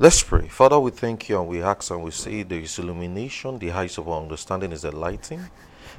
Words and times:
Let's 0.00 0.22
pray. 0.22 0.46
Father, 0.46 0.78
we 0.78 0.92
thank 0.92 1.28
you 1.28 1.40
and 1.40 1.48
we 1.48 1.60
ask 1.60 1.90
and 1.90 2.04
we 2.04 2.12
say 2.12 2.44
there 2.44 2.60
is 2.60 2.78
illumination, 2.78 3.58
the 3.58 3.70
heights 3.70 3.98
of 3.98 4.08
our 4.08 4.22
understanding 4.22 4.70
is 4.70 4.84
enlightened. 4.84 5.50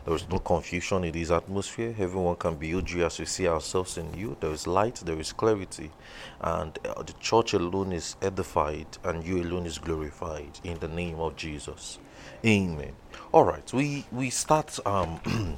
There 0.05 0.15
is 0.15 0.25
no 0.29 0.39
confusion 0.39 1.03
in 1.03 1.11
this 1.11 1.31
atmosphere. 1.31 1.93
Everyone 1.99 2.37
can 2.37 2.55
be 2.55 2.69
you 2.69 2.81
as 3.03 3.19
we 3.19 3.25
see 3.25 3.45
ourselves 3.45 3.97
in 3.97 4.13
you. 4.13 4.37
There 4.39 4.51
is 4.51 4.65
light, 4.67 5.01
there 5.03 5.19
is 5.19 5.33
clarity, 5.33 5.91
and 6.39 6.79
uh, 6.85 7.03
the 7.03 7.11
church 7.19 7.51
alone 7.51 7.91
is 7.91 8.15
edified 8.21 8.87
and 9.03 9.21
you 9.21 9.43
alone 9.43 9.65
is 9.65 9.77
glorified 9.77 10.61
in 10.63 10.79
the 10.79 10.87
name 10.87 11.19
of 11.19 11.35
Jesus. 11.35 11.99
Amen. 12.45 12.93
All 13.33 13.43
right, 13.43 13.73
we 13.73 14.05
we 14.13 14.29
start 14.29 14.79
um 14.85 15.19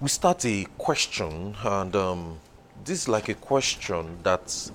we 0.00 0.08
start 0.08 0.44
a 0.44 0.66
question 0.76 1.54
and 1.62 1.94
um 1.94 2.40
this 2.84 3.02
is 3.02 3.08
like 3.08 3.28
a 3.28 3.34
question 3.34 4.18
that 4.24 4.70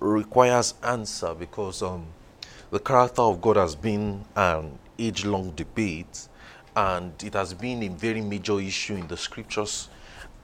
requires 0.00 0.74
answer 0.82 1.34
because 1.34 1.82
um, 1.82 2.06
the 2.70 2.78
character 2.78 3.22
of 3.22 3.40
God 3.40 3.56
has 3.56 3.74
been 3.74 4.24
an 4.36 4.78
age 4.98 5.24
long 5.24 5.50
debate 5.52 6.28
and 6.76 7.12
it 7.22 7.34
has 7.34 7.54
been 7.54 7.82
a 7.82 7.88
very 7.88 8.20
major 8.20 8.60
issue 8.60 8.96
in 8.96 9.06
the 9.06 9.16
scriptures. 9.16 9.88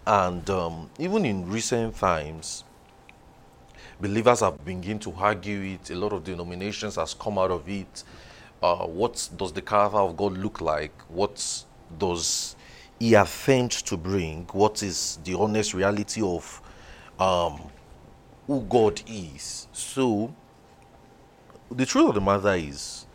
And 0.07 0.49
um, 0.51 0.91
even 0.99 1.25
in 1.25 1.49
recent 1.49 1.97
times, 1.97 2.65
believers 4.01 4.41
have 4.41 4.65
begun 4.65 4.99
to 5.01 5.13
argue 5.15 5.75
it. 5.75 5.91
A 5.91 5.95
lot 5.95 6.13
of 6.13 6.25
denominations 6.25 6.97
has 6.97 7.15
come 7.15 7.39
out 7.39 7.51
of 7.51 7.69
it. 7.69 8.05
Uh, 8.63 8.87
what 8.87 9.29
does 9.37 9.53
the 9.53 9.63
character 9.63 9.99
of 9.99 10.17
God 10.17 10.37
look 10.39 10.61
like? 10.61 10.93
What 11.09 11.65
does 11.99 12.57
he 12.99 13.15
attempt 13.15 13.87
to 13.87 13.97
bring? 13.97 14.47
What 14.53 14.83
is 14.83 15.19
the 15.25 15.35
honest 15.35 15.75
reality 15.75 16.23
of 16.23 16.63
um, 17.19 17.61
who 18.47 18.61
God 18.63 19.03
is. 19.07 19.69
So, 19.73 20.35
the 21.71 21.87
truth 21.87 22.09
of 22.09 22.15
the 22.15 22.21
matter 22.21 22.55
is, 22.55 23.07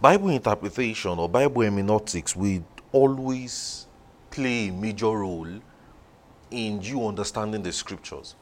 Bible 0.00 0.30
interpretation 0.30 1.18
or 1.18 1.28
Bible 1.28 1.62
hermeneutics 1.62 2.34
will 2.34 2.64
always 2.92 3.86
play 4.30 4.68
a 4.68 4.72
major 4.72 5.08
role 5.10 5.48
in 6.50 6.82
you 6.82 7.06
understanding 7.06 7.62
the 7.62 7.72
scriptures. 7.72 8.34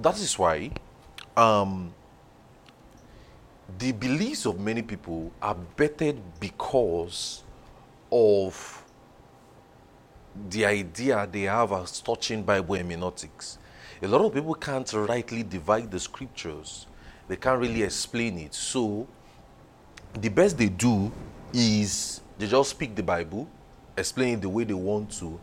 That 0.00 0.16
is 0.18 0.38
why 0.38 0.70
um, 1.36 1.92
the 3.78 3.92
beliefs 3.92 4.46
of 4.46 4.58
many 4.58 4.82
people 4.82 5.30
are 5.42 5.54
bettered 5.54 6.16
because 6.40 7.42
of 8.10 8.84
the 10.50 10.64
idea 10.64 11.28
they 11.30 11.42
have 11.42 11.72
as 11.72 12.00
touching 12.00 12.42
Bible 12.42 12.76
hermeneutics 12.76 13.58
a 14.02 14.08
lot 14.08 14.24
of 14.24 14.32
people 14.32 14.54
can't 14.54 14.90
rightly 14.92 15.42
divide 15.42 15.90
the 15.90 15.98
scriptures, 15.98 16.86
they 17.26 17.36
can't 17.36 17.60
really 17.60 17.82
explain 17.82 18.38
it. 18.38 18.54
So, 18.54 19.06
the 20.14 20.28
best 20.28 20.56
they 20.56 20.68
do 20.68 21.12
is 21.52 22.20
they 22.38 22.46
just 22.46 22.70
speak 22.70 22.94
the 22.94 23.02
Bible, 23.02 23.48
explain 23.96 24.34
it 24.34 24.42
the 24.42 24.48
way 24.48 24.64
they 24.64 24.74
want 24.74 25.10
to. 25.18 25.38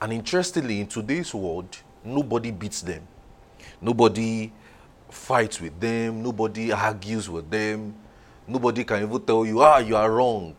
And 0.00 0.12
interestingly, 0.12 0.80
in 0.80 0.86
today's 0.86 1.34
world, 1.34 1.76
nobody 2.04 2.50
beats 2.50 2.82
them. 2.82 3.06
Nobody 3.80 4.52
fights 5.10 5.60
with 5.60 5.78
them. 5.78 6.22
Nobody 6.22 6.72
argues 6.72 7.28
with 7.28 7.50
them. 7.50 7.94
Nobody 8.46 8.84
can 8.84 9.02
even 9.02 9.20
tell 9.22 9.44
you, 9.46 9.60
ah, 9.60 9.78
you 9.78 9.96
are 9.96 10.10
wrong. 10.10 10.56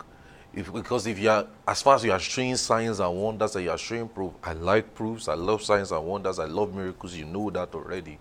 If, 0.53 0.73
because 0.73 1.07
if 1.07 1.17
you 1.17 1.29
are, 1.29 1.47
as 1.65 1.81
far 1.81 1.95
as 1.95 2.03
you 2.03 2.11
are 2.11 2.19
showing 2.19 2.57
signs 2.57 2.99
and 2.99 3.15
wonders 3.15 3.55
and 3.55 3.63
you 3.63 3.71
are 3.71 3.77
showing 3.77 4.09
proof, 4.09 4.33
I 4.43 4.51
like 4.53 4.93
proofs, 4.93 5.29
I 5.29 5.33
love 5.33 5.61
signs 5.61 5.91
and 5.91 6.05
wonders, 6.05 6.39
I 6.39 6.45
love 6.45 6.75
miracles, 6.75 7.15
you 7.15 7.23
know 7.23 7.49
that 7.51 7.73
already. 7.73 8.19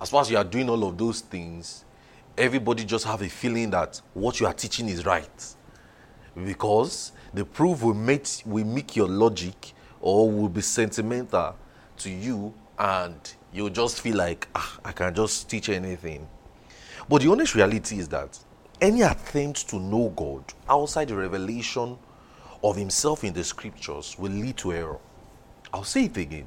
As 0.00 0.10
far 0.10 0.22
as 0.22 0.30
you 0.30 0.36
are 0.36 0.44
doing 0.44 0.70
all 0.70 0.84
of 0.84 0.96
those 0.96 1.20
things, 1.20 1.84
everybody 2.38 2.84
just 2.84 3.04
have 3.04 3.22
a 3.22 3.28
feeling 3.28 3.70
that 3.70 4.00
what 4.14 4.38
you 4.38 4.46
are 4.46 4.52
teaching 4.52 4.88
is 4.88 5.04
right. 5.04 5.54
Because 6.44 7.10
the 7.34 7.44
proof 7.44 7.82
will 7.82 7.94
make, 7.94 8.26
will 8.46 8.64
make 8.64 8.94
your 8.94 9.08
logic 9.08 9.72
or 10.00 10.30
will 10.30 10.48
be 10.48 10.60
sentimental 10.60 11.56
to 11.98 12.10
you 12.10 12.54
and 12.78 13.34
you'll 13.52 13.68
just 13.68 14.00
feel 14.00 14.16
like, 14.16 14.46
ah, 14.54 14.78
I 14.84 14.92
can 14.92 15.12
just 15.12 15.50
teach 15.50 15.68
anything. 15.68 16.26
But 17.08 17.22
the 17.22 17.30
honest 17.30 17.56
reality 17.56 17.98
is 17.98 18.08
that 18.08 18.38
any 18.80 19.02
attempt 19.02 19.68
to 19.68 19.78
know 19.78 20.08
God 20.16 20.42
outside 20.68 21.08
the 21.08 21.16
revelation 21.16 21.98
of 22.62 22.76
Himself 22.76 23.24
in 23.24 23.32
the 23.32 23.44
scriptures 23.44 24.16
will 24.18 24.32
lead 24.32 24.56
to 24.58 24.72
error. 24.72 24.98
I'll 25.72 25.84
say 25.84 26.04
it 26.04 26.16
again. 26.16 26.46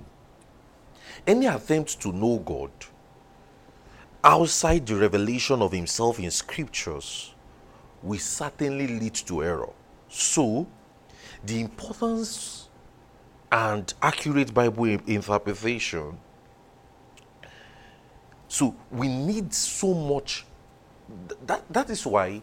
Any 1.26 1.46
attempt 1.46 2.02
to 2.02 2.12
know 2.12 2.40
God 2.40 2.72
outside 4.24 4.86
the 4.86 4.96
revelation 4.96 5.62
of 5.62 5.72
Himself 5.72 6.20
in 6.20 6.32
scriptures 6.32 7.34
will 8.02 8.20
certainly 8.20 8.88
lead 8.88 9.14
to 9.14 9.44
error. 9.44 9.70
So, 10.10 10.68
the 11.46 11.62
importance 11.62 12.70
and 13.52 13.94
accurate 14.02 14.54
Bible 14.54 14.86
interpretation. 14.86 16.18
So, 18.48 18.76
we 18.92 19.08
need 19.08 19.54
so 19.54 19.94
much 19.94 20.46
that, 21.46 21.64
that 21.70 21.90
is 21.90 22.06
why, 22.06 22.42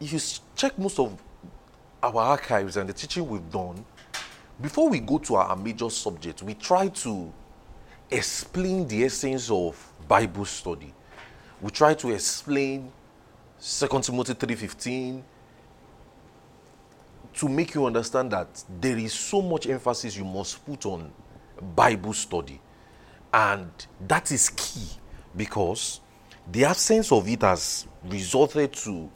if 0.00 0.12
you 0.12 0.20
check 0.56 0.78
most 0.78 0.98
of 0.98 1.20
our 2.02 2.16
archives 2.16 2.76
and 2.76 2.88
the 2.88 2.92
teaching 2.92 3.28
we've 3.28 3.50
done, 3.50 3.84
before 4.60 4.88
we 4.88 5.00
go 5.00 5.18
to 5.18 5.36
our 5.36 5.56
major 5.56 5.90
subject, 5.90 6.42
we 6.42 6.54
try 6.54 6.88
to 6.88 7.32
explain 8.10 8.86
the 8.86 9.04
essence 9.04 9.50
of 9.50 9.76
Bible 10.06 10.44
study. 10.44 10.92
We 11.60 11.70
try 11.70 11.94
to 11.94 12.10
explain 12.10 12.92
2 13.60 13.88
Timothy 14.02 14.34
3:15 14.34 15.22
to 17.34 17.48
make 17.48 17.74
you 17.74 17.84
understand 17.86 18.30
that 18.30 18.62
there 18.80 18.96
is 18.96 19.12
so 19.12 19.42
much 19.42 19.66
emphasis 19.66 20.16
you 20.16 20.24
must 20.24 20.64
put 20.64 20.86
on 20.86 21.10
Bible 21.74 22.12
study. 22.12 22.60
And 23.32 23.70
that 24.06 24.30
is 24.30 24.50
key 24.50 24.86
because 25.36 26.00
the 26.50 26.64
absence 26.64 27.10
of 27.12 27.28
it 27.28 27.42
has 27.42 27.86
resulted 28.04 28.72
to 28.72 29.10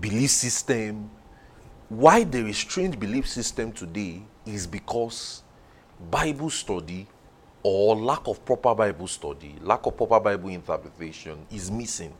belief 0.00 0.30
system. 0.30 1.10
Why 1.88 2.24
there 2.24 2.46
is 2.46 2.58
strange 2.58 2.98
belief 2.98 3.28
system 3.28 3.72
today 3.72 4.22
is 4.46 4.66
because 4.66 5.42
bible 6.10 6.50
study 6.50 7.06
or 7.62 7.96
lack 7.96 8.26
of 8.26 8.44
proper 8.44 8.74
bible 8.74 9.06
study 9.06 9.54
lack 9.62 9.86
of 9.86 9.96
proper 9.96 10.20
bible 10.20 10.50
interpretation 10.50 11.46
is 11.50 11.70
missing. 11.70 12.12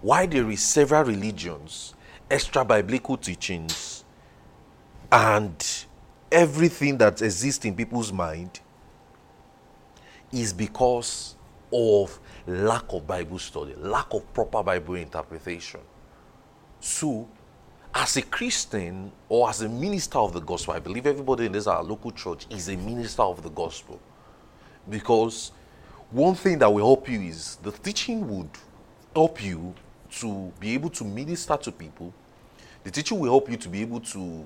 Why 0.00 0.26
there 0.26 0.50
is 0.50 0.60
several 0.62 1.04
religions 1.04 1.94
extra 2.30 2.64
biblical 2.64 3.16
teachings 3.16 4.04
and 5.10 5.86
everything 6.30 6.96
that 6.98 7.20
exists 7.20 7.64
in 7.64 7.74
people's 7.74 8.12
mind 8.12 8.60
is 10.32 10.52
because 10.52 11.36
of 11.72 12.18
lack 12.46 12.84
of 12.92 13.06
Bible 13.06 13.38
study, 13.38 13.74
lack 13.78 14.12
of 14.12 14.32
proper 14.32 14.62
Bible 14.62 14.94
interpretation. 14.94 15.80
So, 16.80 17.28
as 17.94 18.16
a 18.16 18.22
Christian 18.22 19.12
or 19.28 19.48
as 19.48 19.62
a 19.62 19.68
minister 19.68 20.18
of 20.18 20.32
the 20.32 20.40
gospel, 20.40 20.74
I 20.74 20.78
believe 20.78 21.06
everybody 21.06 21.46
in 21.46 21.52
this 21.52 21.66
our 21.66 21.82
local 21.82 22.10
church 22.10 22.46
is 22.50 22.68
a 22.68 22.76
minister 22.76 23.22
of 23.22 23.42
the 23.42 23.50
gospel. 23.50 24.00
Because 24.88 25.52
one 26.10 26.34
thing 26.34 26.58
that 26.58 26.72
will 26.72 26.84
help 26.84 27.08
you 27.08 27.20
is 27.20 27.56
the 27.56 27.70
teaching 27.70 28.28
would 28.28 28.50
help 29.14 29.42
you 29.42 29.74
to 30.10 30.52
be 30.58 30.74
able 30.74 30.90
to 30.90 31.04
minister 31.04 31.56
to 31.56 31.72
people. 31.72 32.12
The 32.84 32.90
teaching 32.90 33.18
will 33.18 33.30
help 33.30 33.50
you 33.50 33.56
to 33.58 33.68
be 33.68 33.82
able 33.82 34.00
to 34.00 34.44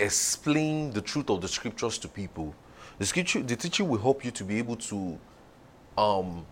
explain 0.00 0.90
the 0.92 1.00
truth 1.00 1.30
of 1.30 1.40
the 1.40 1.48
scriptures 1.48 1.98
to 1.98 2.08
people. 2.08 2.54
The 2.98 3.06
scripture, 3.06 3.42
the 3.42 3.56
teaching 3.56 3.88
will 3.88 4.00
help 4.00 4.24
you 4.24 4.30
to 4.32 4.44
be 4.44 4.58
able 4.58 4.76
to 4.76 5.18
um, 5.96 6.44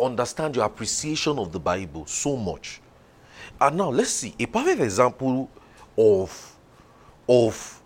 understand 0.00 0.56
your 0.56 0.64
appreciation 0.64 1.38
of 1.38 1.52
the 1.52 1.60
Bible 1.60 2.06
so 2.06 2.36
much. 2.36 2.80
And 3.60 3.76
now 3.76 3.90
let's 3.90 4.10
see 4.10 4.34
a 4.38 4.46
perfect 4.46 4.80
example 4.80 5.50
of 5.96 6.56
of 7.28 7.82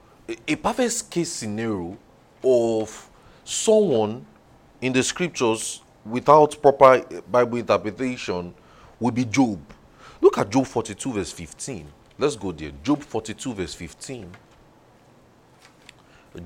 a 0.47 0.57
perfect 0.57 1.11
case 1.11 1.31
scenario 1.31 1.97
of 2.45 3.11
someone 3.45 4.25
in 4.81 4.93
the 4.93 5.03
scriptures 5.03 5.83
without 6.05 6.61
proper 6.61 7.05
Bible 7.31 7.59
interpretation 7.59 8.55
would 8.99 9.15
be 9.15 9.25
Job. 9.25 9.61
Look 10.21 10.39
at 10.39 10.51
Job 10.51 10.67
42, 10.67 11.13
verse 11.13 11.33
15. 11.33 11.87
Let's 12.19 12.37
go 12.37 12.53
there. 12.53 12.73
Job 12.83 13.03
42, 13.03 13.55
verse 13.55 13.75
15. 13.75 14.31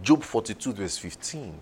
Job 0.03 0.23
42, 0.23 0.73
verse 0.73 0.99
15. 0.99 1.61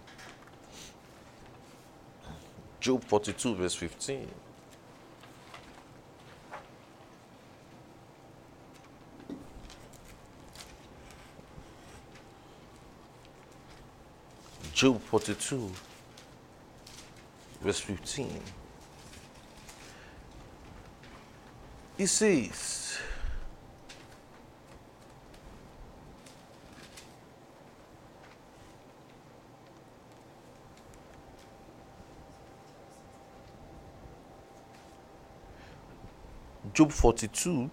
Job 2.83 3.05
42, 3.05 3.55
verse 3.55 3.77
15. 3.77 4.29
Job 14.75 15.01
42, 15.01 15.71
verse 17.61 17.79
15. 17.79 18.41
He 21.97 22.07
says, 22.07 22.99
Job 36.75 36.91
42 36.91 37.71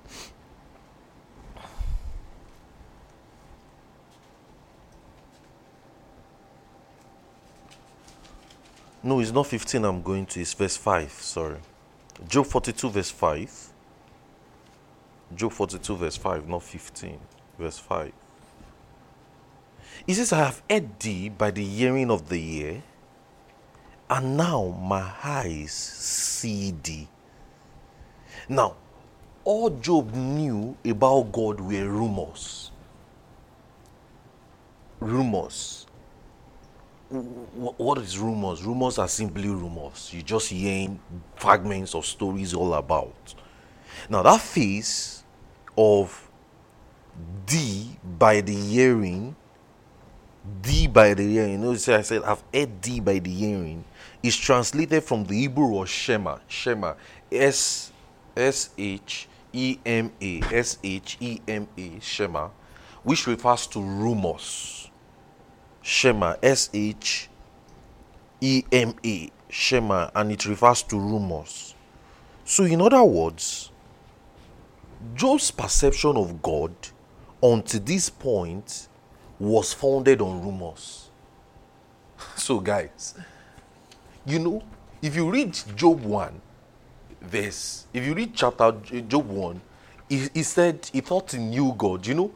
No, 9.02 9.22
it's 9.22 9.32
not 9.32 9.48
15 9.48 9.86
I'm 9.86 10.02
going 10.02 10.26
to, 10.26 10.42
it's 10.42 10.54
verse 10.54 10.76
5, 10.76 11.12
sorry. 11.12 11.58
Job 12.28 12.46
42, 12.46 12.90
verse 12.90 13.10
5. 13.10 13.70
Job 15.36 15.52
42, 15.54 15.96
verse 15.96 16.18
5, 16.18 16.50
not 16.50 16.64
15, 16.64 17.18
verse 17.58 17.80
5. 17.80 18.12
He 20.06 20.14
says, 20.14 20.34
I 20.34 20.40
have 20.40 20.62
heard 20.70 21.00
thee 21.00 21.30
by 21.30 21.52
the 21.52 21.64
hearing 21.64 22.12
of 22.12 22.28
the 22.28 22.58
ear, 22.58 22.84
and 24.10 24.36
now 24.36 24.78
my 24.82 25.12
eyes 25.24 25.72
see 25.72 26.76
thee. 26.84 27.08
Now, 28.50 28.76
all 29.44 29.70
Job 29.70 30.14
knew 30.14 30.78
about 30.86 31.32
God 31.32 31.60
were 31.60 31.88
rumors. 31.88 32.72
Rumors 35.00 35.88
what 37.10 37.98
is 37.98 38.20
rumors? 38.20 38.64
Rumors 38.64 39.00
are 39.00 39.08
simply 39.08 39.50
rumors. 39.50 40.12
You're 40.14 40.22
just 40.22 40.50
hearing 40.50 41.00
fragments 41.36 41.96
of 41.96 42.06
stories 42.06 42.54
all 42.54 42.74
about. 42.76 43.34
Now, 44.10 44.22
that 44.22 44.40
phase 44.42 45.24
of 45.76 46.30
D 47.48 47.98
by 48.18 48.42
the 48.42 48.54
hearing, 48.54 49.36
D 50.62 50.88
by 50.88 51.16
the 51.16 51.24
hearing, 51.24 51.52
you 51.54 51.58
know, 51.58 51.74
see, 51.76 51.94
I 51.94 52.02
said 52.02 52.22
I've 52.24 52.44
heard 52.54 52.80
D 52.80 53.00
by 53.00 53.18
the 53.18 53.34
hearing, 53.34 53.84
is 54.22 54.38
translated 54.38 55.04
from 55.04 55.26
the 55.26 55.34
Hebrew 55.34 55.74
or 55.74 55.88
Shema. 55.88 56.38
Shema. 56.48 56.94
S 57.32 57.92
S 58.38 58.70
H 58.78 59.28
E 59.54 59.78
M 59.86 60.12
A. 60.22 60.42
S 60.52 60.78
H 60.84 61.18
E 61.20 61.42
M 61.48 61.68
A. 61.78 62.00
Shema. 62.00 62.50
Which 63.04 63.28
refers 63.28 63.68
to 63.68 63.82
rumors 63.82 64.80
Shema, 65.82 66.36
S 66.44 66.70
H 66.74 67.30
E 68.42 68.64
M 68.72 68.94
A, 69.04 69.32
Shema, 69.50 70.12
and 70.14 70.32
it 70.32 70.46
refers 70.46 70.84
to 70.84 71.00
rumors. 71.00 71.74
So, 72.46 72.64
in 72.64 72.80
other 72.82 73.04
words, 73.04 73.72
Job's 75.16 75.52
perception 75.52 76.16
of 76.16 76.42
God 76.42 76.74
until 77.42 77.80
this 77.80 78.10
point 78.10 78.88
was 79.40 79.74
founded 79.74 80.22
on 80.22 80.42
rumors. 80.44 81.10
So, 82.36 82.60
guys, 82.60 83.16
you 84.26 84.40
know, 84.40 84.62
if 85.02 85.16
you 85.16 85.30
read 85.30 85.58
Job 85.76 86.02
1, 86.02 86.42
verse, 87.22 87.86
if 87.94 88.06
you 88.06 88.14
read 88.14 88.34
chapter 88.34 88.72
Job 89.08 89.28
1, 89.28 89.62
he, 90.08 90.28
he 90.34 90.44
said 90.44 90.90
he 90.92 91.02
thought 91.02 91.32
he 91.32 91.38
knew 91.38 91.74
God. 91.78 92.06
You 92.06 92.16
know, 92.16 92.32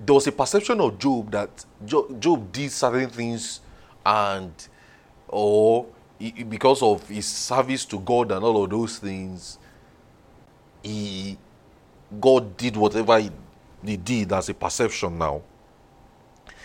there 0.00 0.14
was 0.14 0.26
a 0.26 0.32
perception 0.32 0.80
of 0.80 0.98
Job 0.98 1.30
that 1.30 1.64
Job, 1.84 2.20
Job 2.20 2.52
did 2.52 2.70
certain 2.70 3.08
things 3.10 3.60
and 4.04 4.52
or 5.28 5.86
he, 6.18 6.30
because 6.44 6.82
of 6.82 7.08
his 7.08 7.26
service 7.26 7.84
to 7.86 7.98
God 8.00 8.32
and 8.32 8.44
all 8.44 8.64
of 8.64 8.70
those 8.70 8.98
things, 8.98 9.58
he 10.82 11.38
God 12.20 12.56
did 12.56 12.76
whatever 12.76 13.18
he, 13.18 13.30
he 13.84 13.96
did 13.96 14.32
as 14.32 14.48
a 14.48 14.54
perception 14.54 15.18
now. 15.18 15.42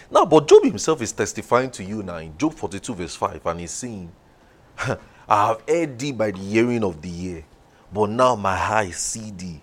Now, 0.10 0.26
but 0.26 0.48
Job 0.48 0.64
himself 0.64 1.02
is 1.02 1.12
testifying 1.14 1.72
to 1.72 1.84
you 1.84 2.04
now 2.04 2.18
in 2.18 2.38
Job 2.38 2.54
42, 2.54 2.94
verse 2.94 3.16
5, 3.16 3.46
and 3.46 3.60
he's 3.62 3.72
saying, 3.72 4.12
I 5.32 5.48
have 5.48 5.64
heard 5.66 5.98
thee 5.98 6.12
by 6.12 6.32
the 6.32 6.40
hearing 6.40 6.84
of 6.84 7.02
the 7.02 7.10
ear, 7.10 7.46
but 7.94 8.10
now 8.10 8.36
my 8.36 8.52
eyes 8.52 8.98
see 8.98 9.32
thee. 9.32 9.62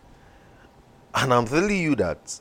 And 1.14 1.34
I'm 1.34 1.44
telling 1.44 1.76
you 1.76 1.94
that 1.96 2.40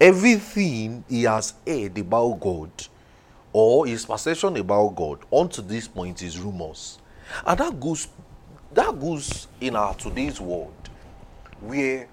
everything 0.00 1.04
he 1.08 1.22
has 1.22 1.54
heard 1.64 1.96
about 1.96 2.40
God 2.40 2.72
or 3.52 3.86
his 3.86 4.04
perception 4.04 4.56
about 4.56 4.96
God 4.96 5.20
unto 5.32 5.62
this 5.62 5.86
point 5.86 6.22
is 6.22 6.40
rumors. 6.40 6.98
And 7.46 7.60
that 7.60 7.78
goes 7.78 8.08
that 8.74 8.98
goes 8.98 9.46
in 9.60 9.76
our 9.76 9.94
today's 9.94 10.40
world 10.40 10.90
where 11.60 12.08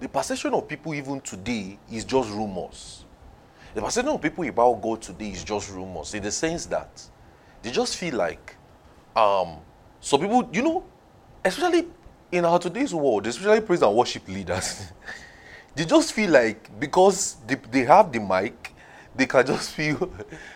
the 0.00 0.08
perception 0.10 0.52
of 0.52 0.68
people 0.68 0.92
even 0.92 1.22
today 1.22 1.78
is 1.90 2.04
just 2.04 2.28
rumors. 2.28 3.06
The 3.72 3.80
perception 3.80 4.12
of 4.12 4.20
people 4.20 4.46
about 4.46 4.82
God 4.82 5.00
today 5.00 5.30
is 5.30 5.44
just 5.44 5.72
rumors 5.72 6.12
in 6.12 6.22
the 6.22 6.30
sense 6.30 6.66
that 6.66 7.02
they 7.62 7.70
just 7.70 7.96
feel 7.96 8.16
like 8.16 8.55
um 9.16 9.58
some 10.00 10.20
people, 10.20 10.48
you 10.52 10.62
know, 10.62 10.84
especially 11.44 11.88
in 12.30 12.44
our 12.44 12.58
today's 12.58 12.94
world, 12.94 13.26
especially 13.26 13.60
praise 13.60 13.82
and 13.82 13.94
worship 13.94 14.28
leaders. 14.28 14.92
they 15.74 15.84
just 15.84 16.12
feel 16.12 16.30
like 16.30 16.78
because 16.78 17.36
they, 17.46 17.54
they 17.54 17.84
have 17.84 18.12
the 18.12 18.20
mic, 18.20 18.72
they 19.16 19.26
can 19.26 19.44
just 19.44 19.70
feel, 19.74 20.10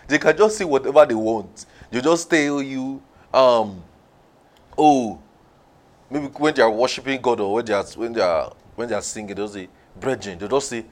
they 0.07 0.17
can 0.17 0.37
just 0.37 0.57
say 0.57 0.63
whatever 0.65 1.05
they 1.05 1.15
want. 1.15 1.65
They 1.89 1.99
just 1.99 2.29
tell 2.29 2.61
you, 2.61 3.01
um, 3.33 3.83
oh, 4.77 5.19
maybe 6.09 6.27
when 6.27 6.53
they 6.53 6.61
are 6.61 6.71
worshiping 6.71 7.21
God 7.21 7.39
or 7.39 7.55
when 7.55 7.65
they 7.65 7.73
are 7.73 7.83
when 7.83 8.13
they 8.13 8.21
are 8.21 8.53
when 8.75 8.87
they 8.87 8.95
are 8.95 9.01
singing, 9.01 9.35
they'll 9.35 9.47
say, 9.47 9.67
brethren. 9.99 10.37
They 10.39 10.47
just 10.47 10.69
say, 10.69 10.85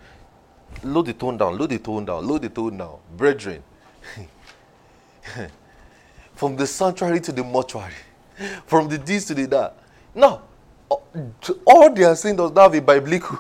load 0.84 1.06
the 1.06 1.14
tone 1.14 1.38
down, 1.38 1.58
load 1.58 1.70
the 1.70 1.80
tone 1.80 2.06
down, 2.06 2.28
load 2.28 2.42
the 2.42 2.50
tone 2.50 2.78
down, 2.78 2.98
brethren. 3.16 3.64
from 6.40 6.56
the 6.56 6.66
sanctuary 6.66 7.20
to 7.20 7.34
the 7.34 7.44
mortuary, 7.44 7.92
from 8.66 8.88
the 8.88 8.98
this 8.98 9.26
to 9.26 9.34
the 9.34 9.46
that. 9.46 9.76
Now, 10.16 10.44
all 11.68 11.94
they 11.94 12.06
are 12.06 12.16
saying 12.16 12.38
does 12.38 12.54
not 12.54 12.72
have 12.72 12.76
a 12.76 12.82
biblical 12.82 13.38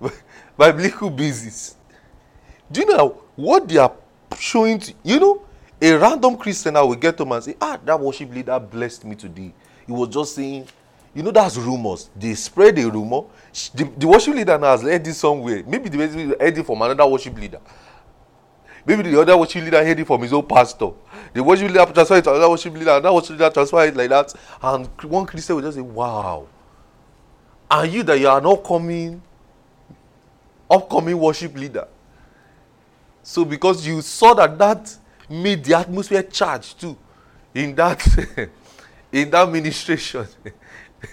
biblical 0.58 1.08
basis. 1.08 1.76
Do 2.70 2.80
you 2.80 2.86
know 2.88 3.22
what 3.36 3.68
they 3.68 3.76
are 3.76 3.92
showing 4.36 4.80
to 4.80 4.92
you 5.04 5.20
know? 5.20 5.42
A 5.80 5.96
random 5.96 6.36
Christian 6.36 6.74
now 6.74 6.84
will 6.84 6.96
get 6.96 7.16
to 7.16 7.22
and 7.32 7.44
say, 7.44 7.54
Ah, 7.60 7.78
that 7.84 7.98
worship 7.98 8.34
leader 8.34 8.58
blessed 8.58 9.04
me 9.04 9.14
today. 9.14 9.54
He 9.86 9.92
was 9.92 10.08
just 10.08 10.34
saying, 10.34 10.66
you 11.14 11.22
know, 11.22 11.30
that's 11.30 11.56
rumors. 11.56 12.10
They 12.16 12.34
spread 12.34 12.76
a 12.80 12.90
rumor. 12.90 13.22
The, 13.74 13.84
the 13.96 14.08
worship 14.08 14.34
leader 14.34 14.58
now 14.58 14.72
has 14.72 14.82
heard 14.82 15.06
it 15.06 15.14
somewhere. 15.14 15.62
Maybe 15.64 15.88
the 15.88 16.36
heard 16.38 16.58
it 16.58 16.66
from 16.66 16.82
another 16.82 17.06
worship 17.06 17.38
leader. 17.38 17.60
Maybe 18.86 19.02
the 19.10 19.20
other 19.20 19.36
worship 19.36 19.62
leader 19.62 19.84
heard 19.84 19.98
it 19.98 20.06
from 20.06 20.22
his 20.22 20.32
own 20.32 20.46
pastor. 20.46 20.90
The 21.32 21.42
worship 21.42 21.68
leader 21.68 21.84
transferred 21.92 22.18
it 22.18 22.24
to 22.24 22.30
another 22.30 22.50
worship 22.50 22.72
leader, 22.74 22.90
another 22.90 23.12
worship 23.12 23.30
leader 23.30 23.50
transferred 23.50 23.88
it 23.88 23.96
like 23.96 24.08
that. 24.08 24.34
And 24.62 24.86
one 25.02 25.26
Christian 25.26 25.56
will 25.56 25.62
just 25.62 25.76
say, 25.76 25.82
Wow. 25.82 26.46
And 27.70 27.92
you 27.92 28.02
that 28.02 28.18
you 28.18 28.28
are 28.28 28.40
not 28.40 28.64
coming 28.64 29.22
upcoming 30.70 31.18
worship 31.18 31.56
leader. 31.56 31.86
So 33.22 33.44
because 33.44 33.86
you 33.86 34.00
saw 34.00 34.34
that 34.34 34.58
that 34.58 34.96
made 35.28 35.64
the 35.64 35.74
atmosphere 35.76 36.22
charged 36.22 36.80
too 36.80 36.96
in 37.54 37.74
that 37.74 38.06
in 39.12 39.30
that 39.30 39.48
ministration, 39.50 40.26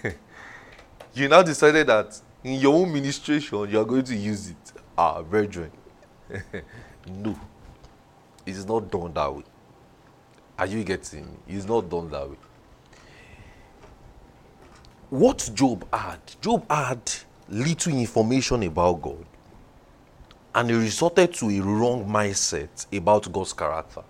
you 1.14 1.28
now 1.28 1.42
decided 1.42 1.88
that 1.88 2.20
in 2.44 2.54
your 2.60 2.76
own 2.76 2.92
ministration 2.92 3.70
you 3.70 3.80
are 3.80 3.86
going 3.86 4.04
to 4.04 4.16
use 4.16 4.50
it. 4.50 4.72
Ah, 4.98 5.22
brethren, 5.22 5.72
no, 7.08 7.40
it's 8.48 8.66
not 8.66 8.90
done 8.90 9.14
that 9.14 9.34
way. 9.34 9.44
Are 10.58 10.66
you 10.66 10.84
getting 10.84 11.26
me? 11.26 11.38
It's 11.48 11.66
not 11.66 11.90
done 11.90 12.10
that 12.10 12.30
way. 12.30 12.38
What 15.10 15.50
Job 15.54 15.88
had, 15.94 16.20
Job 16.42 16.66
had 16.70 17.02
little 17.50 17.94
information 17.94 18.64
about 18.64 19.02
God 19.02 19.26
and 20.58 20.72
he 20.72 20.76
resorted 20.76 21.32
to 21.36 21.52
a 21.52 21.60
wrong 21.60 22.04
mindset 22.08 22.88
about 22.92 23.32
God's 23.32 23.54
character. 23.54 24.02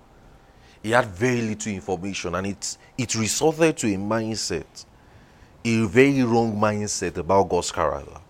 He 0.82 0.91
had 0.91 1.06
very 1.08 1.41
little 1.41 1.74
information, 1.74 2.36
and 2.36 2.48
it, 2.48 2.77
it 2.98 3.15
resorted 3.15 3.75
to 3.79 3.88
a 3.94 3.98
mindset, 3.98 4.86
a 5.65 5.86
very 5.88 6.24
wrong 6.24 6.56
mindset 6.56 7.17
about 7.17 7.50
God's 7.50 7.70
character. 7.70 8.22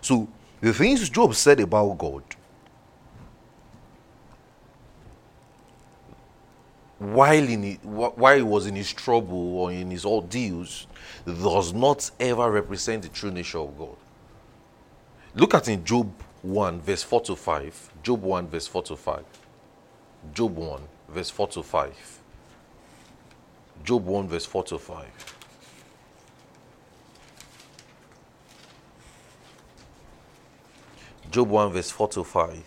So, 0.00 0.28
the 0.60 0.72
things 0.72 1.08
Job 1.08 1.34
said 1.34 1.58
about 1.58 1.98
God, 1.98 2.22
while 6.98 7.48
in 7.48 7.64
it, 7.64 7.84
while 7.84 8.36
he 8.36 8.42
was 8.42 8.66
in 8.66 8.74
his 8.74 8.92
trouble 8.92 9.58
or 9.58 9.70
in 9.70 9.90
his 9.90 10.04
ordeals 10.04 10.86
does 11.26 11.72
not 11.74 12.10
ever 12.18 12.50
represent 12.50 13.02
the 13.02 13.08
true 13.08 13.30
nature 13.30 13.58
of 13.58 13.76
God. 13.78 13.96
Look 15.34 15.54
at 15.54 15.68
in 15.68 15.84
Job 15.84 16.10
1 16.42 16.80
verse 16.80 17.02
4 17.02 17.20
to 17.22 17.36
5. 17.36 17.90
Job 18.02 18.22
1 18.22 18.48
verse 18.48 18.66
4 18.66 18.82
to 18.84 18.96
5. 18.96 19.24
Job 20.32 20.56
1 20.56 20.80
verse 21.08 21.30
4 21.30 21.48
to 21.48 21.62
5. 21.62 22.20
Job 23.84 24.04
1 24.06 24.28
verse 24.28 24.46
4 24.46 24.64
to 24.64 24.78
5. 24.78 25.34
Job 31.30 31.48
1 31.50 31.72
verse 31.72 31.90
4 31.90 32.08
to 32.08 32.24
5. 32.24 32.62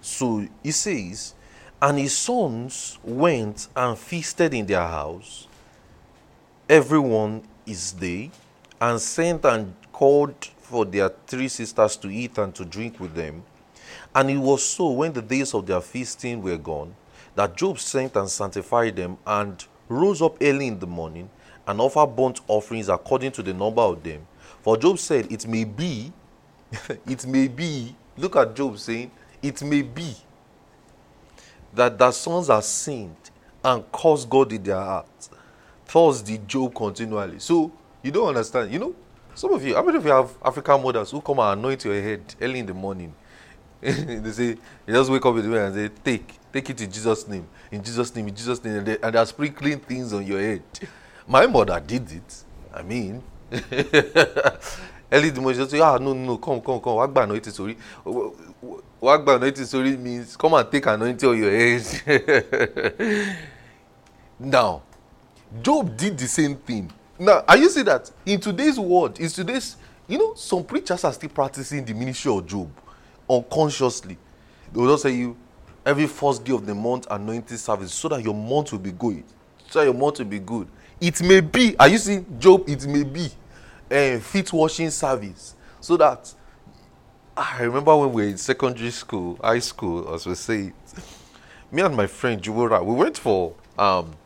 So 0.00 0.48
he 0.64 0.72
says, 0.72 1.35
and 1.80 1.98
his 1.98 2.16
sons 2.16 2.98
went 3.04 3.68
and 3.76 3.98
feasted 3.98 4.54
in 4.54 4.64
their 4.64 4.86
house, 4.86 5.46
everyone 6.68 7.42
is 7.66 7.92
they, 7.92 8.30
and 8.80 8.98
sent 8.98 9.44
and 9.44 9.74
called 9.92 10.34
for 10.58 10.86
their 10.86 11.10
three 11.26 11.48
sisters 11.48 11.96
to 11.96 12.08
eat 12.08 12.38
and 12.38 12.54
to 12.54 12.64
drink 12.64 12.98
with 12.98 13.14
them. 13.14 13.42
And 14.14 14.30
it 14.30 14.38
was 14.38 14.64
so 14.64 14.90
when 14.90 15.12
the 15.12 15.20
days 15.20 15.52
of 15.52 15.66
their 15.66 15.82
feasting 15.82 16.40
were 16.40 16.56
gone, 16.56 16.94
that 17.34 17.56
Job 17.56 17.78
sent 17.78 18.16
and 18.16 18.28
sanctified 18.28 18.96
them, 18.96 19.18
and 19.26 19.62
rose 19.88 20.22
up 20.22 20.38
early 20.40 20.68
in 20.68 20.78
the 20.78 20.86
morning, 20.86 21.28
and 21.66 21.80
offered 21.80 22.16
burnt 22.16 22.40
offerings 22.48 22.88
according 22.88 23.32
to 23.32 23.42
the 23.42 23.52
number 23.52 23.82
of 23.82 24.02
them. 24.02 24.26
For 24.62 24.78
Job 24.78 24.98
said, 24.98 25.30
It 25.30 25.46
may 25.46 25.64
be, 25.64 26.10
it 27.06 27.26
may 27.26 27.48
be, 27.48 27.94
look 28.16 28.36
at 28.36 28.56
Job 28.56 28.78
saying, 28.78 29.10
It 29.42 29.62
may 29.62 29.82
be 29.82 30.16
that 31.76 31.98
their 31.98 32.12
sons 32.12 32.50
are 32.50 32.62
sinned 32.62 33.16
and 33.62 33.90
caused 33.92 34.28
God 34.28 34.52
in 34.52 34.62
their 34.62 34.76
hearts. 34.76 35.30
Thus 35.92 36.22
did 36.22 36.48
Job 36.48 36.74
continually. 36.74 37.38
So 37.38 37.70
you 38.02 38.10
don't 38.10 38.28
understand. 38.28 38.72
You 38.72 38.78
know, 38.78 38.94
some 39.34 39.52
of 39.52 39.64
you, 39.64 39.74
how 39.74 39.82
many 39.82 39.98
of 39.98 40.04
you 40.04 40.10
have 40.10 40.30
African 40.44 40.82
mothers 40.82 41.10
who 41.10 41.20
come 41.20 41.38
and 41.38 41.60
anoint 41.60 41.84
your 41.84 42.00
head 42.00 42.22
early 42.40 42.60
in 42.60 42.66
the 42.66 42.74
morning? 42.74 43.14
they 43.80 44.30
say, 44.32 44.48
you 44.48 44.58
just 44.88 45.10
wake 45.10 45.24
up 45.24 45.36
in 45.36 45.42
the 45.42 45.48
morning 45.48 45.66
and 45.66 45.74
say, 45.74 45.88
Take, 46.02 46.52
take 46.52 46.70
it 46.70 46.80
in 46.80 46.90
Jesus' 46.90 47.28
name, 47.28 47.46
in 47.70 47.82
Jesus' 47.82 48.14
name, 48.14 48.28
in 48.28 48.34
Jesus' 48.34 48.64
name, 48.64 48.76
and 48.76 48.86
they, 48.86 48.98
and 48.98 49.14
they 49.14 49.18
are 49.18 49.26
sprinkling 49.26 49.78
things 49.80 50.12
on 50.12 50.26
your 50.26 50.40
head. 50.40 50.62
My 51.28 51.46
mother 51.46 51.78
did 51.78 52.10
it. 52.10 52.44
I 52.72 52.82
mean, 52.82 53.22
early 55.12 55.28
in 55.28 55.34
the 55.34 55.40
morning, 55.40 55.62
she 55.62 55.68
say, 55.68 55.80
Ah, 55.80 55.98
no, 55.98 56.14
no, 56.14 56.38
come, 56.38 56.60
come, 56.60 56.80
come, 56.80 56.94
wagba 56.94 57.24
anointing, 57.24 57.76
sorry. 59.00 59.18
Wagba 59.18 59.36
anointing, 59.36 59.64
sorry 59.64 59.96
means 59.96 60.36
come 60.36 60.54
and 60.54 60.70
take 60.70 60.86
anointing 60.86 61.28
on 61.28 61.38
your 61.38 61.50
head. 61.50 63.36
now, 64.38 64.82
Job 65.62 65.96
did 65.96 66.18
the 66.18 66.26
same 66.28 66.56
thing. 66.56 66.92
Now, 67.18 67.44
are 67.48 67.56
you 67.56 67.68
see 67.70 67.82
that 67.82 68.10
in 68.24 68.40
today's 68.40 68.78
world, 68.78 69.18
in 69.20 69.28
today's, 69.28 69.76
you 70.06 70.18
know, 70.18 70.34
some 70.34 70.64
preachers 70.64 71.04
are 71.04 71.12
still 71.12 71.30
practicing 71.30 71.84
the 71.84 71.94
ministry 71.94 72.32
of 72.32 72.46
Job 72.46 72.70
unconsciously. 73.28 74.16
They 74.72 74.80
will 74.80 74.90
just 74.92 75.02
say 75.04 75.12
you 75.14 75.36
every 75.84 76.06
first 76.06 76.44
day 76.44 76.52
of 76.52 76.66
the 76.66 76.74
month 76.74 77.06
anointing 77.10 77.56
service 77.56 77.94
so 77.94 78.08
that 78.08 78.22
your 78.22 78.34
month 78.34 78.72
will 78.72 78.78
be 78.80 78.92
good. 78.92 79.24
So 79.70 79.82
your 79.82 79.94
month 79.94 80.18
will 80.18 80.26
be 80.26 80.38
good. 80.40 80.68
It 81.00 81.22
may 81.22 81.40
be, 81.40 81.76
are 81.78 81.88
you 81.88 81.98
seeing 81.98 82.26
Job? 82.38 82.68
It 82.68 82.86
may 82.86 83.02
be 83.04 83.28
a 83.90 84.18
feet 84.18 84.52
washing 84.52 84.90
service. 84.90 85.54
So 85.80 85.96
that 85.96 86.32
I 87.36 87.64
remember 87.64 87.94
when 87.94 88.12
we 88.14 88.22
were 88.22 88.28
in 88.28 88.38
secondary 88.38 88.90
school, 88.90 89.38
high 89.42 89.58
school, 89.58 90.14
as 90.14 90.26
we 90.26 90.34
say, 90.34 90.72
me 91.70 91.82
and 91.82 91.94
my 91.94 92.06
friend 92.06 92.40
Jubora, 92.40 92.82
we 92.82 92.94
went 92.94 93.18
for 93.18 93.54
um 93.78 94.16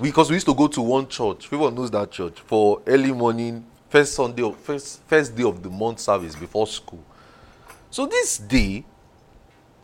because 0.00 0.30
we 0.30 0.36
used 0.36 0.46
to 0.46 0.54
go 0.54 0.66
to 0.66 0.80
one 0.80 1.06
church. 1.06 1.50
People 1.50 1.70
knows 1.70 1.90
that 1.90 2.10
church 2.10 2.40
for 2.40 2.80
early 2.86 3.12
morning, 3.12 3.64
first 3.90 4.14
Sunday, 4.14 4.42
of, 4.42 4.56
first 4.56 5.02
first 5.02 5.36
day 5.36 5.42
of 5.44 5.62
the 5.62 5.68
month 5.68 6.00
service 6.00 6.34
before 6.34 6.66
school. 6.66 7.04
So 7.90 8.06
this 8.06 8.38
day, 8.38 8.84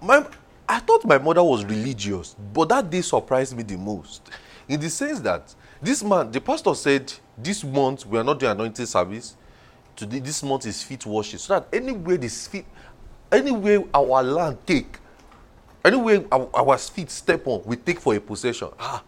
my 0.00 0.26
I 0.66 0.78
thought 0.78 1.04
my 1.04 1.18
mother 1.18 1.44
was 1.44 1.64
religious, 1.66 2.34
but 2.54 2.70
that 2.70 2.88
day 2.88 3.02
surprised 3.02 3.54
me 3.54 3.62
the 3.62 3.76
most. 3.76 4.22
In 4.66 4.80
the 4.80 4.88
sense 4.88 5.20
that 5.20 5.54
this 5.82 6.02
man, 6.02 6.30
the 6.30 6.40
pastor 6.40 6.74
said, 6.74 7.12
this 7.36 7.62
month 7.62 8.06
we 8.06 8.18
are 8.18 8.24
not 8.24 8.38
doing 8.38 8.52
anointing 8.52 8.86
service. 8.86 9.36
Today, 10.00 10.20
this 10.20 10.42
month 10.42 10.64
is 10.64 10.82
feet 10.82 11.04
washing. 11.04 11.38
So 11.38 11.60
that 11.60 11.68
anywhere 11.74 12.16
this 12.16 12.46
feet, 12.46 12.64
anywhere 13.30 13.84
our 13.92 14.22
land 14.22 14.56
take, 14.66 14.96
anywhere 15.84 16.24
our, 16.32 16.48
our 16.54 16.78
feet 16.78 17.10
step 17.10 17.46
on, 17.46 17.60
we 17.66 17.76
take 17.76 18.00
for 18.00 18.14
a 18.14 18.18
possession. 18.18 18.70
Ah, 18.78 19.02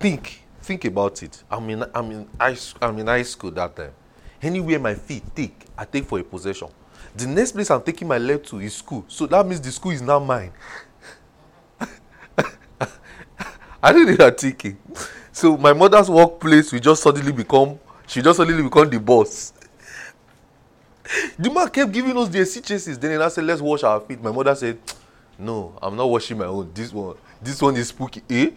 think, 0.00 0.40
think 0.62 0.86
about 0.86 1.22
it. 1.22 1.44
I'm 1.50 1.68
in, 1.68 1.84
I'm 1.94 2.10
in 2.10 2.26
high, 2.40 2.56
I'm 2.80 2.98
in 2.98 3.06
high 3.06 3.20
school 3.20 3.50
that 3.50 3.76
time. 3.76 3.92
Anywhere 4.40 4.78
my 4.78 4.94
feet 4.94 5.22
take, 5.34 5.66
I 5.76 5.84
take 5.84 6.06
for 6.06 6.18
a 6.18 6.24
possession. 6.24 6.68
The 7.14 7.26
next 7.26 7.52
place 7.52 7.70
I'm 7.70 7.82
taking 7.82 8.08
my 8.08 8.16
leg 8.16 8.44
to 8.44 8.58
is 8.60 8.76
school. 8.76 9.04
So 9.08 9.26
that 9.26 9.46
means 9.46 9.60
the 9.60 9.70
school 9.70 9.92
is 9.92 10.00
now 10.00 10.20
mine. 10.20 10.52
I 13.82 13.92
didn't 13.92 14.18
know 14.18 14.30
thinking. 14.30 14.78
So 15.32 15.58
my 15.58 15.74
mother's 15.74 16.08
workplace 16.08 16.72
will 16.72 16.80
just 16.80 17.02
suddenly 17.02 17.32
become 17.32 17.78
she 18.06 18.22
just 18.22 18.36
suddenly 18.36 18.62
become 18.62 18.88
the 18.88 19.00
boss. 19.00 19.52
The 21.38 21.50
man 21.50 21.68
kept 21.68 21.92
giving 21.92 22.16
us 22.16 22.28
the 22.28 22.44
SC 22.44 23.00
Then 23.00 23.20
I 23.20 23.28
said, 23.28 23.44
let's 23.44 23.60
wash 23.60 23.82
our 23.84 24.00
feet. 24.00 24.22
My 24.22 24.32
mother 24.32 24.54
said, 24.54 24.78
No, 25.38 25.78
I'm 25.80 25.96
not 25.96 26.08
washing 26.08 26.38
my 26.38 26.46
own. 26.46 26.70
This 26.74 26.92
one, 26.92 27.16
this 27.40 27.60
one 27.60 27.76
is 27.76 27.88
spooky. 27.88 28.22
Eh? 28.28 28.50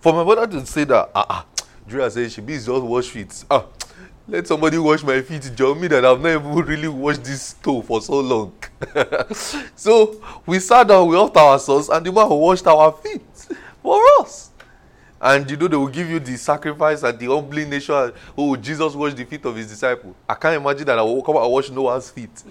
For 0.00 0.12
my 0.12 0.24
mother 0.24 0.46
to 0.46 0.66
say 0.66 0.84
that, 0.84 1.10
ah 1.14 1.26
ah, 1.28 1.46
Julia 1.88 2.10
said 2.10 2.30
she 2.30 2.40
be 2.40 2.54
just 2.54 2.68
wash 2.68 3.08
feet. 3.08 3.44
Ah, 3.50 3.64
let 4.28 4.46
somebody 4.46 4.78
wash 4.78 5.02
my 5.02 5.20
feet 5.20 5.50
join 5.54 5.80
me 5.80 5.88
that 5.88 6.04
i've 6.04 6.20
not 6.20 6.28
even 6.30 6.54
really 6.64 6.86
washed 6.88 7.24
this 7.24 7.42
stove 7.42 7.84
for 7.84 8.00
so 8.00 8.20
long 8.20 8.52
so 9.74 10.20
we 10.46 10.60
sat 10.60 10.86
down 10.86 11.08
we 11.08 11.16
helped 11.16 11.36
our 11.36 11.58
sons 11.58 11.88
and 11.88 12.06
the 12.06 12.12
man 12.12 12.28
washed 12.28 12.66
our 12.66 12.92
feet 12.92 13.20
for 13.82 14.00
us 14.20 14.51
and 15.22 15.48
you 15.48 15.56
know 15.56 15.68
they 15.68 15.76
will 15.76 15.86
give 15.86 16.10
you 16.10 16.18
the 16.18 16.36
sacrifice 16.36 17.04
and 17.04 17.16
the 17.16 17.26
humbling 17.26 17.70
nation 17.70 18.12
oh 18.36 18.56
jesus 18.56 18.94
washed 18.94 19.16
the 19.16 19.24
feet 19.24 19.44
of 19.44 19.54
his 19.54 19.68
disciple. 19.68 20.16
I 20.28 20.34
can't 20.34 20.60
imagine 20.60 20.84
that 20.86 20.98
i 20.98 21.02
will 21.02 21.22
come 21.22 21.36
and 21.36 21.50
wash 21.50 21.70
noah's 21.70 22.10
feet. 22.10 22.42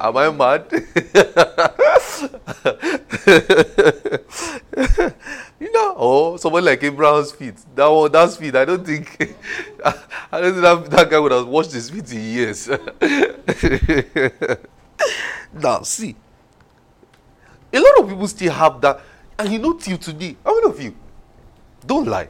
Am 0.00 0.16
i 0.16 0.30
mad? 0.30 0.70
You 5.60 5.70
know 5.72 5.92
or 5.92 6.38
someone 6.38 6.64
like 6.64 6.82
abraham's 6.82 7.32
feet. 7.32 7.54
That 7.74 7.86
one 7.86 8.10
that's 8.10 8.36
feet. 8.36 8.56
I 8.56 8.64
don't 8.64 8.86
think 8.86 9.14
i 10.32 10.40
don't 10.40 10.52
think 10.52 10.62
that, 10.62 10.90
that 10.90 11.10
guy 11.10 11.18
would 11.18 11.32
have 11.32 11.46
washed 11.46 11.72
his 11.72 11.90
feet 11.90 12.10
in 12.12 12.22
years. 12.22 12.70
Now 15.52 15.82
see 15.82 16.14
a 17.72 17.78
lot 17.78 17.98
of 17.98 18.08
people 18.08 18.28
still 18.28 18.52
have 18.52 18.80
that. 18.80 19.00
And 19.38 19.52
you 19.52 19.58
know 19.58 19.74
till 19.74 19.98
today 19.98 20.36
how 20.44 20.54
many 20.54 20.72
of 20.72 20.80
you 20.80 20.94
don't 21.86 22.06
lie. 22.06 22.28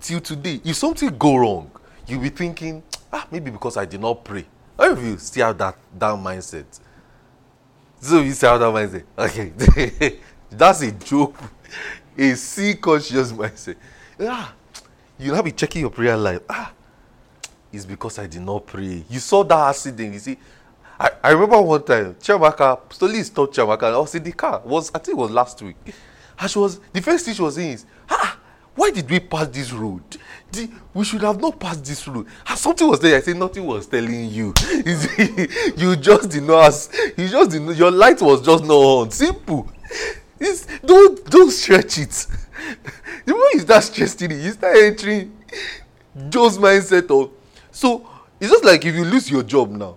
Till 0.00 0.20
today, 0.20 0.60
if 0.64 0.76
something 0.76 1.16
go 1.16 1.36
wrong, 1.36 1.70
you'll 2.06 2.20
be 2.20 2.28
thinking, 2.28 2.82
ah, 3.12 3.26
maybe 3.30 3.50
because 3.50 3.76
I 3.76 3.84
did 3.84 4.00
not 4.00 4.24
pray. 4.24 4.44
How 4.78 4.92
of 4.92 5.02
you 5.02 5.16
still 5.18 5.46
have 5.46 5.58
that, 5.58 5.76
that 5.98 6.14
mindset? 6.14 6.66
So 8.00 8.20
you 8.20 8.32
still 8.32 8.58
have 8.58 8.60
that 8.60 8.72
mindset. 8.72 9.04
Okay. 9.16 10.18
That's 10.50 10.82
a 10.82 10.92
joke. 10.92 11.36
A 12.16 12.34
C 12.34 12.74
conscious 12.74 13.32
mindset. 13.32 13.76
Ah, 14.20 14.54
you'll 15.18 15.34
not 15.34 15.44
be 15.44 15.52
checking 15.52 15.80
your 15.80 15.90
prayer 15.90 16.16
life. 16.16 16.40
Ah, 16.48 16.72
it's 17.72 17.86
because 17.86 18.18
I 18.18 18.26
did 18.26 18.42
not 18.42 18.66
pray. 18.66 19.04
You 19.08 19.18
saw 19.18 19.42
that 19.42 19.68
accident. 19.70 20.12
You 20.12 20.18
see, 20.20 20.38
I, 20.98 21.10
I 21.22 21.30
remember 21.30 21.60
one 21.60 21.82
time, 21.82 22.14
Chiamaka, 22.14 22.92
slowly 22.92 23.22
stopped 23.22 23.56
Chiamaka. 23.56 23.84
I 23.84 23.98
was 23.98 24.14
in 24.14 24.22
the 24.22 24.32
car. 24.32 24.60
Was 24.64 24.90
I 24.94 24.98
think 24.98 25.16
it 25.16 25.20
was 25.20 25.30
last 25.30 25.60
week. 25.62 25.76
And 26.38 26.50
she 26.50 26.58
was 26.58 26.78
the 26.92 27.00
first 27.00 27.24
thing 27.24 27.34
she 27.34 27.42
was 27.42 27.54
saying 27.56 27.72
is, 27.72 27.86
why 28.74 28.90
did 28.90 29.08
we 29.08 29.20
pass 29.20 29.46
this 29.48 29.72
road? 29.72 30.02
The, 30.50 30.68
we 30.92 31.04
should 31.04 31.22
have 31.22 31.40
not 31.40 31.58
passed 31.60 31.84
this 31.84 32.06
road. 32.08 32.26
And 32.48 32.58
something 32.58 32.88
was 32.88 33.00
there. 33.00 33.16
I 33.16 33.20
said 33.20 33.36
nothing 33.36 33.64
was 33.64 33.86
telling 33.86 34.28
you. 34.30 34.52
you 35.76 35.96
just 35.96 36.30
did 36.30 36.42
not. 36.42 36.66
Ask, 36.66 36.92
you 37.16 37.28
just 37.28 37.50
did 37.50 37.62
not, 37.62 37.76
Your 37.76 37.90
light 37.90 38.20
was 38.20 38.44
just 38.44 38.64
not 38.64 38.74
on. 38.74 39.10
Simple. 39.10 39.70
It's, 40.40 40.66
don't 40.80 41.24
don't 41.30 41.50
stretch 41.50 41.98
it. 41.98 42.26
The 43.26 43.32
moment 43.32 43.54
you 43.54 43.60
start 43.60 43.84
stretching 43.84 44.32
it, 44.32 44.42
you 44.42 44.52
start 44.52 44.76
entering 44.76 45.34
Joe's 46.28 46.58
mindset 46.58 47.10
of. 47.10 47.30
So 47.70 48.06
it's 48.38 48.50
just 48.50 48.64
like 48.64 48.84
if 48.84 48.94
you 48.94 49.04
lose 49.04 49.30
your 49.30 49.42
job 49.42 49.70
now. 49.70 49.96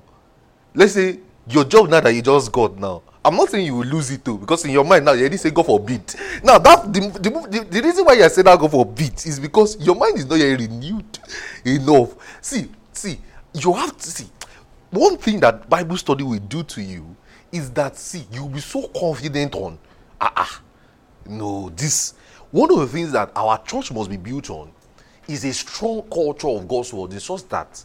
Let's 0.74 0.94
say 0.94 1.20
your 1.50 1.66
job 1.66 1.90
now 1.90 2.00
that 2.00 2.14
you 2.14 2.22
just 2.22 2.52
got 2.52 2.78
now 2.78 3.02
I'm 3.24 3.36
not 3.36 3.50
saying 3.50 3.66
you 3.66 3.76
will 3.76 3.88
lose 3.88 4.12
it 4.12 4.24
too, 4.24 4.38
because 4.38 4.64
in 4.66 4.72
your 4.72 4.86
mind 4.86 5.04
now 5.06 5.12
you 5.12 5.22
already 5.22 5.38
say 5.38 5.52
go 5.52 5.64
for 5.64 5.80
beat. 5.80 6.16
Now 6.44 6.58
that 6.60 6.94
the, 6.94 7.00
the, 7.00 7.30
the, 7.30 7.68
the 7.70 7.82
reason 7.82 8.06
why 8.06 8.14
you 8.14 8.30
say 8.30 8.42
that 8.42 8.58
go 8.60 8.68
for 8.68 8.86
beat 8.86 9.26
is 9.26 9.40
because 9.40 9.78
your 9.86 9.96
mind 9.96 10.18
is 10.18 10.26
not 10.26 10.36
yet 10.40 10.60
renewed 10.60 11.20
enough. 11.66 12.16
See, 12.42 12.70
see, 12.94 13.20
you 13.54 13.74
have 13.74 13.98
to 13.98 14.12
see. 14.12 14.28
One 14.92 15.18
thing 15.18 15.40
that 15.42 15.70
Bible 15.70 15.98
study 15.98 16.24
will 16.24 16.40
do 16.40 16.64
to 16.64 16.82
you 16.82 17.16
is 17.52 17.70
that 17.72 17.98
see, 17.98 18.26
you'll 18.32 18.50
be 18.50 18.62
so 18.62 18.88
confident 18.88 19.56
on 19.56 19.78
ah 20.22 20.34
ah. 20.36 20.62
No, 21.26 21.70
this 21.76 22.14
one 22.52 22.72
of 22.72 22.80
the 22.80 22.88
things 22.88 23.12
that 23.12 23.32
our 23.36 23.62
church 23.64 23.92
must 23.92 24.10
be 24.10 24.16
built 24.18 24.50
on 24.50 24.72
is 25.28 25.44
a 25.44 25.54
strong 25.54 26.04
culture 26.04 26.48
of 26.48 26.66
God's 26.68 26.94
word. 26.94 27.14
It's 27.14 27.28
just 27.28 27.50
that 27.50 27.84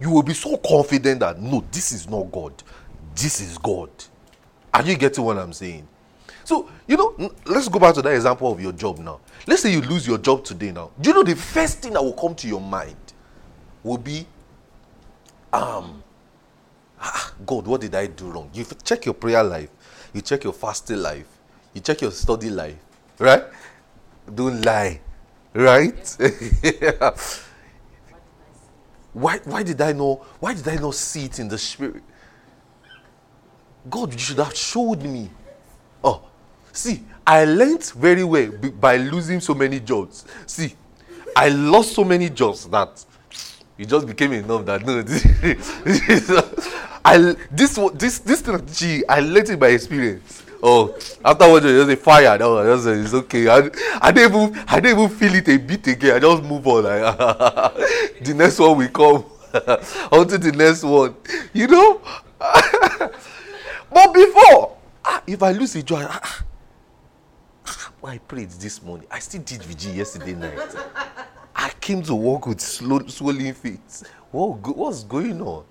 you 0.00 0.10
will 0.10 0.22
be 0.22 0.32
so 0.32 0.56
confident 0.56 1.20
that 1.20 1.38
no, 1.38 1.62
this 1.70 1.92
is 1.92 2.08
not 2.08 2.32
God, 2.32 2.54
this 3.14 3.40
is 3.42 3.58
God. 3.58 3.90
Are 4.76 4.82
you 4.82 4.94
getting 4.94 5.24
what 5.24 5.38
I'm 5.38 5.54
saying? 5.54 5.88
So, 6.44 6.68
you 6.86 6.98
know, 6.98 7.32
let's 7.46 7.66
go 7.66 7.78
back 7.78 7.94
to 7.94 8.02
that 8.02 8.12
example 8.12 8.52
of 8.52 8.60
your 8.60 8.72
job 8.72 8.98
now. 8.98 9.20
Let's 9.46 9.62
say 9.62 9.72
you 9.72 9.80
lose 9.80 10.06
your 10.06 10.18
job 10.18 10.44
today 10.44 10.70
now. 10.70 10.90
Do 11.00 11.08
you 11.08 11.14
know 11.14 11.22
the 11.22 11.34
first 11.34 11.78
thing 11.78 11.94
that 11.94 12.04
will 12.04 12.12
come 12.12 12.34
to 12.34 12.46
your 12.46 12.60
mind 12.60 12.94
will 13.82 13.96
be, 13.96 14.26
um, 15.50 16.02
ah, 17.00 17.32
God, 17.46 17.66
what 17.66 17.80
did 17.80 17.94
I 17.94 18.06
do 18.06 18.26
wrong? 18.26 18.50
You 18.52 18.66
check 18.84 19.06
your 19.06 19.14
prayer 19.14 19.42
life, 19.42 19.70
you 20.12 20.20
check 20.20 20.44
your 20.44 20.52
fasting 20.52 20.98
life, 20.98 21.26
you 21.72 21.80
check 21.80 22.02
your 22.02 22.10
study 22.10 22.50
life, 22.50 22.76
right? 23.18 23.44
Don't 24.32 24.60
lie, 24.62 25.00
right? 25.54 26.16
why, 29.14 29.38
why 29.44 29.62
did 29.62 29.80
I 29.80 29.92
know? 29.92 30.16
Why 30.38 30.52
did 30.52 30.68
I 30.68 30.76
not 30.76 30.94
see 30.96 31.24
it 31.24 31.38
in 31.38 31.48
the 31.48 31.56
spirit? 31.56 32.02
God, 33.88 34.12
you 34.12 34.18
should 34.18 34.38
have 34.38 34.54
showed 34.56 35.02
me. 35.02 35.30
Oh, 36.02 36.22
see, 36.72 37.02
I 37.26 37.44
learned 37.44 37.84
very 37.84 38.24
well 38.24 38.50
by 38.80 38.96
losing 38.96 39.40
so 39.40 39.54
many 39.54 39.80
jobs. 39.80 40.24
See, 40.46 40.74
I 41.34 41.48
lost 41.48 41.94
so 41.94 42.04
many 42.04 42.30
jobs 42.30 42.66
that 42.68 43.04
it 43.78 43.88
just 43.88 44.06
became 44.06 44.32
enough 44.32 44.64
that 44.66 44.86
no, 44.86 45.02
this, 45.02 45.24
I 47.04 47.36
this 47.50 47.78
this 47.94 48.18
this 48.20 48.40
thing, 48.40 49.04
I 49.08 49.20
learned 49.20 49.50
it 49.50 49.60
by 49.60 49.68
experience. 49.68 50.42
Oh, 50.62 50.94
after 50.94 51.44
afterwards 51.44 51.66
you 51.66 51.84
just 51.84 51.88
say 51.88 51.96
fire. 51.96 52.38
No, 52.38 52.64
just 52.64 52.84
say 52.84 52.92
it's 52.92 53.14
okay. 53.14 53.48
I, 53.48 53.70
I 54.00 54.10
didn't 54.10 54.34
even 54.34 54.64
I 54.66 54.80
didn't 54.80 54.98
even 54.98 55.16
feel 55.16 55.34
it 55.34 55.48
a 55.48 55.56
bit 55.58 55.86
again. 55.86 56.16
I 56.16 56.18
just 56.18 56.42
move 56.42 56.66
on. 56.66 56.84
Like 56.84 57.16
the 58.22 58.34
next 58.34 58.58
one 58.58 58.78
will 58.78 58.88
come. 58.88 59.24
on 60.12 60.26
to 60.28 60.38
the 60.38 60.52
next 60.52 60.82
one. 60.82 61.14
You 61.52 61.66
know. 61.68 62.00
But 63.96 64.12
before, 64.12 64.76
ah, 65.06 65.22
if 65.26 65.42
I 65.42 65.52
lose 65.52 65.74
a 65.74 65.82
joy, 65.82 66.04
ah, 66.06 66.44
ah, 67.66 67.92
I 68.04 68.18
prayed 68.18 68.50
this 68.50 68.82
morning. 68.82 69.06
I 69.10 69.20
still 69.20 69.40
did 69.40 69.62
VG 69.62 69.96
yesterday 69.96 70.34
night. 70.34 70.58
I 71.56 71.70
came 71.80 72.02
to 72.02 72.14
work 72.14 72.46
with 72.46 72.60
slow, 72.60 73.06
swollen 73.06 73.54
feet. 73.54 74.02
What, 74.30 74.76
what's 74.76 75.02
going 75.02 75.40
on? 75.40 75.64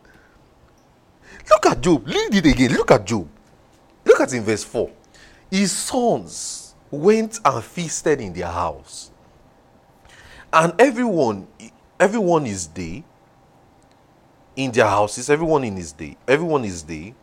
Look 1.51 1.67
at 1.67 1.82
Job. 1.82 2.08
Read 2.08 2.34
it 2.34 2.46
again. 2.48 2.72
Look 2.72 2.89
at 2.89 3.05
Job. 3.05 3.29
Look 4.03 4.20
at 4.20 4.34
in 4.34 4.41
verse 4.41 4.63
4. 4.63 4.89
His 5.51 5.72
sons 5.72 6.74
went 6.89 7.39
and 7.46 7.63
feasted 7.63 8.22
in 8.22 8.34
their 8.34 8.48
house. 8.48 9.12
And 10.51 10.74
everyone, 10.82 11.48
everyone 12.00 12.48
is 12.48 12.65
there 12.70 13.03
in 14.55 14.72
their 14.72 14.88
houses, 14.88 15.29
everyone 15.29 15.63
in 15.63 15.75
his 15.75 15.91
day, 15.91 16.17
everyone 16.27 16.65
is 16.65 16.82
there. 16.82 17.13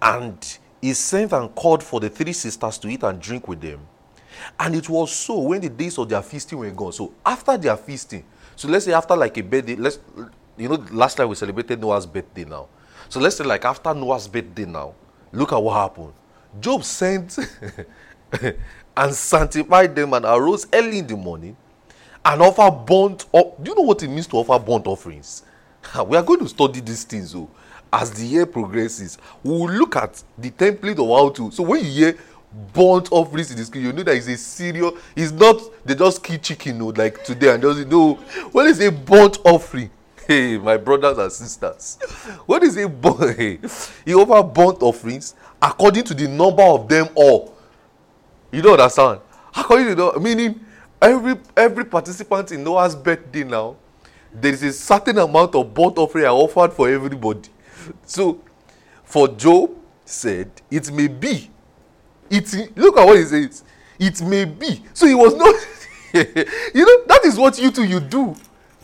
And 0.00 0.58
he 0.80 0.92
sent 0.92 1.32
and 1.32 1.54
called 1.54 1.82
for 1.82 2.00
the 2.00 2.08
three 2.08 2.32
sisters 2.32 2.78
to 2.78 2.88
eat 2.88 3.02
and 3.02 3.20
drink 3.20 3.48
with 3.48 3.60
them. 3.60 3.80
And 4.58 4.74
it 4.74 4.88
was 4.88 5.12
so 5.12 5.40
when 5.40 5.60
the 5.60 5.68
days 5.68 5.98
of 5.98 6.08
their 6.08 6.22
feasting 6.22 6.58
were 6.58 6.70
gone. 6.70 6.92
So 6.92 7.12
after 7.24 7.56
their 7.56 7.76
feasting, 7.76 8.24
so 8.54 8.68
let's 8.68 8.84
say 8.84 8.92
after 8.92 9.16
like 9.16 9.36
a 9.38 9.42
birthday, 9.42 9.76
let's 9.76 9.98
you 10.56 10.68
know, 10.68 10.84
last 10.90 11.16
time 11.16 11.28
we 11.28 11.34
celebrated 11.34 11.80
Noah's 11.80 12.06
birthday 12.06 12.44
now. 12.44 12.68
So 13.08 13.20
let's 13.20 13.36
say 13.36 13.44
like 13.44 13.64
after 13.64 13.94
Noah's 13.94 14.28
birthday 14.28 14.64
now, 14.64 14.94
look 15.32 15.52
at 15.52 15.62
what 15.62 15.74
happened. 15.74 16.12
Job 16.60 16.84
sent 16.84 17.38
and 18.96 19.14
sanctified 19.14 19.94
them 19.94 20.14
and 20.14 20.24
arose 20.24 20.66
early 20.72 20.98
in 20.98 21.06
the 21.06 21.16
morning 21.16 21.56
and 22.24 22.42
offer 22.42 22.70
burnt 22.70 23.26
up. 23.34 23.62
Do 23.62 23.70
you 23.70 23.76
know 23.76 23.82
what 23.82 24.02
it 24.02 24.08
means 24.08 24.26
to 24.28 24.36
offer 24.36 24.58
burnt 24.64 24.86
offerings? 24.86 25.42
we 26.06 26.16
are 26.16 26.22
going 26.22 26.40
to 26.40 26.48
study 26.48 26.80
these 26.80 27.04
things 27.04 27.34
oh, 27.34 27.50
as 27.96 28.10
the 28.10 28.24
year 28.24 28.46
progresses. 28.46 29.16
We 29.42 29.50
will 29.52 29.70
look 29.70 29.96
at 29.96 30.22
the 30.36 30.50
template 30.50 30.98
of 30.98 31.08
how 31.08 31.30
to. 31.30 31.50
So 31.50 31.62
when 31.62 31.84
you 31.84 31.90
hear 31.90 32.18
burnt 32.74 33.10
offerings 33.10 33.50
in 33.50 33.56
the 33.56 33.64
scripture, 33.64 33.86
you 33.86 33.92
know 33.92 34.02
that 34.02 34.16
it's 34.16 34.28
a 34.28 34.36
serious. 34.36 34.92
It's 35.16 35.32
not 35.32 35.60
they 35.84 35.94
just 35.94 36.22
kill 36.22 36.38
chicken, 36.38 36.78
no, 36.78 36.88
like 36.88 37.24
today 37.24 37.54
and 37.54 37.62
just 37.62 37.86
no. 37.88 38.14
When 38.52 38.66
a 38.80 38.90
burnt 38.90 39.38
offering? 39.44 39.90
Hey, 40.26 40.58
my 40.58 40.76
brothers 40.76 41.18
and 41.18 41.30
sisters, 41.30 41.98
is 42.64 42.76
a 42.76 42.88
burnt? 42.88 43.36
Hey, 43.38 43.60
he 44.04 44.12
offer 44.12 44.42
burnt 44.42 44.82
offerings 44.82 45.34
according 45.62 46.02
to 46.04 46.14
the 46.14 46.26
number 46.26 46.64
of 46.64 46.88
them 46.88 47.08
all. 47.14 47.54
You 48.50 48.60
don't 48.60 48.78
understand? 48.78 49.20
According 49.56 49.86
to 49.86 49.94
the 49.94 50.20
meaning, 50.20 50.60
every 51.00 51.36
every 51.56 51.84
participant 51.84 52.50
in 52.50 52.64
Noah's 52.64 52.96
birthday 52.96 53.44
now, 53.44 53.76
there 54.34 54.52
is 54.52 54.64
a 54.64 54.72
certain 54.72 55.16
amount 55.18 55.54
of 55.54 55.72
burnt 55.72 55.96
offering 55.96 56.26
offered 56.26 56.72
for 56.72 56.90
everybody. 56.90 57.48
So, 58.04 58.40
for 59.04 59.28
Job 59.28 59.70
said, 60.04 60.50
it 60.70 60.90
may 60.92 61.08
be 61.08 61.50
it 62.30 62.76
look 62.76 62.96
at 62.98 63.06
what 63.06 63.16
he 63.18 63.24
says. 63.24 63.64
It 63.98 64.20
may 64.22 64.44
be. 64.44 64.82
So 64.92 65.06
he 65.06 65.14
was 65.14 65.34
not. 65.34 65.54
you 66.74 66.84
know, 66.86 67.04
that 67.06 67.20
is 67.24 67.38
what 67.38 67.58
you 67.58 67.70
two 67.70 67.84
you 67.84 68.00
do 68.00 68.34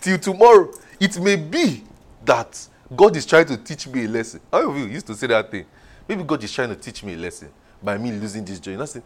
till 0.00 0.18
tomorrow. 0.18 0.70
It 1.00 1.18
may 1.18 1.36
be 1.36 1.82
that 2.24 2.68
God 2.94 3.16
is 3.16 3.26
trying 3.26 3.46
to 3.46 3.56
teach 3.56 3.86
me 3.88 4.04
a 4.04 4.08
lesson. 4.08 4.40
How 4.50 4.70
of 4.70 4.76
you 4.76 4.86
used 4.86 5.06
to 5.08 5.14
say 5.14 5.26
that 5.28 5.50
thing? 5.50 5.66
Maybe 6.08 6.22
God 6.22 6.42
is 6.42 6.52
trying 6.52 6.68
to 6.70 6.76
teach 6.76 7.02
me 7.02 7.14
a 7.14 7.16
lesson 7.16 7.48
by 7.82 7.98
me 7.98 8.12
losing 8.12 8.44
this 8.44 8.60
joy. 8.60 8.78
And 8.78 8.88
say, 8.88 9.02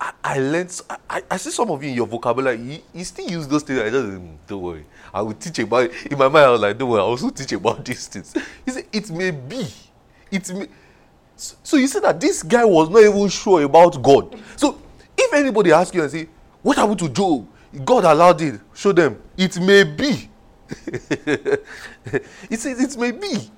I, 0.00 0.12
I 0.22 0.38
learned. 0.38 0.80
I, 1.08 1.22
I 1.30 1.36
see 1.36 1.50
some 1.50 1.70
of 1.70 1.82
you 1.82 1.90
in 1.90 1.94
your 1.96 2.06
vocabulary. 2.06 2.60
You, 2.60 2.78
you 2.92 3.04
still 3.04 3.28
use 3.28 3.46
those 3.46 3.62
things. 3.62 3.80
I 3.80 3.90
just 3.90 4.04
mm, 4.06 4.36
don't 4.46 4.62
worry. 4.62 4.84
I 5.12 5.22
will 5.22 5.34
teach 5.34 5.58
about 5.60 5.84
it. 5.84 6.06
In 6.06 6.18
my 6.18 6.28
mind, 6.28 6.46
I 6.46 6.50
was 6.50 6.60
like, 6.60 6.76
don't 6.78 6.90
worry. 6.90 7.00
I 7.00 7.04
also 7.04 7.30
teach 7.30 7.52
about 7.52 7.84
these 7.84 8.06
things. 8.08 8.34
He 8.64 8.70
said, 8.70 8.86
it 8.92 9.10
may 9.10 9.30
be. 9.30 9.66
It 10.30 10.52
may. 10.52 10.68
So 11.36 11.76
you 11.76 11.86
see 11.88 12.00
that 12.00 12.20
this 12.20 12.42
guy 12.42 12.64
was 12.64 12.88
not 12.90 13.00
even 13.02 13.28
sure 13.28 13.62
about 13.62 14.00
God. 14.02 14.38
So 14.56 14.80
if 15.16 15.32
anybody 15.32 15.72
asks 15.72 15.94
you 15.94 16.02
and 16.02 16.10
say, 16.10 16.28
What 16.62 16.76
happened 16.76 16.98
to 17.00 17.08
Job? 17.08 17.46
God 17.84 18.04
allowed 18.04 18.40
it. 18.40 18.60
Show 18.72 18.92
them. 18.92 19.20
It 19.36 19.58
may 19.60 19.84
be. 19.84 20.28
it 21.26 21.64
says 22.58 22.80
it 22.80 22.98
may 22.98 23.10
be 23.10 23.50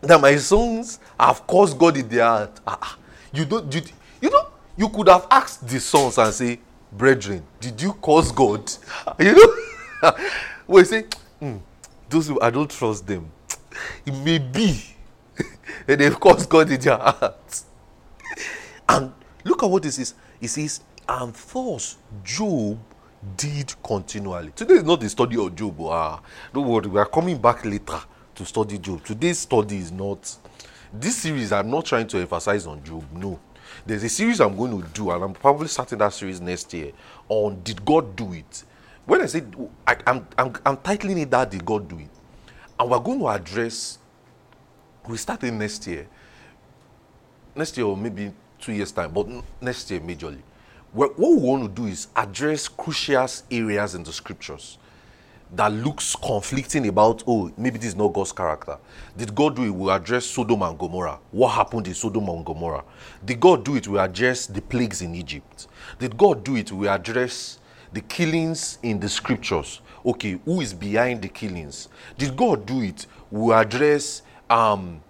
that 0.00 0.20
my 0.20 0.34
sons 0.36 0.98
have 1.18 1.46
caused 1.46 1.78
God 1.78 1.96
in 1.96 2.08
their 2.08 2.24
heart. 2.24 2.60
Ah, 2.66 2.78
ah. 2.80 2.98
you 3.32 3.44
don't 3.44 3.72
you, 3.72 3.82
you 4.20 4.30
know 4.30 4.48
you 4.78 4.88
could 4.88 5.08
have 5.08 5.26
asked 5.30 5.66
the 5.66 5.80
sons 5.80 6.16
and 6.18 6.32
say, 6.32 6.60
Brethren, 6.92 7.44
did 7.60 7.82
you 7.82 7.92
cause 7.94 8.32
God? 8.32 8.72
You 9.18 9.34
know? 9.34 10.14
well, 10.66 10.84
say, 10.84 11.04
mm, 11.42 11.60
those 12.08 12.28
who 12.28 12.40
I 12.40 12.50
don't 12.50 12.70
trust 12.70 13.06
them. 13.06 13.30
It 14.06 14.14
may 14.24 14.38
be 14.38 14.82
and 15.88 16.00
they've 16.00 16.18
caused 16.18 16.48
God 16.48 16.70
in 16.70 16.80
their 16.80 16.96
hearts. 16.96 17.66
And 18.88 19.12
look 19.44 19.62
at 19.62 19.70
what 19.70 19.82
this 19.82 19.98
is. 19.98 20.14
It 20.40 20.48
says, 20.48 20.80
and 21.08 21.34
thus 21.34 21.96
Job 22.24 22.78
did 23.36 23.74
continually. 23.82 24.52
Today 24.54 24.74
is 24.74 24.84
not 24.84 25.00
the 25.00 25.08
study 25.08 25.36
of 25.36 25.54
Job. 25.54 25.76
Ah, 25.80 26.20
don't 26.52 26.66
worry, 26.66 26.88
we 26.88 26.98
are 26.98 27.06
coming 27.06 27.38
back 27.38 27.64
later 27.64 28.00
to 28.34 28.44
study 28.44 28.78
Job. 28.78 29.04
Today's 29.04 29.40
study 29.40 29.78
is 29.78 29.90
not 29.92 30.36
this 30.92 31.16
series. 31.16 31.52
I'm 31.52 31.70
not 31.70 31.84
trying 31.84 32.06
to 32.08 32.18
emphasize 32.18 32.66
on 32.66 32.82
Job. 32.84 33.04
No, 33.12 33.38
there's 33.88 34.04
a 34.04 34.08
series 34.08 34.38
I'm 34.38 34.54
going 34.54 34.82
to 34.82 34.86
do, 34.88 35.10
and 35.10 35.24
I'm 35.24 35.32
probably 35.32 35.66
starting 35.66 35.96
that 35.98 36.12
series 36.12 36.42
next 36.42 36.74
year 36.74 36.92
on 37.30 37.62
Did 37.62 37.82
God 37.86 38.14
Do 38.14 38.34
It? 38.34 38.64
When 39.06 39.22
I 39.22 39.26
say 39.26 39.42
I, 39.86 39.96
I'm, 40.06 40.26
I'm, 40.36 40.52
I'm 40.66 40.76
titling 40.76 41.22
it 41.22 41.30
that 41.30 41.50
Did 41.50 41.64
God 41.64 41.88
Do 41.88 41.98
It? 41.98 42.10
And 42.78 42.90
we're 42.90 42.98
going 42.98 43.18
to 43.18 43.28
address 43.28 43.98
we 45.06 45.16
start 45.16 45.42
in 45.44 45.58
next 45.58 45.86
year. 45.86 46.06
Next 47.56 47.78
year 47.78 47.86
or 47.86 47.96
maybe 47.96 48.30
two 48.60 48.72
years 48.72 48.92
time, 48.92 49.10
but 49.10 49.26
next 49.58 49.90
year 49.90 50.00
majorly. 50.00 50.42
What 50.92 51.18
we 51.18 51.34
want 51.36 51.62
to 51.74 51.82
do 51.82 51.88
is 51.88 52.08
address 52.14 52.68
crucial 52.68 53.26
areas 53.50 53.94
in 53.94 54.02
the 54.02 54.12
scriptures 54.12 54.76
that 55.54 55.72
looks 55.72 56.14
conflicting 56.16 56.88
about 56.88 57.22
oh 57.26 57.50
maybe 57.56 57.78
this 57.78 57.88
is 57.88 57.96
not 57.96 58.12
God's 58.12 58.32
character. 58.32 58.78
Did 59.16 59.34
God 59.34 59.56
do 59.56 59.64
it? 59.64 59.70
We 59.70 59.90
address 59.90 60.26
Sodom 60.26 60.62
and 60.62 60.78
Gomorrah. 60.78 61.18
What 61.30 61.48
happened 61.50 61.88
in 61.88 61.94
Sodom 61.94 62.28
and 62.28 62.44
Gomorrah? 62.44 62.84
Did 63.24 63.40
God 63.40 63.64
do 63.64 63.76
it? 63.76 63.88
We 63.88 63.98
address 63.98 64.46
the 64.46 64.60
plagues 64.60 65.02
in 65.02 65.14
Egypt. 65.14 65.66
Did 65.98 66.16
God 66.16 66.44
do 66.44 66.56
it? 66.56 66.70
We 66.70 66.86
address 66.88 67.58
the 67.92 68.00
killings 68.02 68.78
in 68.82 69.00
the 69.00 69.08
scriptures. 69.08 69.80
Okay, 70.04 70.38
who 70.44 70.60
is 70.60 70.74
behind 70.74 71.22
the 71.22 71.28
killings? 71.28 71.88
Did 72.16 72.36
God 72.36 72.66
do 72.66 72.82
it? 72.82 73.06
We 73.30 73.52
address 73.52 74.22
um, 74.48 75.02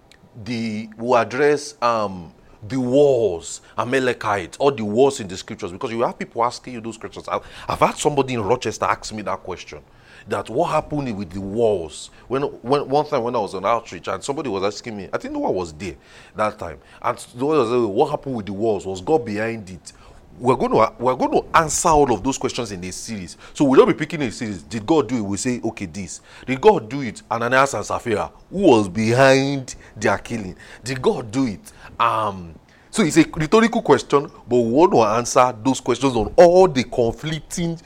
the 0.43 0.89
we 0.97 1.15
address 1.15 1.75
um, 1.81 2.33
the 2.67 2.77
wars, 2.77 3.61
Amalekite, 3.77 4.57
all 4.59 4.71
the 4.71 4.83
wars 4.83 5.19
in 5.19 5.27
the 5.27 5.37
scriptures, 5.37 5.71
because 5.71 5.91
you 5.91 6.01
have 6.01 6.17
people 6.17 6.43
asking 6.43 6.73
you 6.73 6.81
those 6.81 6.97
questions. 6.97 7.27
I've, 7.27 7.41
I've 7.67 7.79
had 7.79 7.95
somebody 7.95 8.33
in 8.33 8.41
Rochester 8.41 8.85
ask 8.85 9.13
me 9.13 9.21
that 9.23 9.39
question. 9.43 9.79
That 10.27 10.49
what 10.49 10.69
happened 10.69 11.17
with 11.17 11.31
the 11.31 11.41
wars? 11.41 12.09
When, 12.27 12.43
when 12.43 12.87
one 12.87 13.05
time 13.07 13.23
when 13.23 13.35
I 13.35 13.39
was 13.39 13.55
on 13.55 13.65
outreach 13.65 14.07
and 14.07 14.23
somebody 14.23 14.49
was 14.49 14.63
asking 14.63 14.97
me, 14.97 15.09
I 15.11 15.17
think 15.17 15.33
no 15.33 15.39
one 15.39 15.53
was 15.53 15.73
there 15.73 15.95
that 16.35 16.59
time, 16.59 16.79
and 17.01 17.17
what 17.39 18.09
happened 18.09 18.35
with 18.35 18.45
the 18.45 18.53
wars? 18.53 18.85
Was 18.85 19.01
God 19.01 19.25
behind 19.25 19.69
it? 19.69 19.93
we're 20.39 20.55
going 20.55 20.71
to 20.71 20.93
we're 20.99 21.15
going 21.15 21.31
to 21.31 21.57
answer 21.57 21.89
all 21.89 22.11
of 22.13 22.23
those 22.23 22.37
questions 22.37 22.71
in 22.71 22.83
a 22.83 22.91
series. 22.91 23.37
So 23.53 23.65
we'll 23.65 23.79
not 23.79 23.87
be 23.87 23.93
picking 23.93 24.21
a 24.21 24.31
series. 24.31 24.63
Did 24.63 24.85
God 24.85 25.09
do 25.09 25.17
it? 25.17 25.21
We 25.21 25.37
say, 25.37 25.59
okay, 25.63 25.85
this. 25.85 26.21
Did 26.45 26.61
God 26.61 26.89
do 26.89 27.01
it? 27.01 27.21
Ananias 27.29 27.73
and 27.73 27.85
Sapphira, 27.85 28.31
who 28.49 28.59
was 28.59 28.87
behind 28.87 29.75
their 29.97 30.17
killing? 30.17 30.55
Did 30.83 31.01
God 31.01 31.31
do 31.31 31.45
it? 31.45 31.71
Um, 31.99 32.55
so 32.91 33.03
it's 33.03 33.17
a 33.17 33.23
rhetorical 33.23 33.81
question, 33.81 34.31
but 34.47 34.57
we 34.57 34.71
want 34.71 34.91
to 34.93 35.01
answer 35.01 35.55
those 35.63 35.79
questions 35.79 36.15
on 36.15 36.33
all 36.37 36.67
the 36.67 36.83
conflicting 36.85 37.79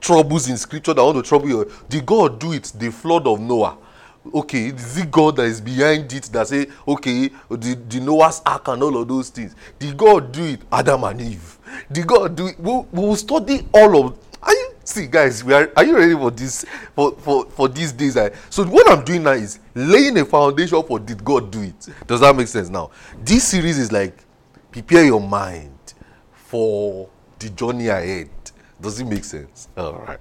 troubles 0.00 0.48
in 0.48 0.56
scripture 0.56 0.94
that 0.94 1.02
want 1.02 1.16
to 1.16 1.28
trouble 1.28 1.48
you. 1.48 1.70
Did 1.88 2.06
God 2.06 2.38
do 2.38 2.52
it? 2.52 2.72
The 2.76 2.90
flood 2.90 3.26
of 3.26 3.40
Noah. 3.40 3.78
okay, 4.34 4.66
is 4.66 4.98
it 4.98 5.10
God 5.10 5.36
that 5.36 5.44
is 5.44 5.60
behind 5.60 6.12
it 6.12 6.24
that 6.24 6.48
say, 6.48 6.66
okay, 6.86 7.28
the, 7.48 7.78
the 7.88 8.00
Noah's 8.00 8.42
Ark 8.44 8.68
and 8.68 8.82
all 8.82 8.96
of 9.00 9.08
those 9.08 9.30
things? 9.30 9.54
Did 9.78 9.96
God 9.96 10.32
do 10.32 10.44
it? 10.44 10.60
Adam 10.70 11.04
and 11.04 11.20
Eve. 11.20 11.58
Did 11.90 12.06
God 12.06 12.36
do 12.36 12.48
it? 12.48 12.58
We'll, 12.58 12.86
we'll 12.92 13.16
study 13.16 13.66
all 13.72 14.06
of. 14.06 14.18
Are 14.42 14.52
you 14.52 14.74
see, 14.84 15.06
guys? 15.06 15.42
We 15.42 15.52
are. 15.52 15.70
Are 15.76 15.84
you 15.84 15.96
ready 15.96 16.14
for 16.14 16.30
this? 16.30 16.64
For 16.94 17.12
for 17.12 17.46
for 17.46 17.68
these 17.68 17.92
days? 17.92 18.16
I, 18.16 18.30
so 18.50 18.64
what 18.64 18.88
I'm 18.90 19.04
doing 19.04 19.24
now 19.24 19.32
is 19.32 19.58
laying 19.74 20.16
a 20.18 20.24
foundation 20.24 20.82
for 20.82 20.98
did 20.98 21.24
God 21.24 21.50
do 21.50 21.62
it? 21.62 21.88
Does 22.06 22.20
that 22.20 22.34
make 22.36 22.48
sense? 22.48 22.68
Now, 22.68 22.90
this 23.22 23.48
series 23.48 23.78
is 23.78 23.90
like 23.90 24.16
prepare 24.70 25.04
your 25.04 25.20
mind 25.20 25.76
for 26.32 27.08
the 27.38 27.50
journey 27.50 27.88
ahead. 27.88 28.30
Does 28.80 29.00
it 29.00 29.04
make 29.06 29.24
sense? 29.24 29.68
All 29.76 29.94
right. 30.00 30.20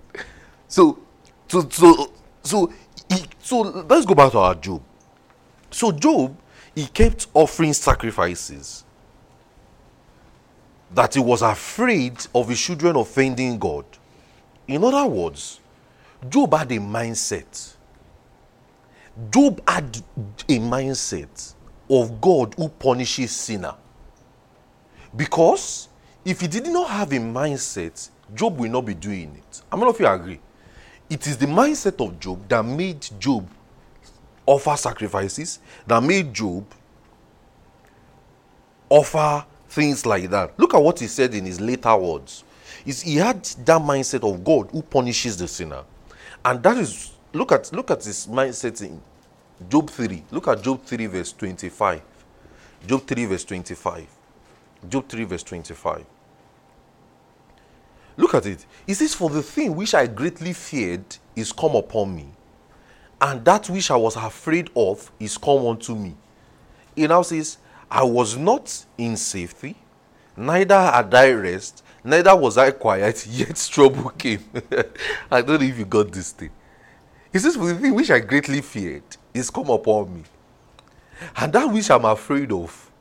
So, 0.68 1.00
so, 1.48 1.68
so, 1.70 2.14
so 2.44 2.74
he, 3.10 3.24
so 3.40 3.62
let's 3.62 4.06
go 4.06 4.16
back 4.16 4.32
to 4.32 4.40
our 4.40 4.56
Job. 4.56 4.82
So 5.70 5.92
Job, 5.92 6.36
he 6.74 6.88
kept 6.88 7.28
offering 7.34 7.74
sacrifices 7.74 8.84
that 10.92 11.14
he 11.14 11.20
was 11.20 11.42
afraid 11.42 12.18
of 12.34 12.50
his 12.50 12.60
children 12.60 12.96
offending 12.96 13.60
God. 13.60 13.86
In 14.68 14.84
other 14.84 15.06
words, 15.06 15.60
Job 16.30 16.54
had 16.54 16.72
a 16.72 16.78
mindset. 16.80 17.76
Job 19.32 19.62
had 19.68 19.98
a 20.50 20.60
mindset 20.60 21.54
of 21.90 22.20
God 22.22 22.54
who 22.56 22.70
punishes 22.70 23.32
sinner. 23.32 23.76
Because 25.16 25.90
if 26.28 26.42
he 26.42 26.48
did 26.48 26.68
not 26.68 26.90
have 26.90 27.12
a 27.12 27.20
mindset, 27.20 28.10
Job 28.36 28.58
will 28.60 28.70
not 28.70 28.86
be 28.86 28.94
doing 28.94 29.36
it. 29.36 29.62
How 29.72 29.78
many 29.78 29.90
of 29.90 30.00
you 30.00 30.08
agree? 30.08 30.40
it 31.10 31.26
is 31.28 31.38
the 31.38 31.46
mindset 31.46 32.06
of 32.06 32.20
Job 32.20 32.48
that 32.50 32.64
made 32.66 33.08
Job 33.20 33.48
offer 34.46 34.76
sacrifices, 34.76 35.60
that 35.86 36.02
made 36.04 36.34
Job 36.34 36.66
offer 38.90 39.46
things 39.70 40.06
like 40.06 40.30
that. 40.30 40.58
Look 40.60 40.74
at 40.74 40.82
what 40.82 41.00
he 41.00 41.08
said 41.08 41.34
in 41.34 41.46
his 41.46 41.60
later 41.60 41.96
words. 41.96 42.44
He 42.86 43.16
had 43.16 43.44
that 43.44 43.82
mindset 43.82 44.30
of 44.30 44.44
God 44.44 44.70
who 44.72 44.82
punishes 44.82 45.38
the 45.38 45.48
sinner. 45.48 45.84
And 46.44 46.62
that 46.64 46.78
is 46.78 47.12
look 47.34 47.52
at 47.52 47.72
look 47.74 47.92
at 47.92 48.04
his 48.04 48.28
mindset 48.28 48.82
in 48.82 49.02
Job 49.70 49.90
3. 49.90 50.24
Look 50.32 50.48
at 50.48 50.62
Job 50.62 50.84
3 50.84 51.06
verse 51.08 51.34
25. 51.34 52.02
Job 52.86 53.06
3 53.06 53.26
verse 53.26 53.44
25. 53.44 54.08
Job 54.90 55.08
3 55.10 55.24
verse 55.26 55.44
25. 55.44 56.06
Look 58.18 58.34
at 58.34 58.48
it. 58.48 58.66
He 58.86 58.96
says, 58.96 59.14
For 59.14 59.30
the 59.30 59.44
thing 59.44 59.76
which 59.76 59.94
I 59.94 60.08
greatly 60.08 60.52
feared 60.54 61.06
is 61.36 61.54
come 61.54 61.76
upon 61.76 62.16
me, 62.16 62.28
and 63.22 63.46
that 63.46 63.70
which 63.70 63.92
I 63.92 63.96
was 63.96 64.16
afraid 64.16 64.72
of 64.76 65.12
is 65.20 65.38
come 65.38 65.66
unto 65.68 65.96
me. 65.96 66.16
He 66.96 67.06
now 67.06 67.22
says, 67.22 67.60
I 67.90 68.04
was 68.04 68.36
not 68.36 68.86
in 68.98 69.16
safety, 69.16 69.76
neither 70.36 70.80
had 70.80 71.14
I 71.14 71.32
rest, 71.32 71.84
neither 72.04 72.36
was 72.36 72.58
I 72.58 72.72
quiet, 72.72 73.26
yet 73.30 73.56
trouble 73.72 74.10
came. 74.10 74.44
I 75.32 75.42
don't 75.42 75.62
know 75.62 75.68
if 75.68 75.78
you 75.78 75.86
got 75.86 76.12
this 76.12 76.32
thing. 76.32 76.50
He 77.32 77.38
says, 77.38 77.56
For 77.56 77.68
the 77.68 77.76
thing 77.76 77.94
which 77.94 78.10
I 78.10 78.20
greatly 78.20 78.62
feared 78.62 79.04
is 79.32 79.52
come 79.52 79.70
upon 79.70 80.16
me, 80.16 80.24
and 81.36 81.54
that 81.54 81.72
which 81.72 81.92
I'm 81.92 82.06
afraid 82.06 82.52
of 82.52 82.92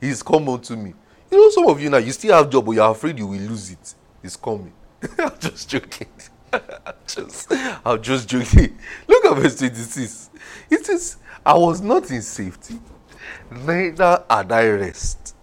is 0.00 0.22
come 0.22 0.48
unto 0.48 0.76
me. 0.76 0.94
You 1.32 1.38
know, 1.38 1.48
some 1.48 1.66
of 1.66 1.80
you 1.80 1.88
now, 1.88 1.96
you 1.96 2.12
still 2.12 2.36
have 2.36 2.50
job, 2.50 2.66
but 2.66 2.72
you're 2.72 2.90
afraid 2.90 3.18
you 3.18 3.26
will 3.26 3.40
lose 3.40 3.70
it. 3.70 3.94
It's 4.22 4.36
coming. 4.36 4.74
I'm 5.18 5.32
just 5.40 5.66
joking. 5.66 6.08
I'm 6.52 6.94
just, 7.06 7.50
I'm 7.50 8.02
just 8.02 8.28
joking. 8.28 8.78
Look 9.08 9.24
at 9.24 9.38
verse 9.38 9.56
26. 9.56 10.28
It 10.68 10.84
says, 10.84 11.16
I 11.44 11.56
was 11.56 11.80
not 11.80 12.10
in 12.10 12.20
safety, 12.20 12.78
neither 13.50 14.22
had 14.28 14.52
I 14.52 14.68
rest, 14.68 15.34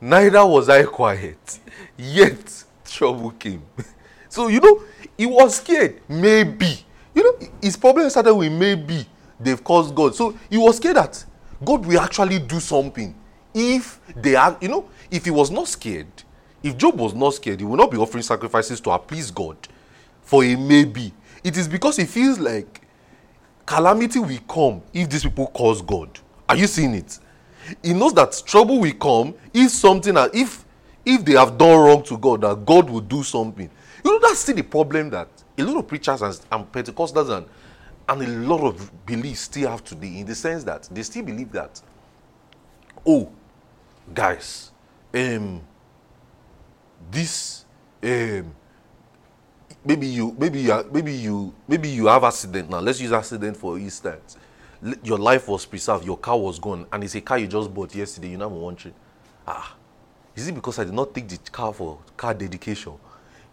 neither 0.00 0.44
was 0.44 0.68
I 0.68 0.82
quiet, 0.82 1.60
yet 1.96 2.64
trouble 2.84 3.30
came. 3.30 3.62
so, 4.28 4.48
you 4.48 4.58
know, 4.58 4.82
he 5.16 5.26
was 5.26 5.54
scared. 5.54 6.00
Maybe. 6.08 6.84
You 7.14 7.22
know, 7.22 7.48
his 7.62 7.76
problem 7.76 8.10
started 8.10 8.34
with 8.34 8.50
maybe 8.50 9.06
they've 9.38 9.62
caused 9.62 9.94
God. 9.94 10.16
So 10.16 10.36
he 10.50 10.58
was 10.58 10.78
scared 10.78 10.96
that 10.96 11.24
God 11.64 11.86
will 11.86 12.00
actually 12.00 12.40
do 12.40 12.58
something 12.58 13.14
if 13.54 14.00
they 14.16 14.34
are, 14.34 14.56
you 14.60 14.68
know, 14.68 14.88
if 15.10 15.24
he 15.24 15.30
was 15.30 15.50
not 15.50 15.68
scared, 15.68 16.06
if 16.62 16.76
Job 16.76 16.98
was 16.98 17.14
not 17.14 17.34
scared, 17.34 17.60
he 17.60 17.66
would 17.66 17.78
not 17.78 17.90
be 17.90 17.96
offering 17.96 18.22
sacrifices 18.22 18.80
to 18.82 18.90
appease 18.90 19.30
God 19.30 19.56
for 20.22 20.44
a 20.44 20.56
maybe. 20.56 21.12
It 21.42 21.56
is 21.56 21.68
because 21.68 21.96
he 21.96 22.04
feels 22.04 22.38
like 22.38 22.80
calamity 23.66 24.18
will 24.18 24.38
come 24.48 24.82
if 24.92 25.08
these 25.08 25.22
people 25.22 25.46
cause 25.48 25.82
God. 25.82 26.18
Are 26.48 26.56
you 26.56 26.66
seeing 26.66 26.94
it? 26.94 27.18
He 27.82 27.92
knows 27.92 28.12
that 28.14 28.42
trouble 28.46 28.80
will 28.80 28.92
come 28.94 29.34
if 29.52 29.70
something 29.70 30.14
if 30.34 30.64
if 31.04 31.24
they 31.24 31.32
have 31.32 31.58
done 31.58 31.78
wrong 31.78 32.02
to 32.04 32.16
God, 32.16 32.40
that 32.40 32.64
God 32.64 32.88
will 32.88 33.00
do 33.00 33.22
something. 33.22 33.70
You 34.04 34.10
know, 34.10 34.18
that's 34.26 34.40
still 34.40 34.56
the 34.56 34.62
problem 34.62 35.10
that 35.10 35.28
a 35.58 35.62
lot 35.62 35.78
of 35.78 35.86
preachers 35.86 36.22
and, 36.22 36.40
and 36.50 36.72
Pentecostals 36.72 37.36
and, 37.36 37.46
and 38.08 38.22
a 38.22 38.26
lot 38.48 38.62
of 38.62 39.06
beliefs 39.06 39.40
still 39.40 39.70
have 39.70 39.84
today, 39.84 40.18
in 40.18 40.26
the 40.26 40.34
sense 40.34 40.64
that 40.64 40.88
they 40.90 41.02
still 41.02 41.24
believe 41.24 41.52
that, 41.52 41.80
oh, 43.06 43.30
guys, 44.12 44.72
um, 45.14 45.62
this, 47.10 47.64
um, 48.02 48.54
maybe 49.84 50.06
you, 50.06 50.34
maybe 50.38 50.60
you, 50.60 50.90
maybe 50.92 51.12
you, 51.12 51.54
maybe 51.68 51.88
you 51.88 52.06
have 52.06 52.24
accident 52.24 52.70
now. 52.70 52.80
Let's 52.80 53.00
use 53.00 53.12
accident 53.12 53.56
for 53.56 53.78
instance. 53.78 54.36
Your 55.02 55.18
life 55.18 55.48
was 55.48 55.64
preserved, 55.64 56.04
your 56.04 56.18
car 56.18 56.38
was 56.38 56.58
gone, 56.58 56.86
and 56.92 57.02
it's 57.04 57.14
a 57.14 57.20
car 57.20 57.38
you 57.38 57.46
just 57.46 57.72
bought 57.72 57.94
yesterday. 57.94 58.30
You 58.30 58.36
know, 58.36 58.48
I'm 58.48 58.60
wondering, 58.60 58.94
ah, 59.46 59.76
is 60.36 60.48
it 60.48 60.54
because 60.54 60.78
I 60.78 60.84
did 60.84 60.92
not 60.92 61.14
take 61.14 61.28
the 61.28 61.38
car 61.50 61.72
for 61.72 61.98
car 62.16 62.34
dedication? 62.34 62.92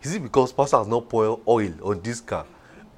Is 0.01 0.15
it 0.15 0.23
because 0.23 0.51
pastor 0.51 0.77
has 0.77 0.87
not 0.87 1.07
poured 1.07 1.39
oil 1.47 1.73
on 1.83 2.01
this 2.01 2.19
car? 2.19 2.45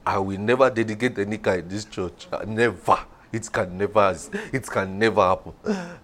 I 0.06 0.18
will 0.18 0.40
never 0.40 0.70
dedicate 0.70 1.20
any 1.20 1.38
car 1.38 1.58
in 1.58 1.68
this 1.68 1.86
church. 1.86 2.28
Never. 2.48 3.06
It 3.34 3.52
can 3.52 3.76
never, 3.80 4.16
it 4.54 4.70
can 4.70 5.00
never 5.00 5.22
happen. 5.22 5.54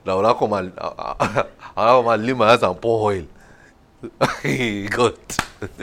Now 0.04 0.26
I 0.26 0.34
come 0.34 0.54
and 0.54 0.74
I 0.80 1.46
come 1.76 2.08
and 2.08 2.26
lay 2.26 2.34
my 2.34 2.50
hands 2.50 2.64
and 2.64 2.82
pour 2.82 3.12
oil. 3.12 3.26
God, 4.90 5.20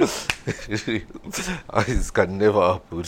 it 0.89 2.11
can 2.13 2.37
never 2.37 2.73
happen. 2.73 3.05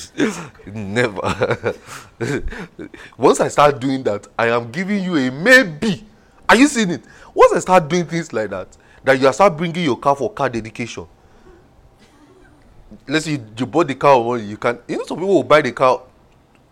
Never. 0.73 1.75
Once 3.19 3.41
I 3.41 3.49
start 3.49 3.81
doing 3.81 4.05
that, 4.05 4.29
I 4.39 4.51
am 4.51 4.71
giving 4.71 5.03
you 5.03 5.17
a 5.17 5.33
maybe. 5.33 6.05
Are 6.49 6.55
you 6.55 6.69
seeing 6.69 6.91
it? 6.91 7.03
Once 7.35 7.55
I 7.55 7.59
start 7.59 7.89
doing 7.89 8.07
things 8.07 8.33
like 8.33 8.51
that, 8.51 8.69
that 9.03 9.21
you 9.21 9.33
start 9.33 9.57
bringing 9.57 9.83
your 9.83 9.99
car 9.99 10.15
for 10.15 10.33
car 10.33 10.49
dedication. 10.49 11.09
Let's 13.09 13.25
say 13.25 13.33
you, 13.33 13.45
you 13.59 13.67
bought 13.67 13.89
the 13.89 13.97
car, 13.97 14.39
you 14.39 14.57
can. 14.57 14.79
You 14.87 14.99
know, 14.99 15.05
some 15.07 15.17
people 15.17 15.35
will 15.35 15.43
buy 15.43 15.61
the 15.61 15.73
car 15.73 16.03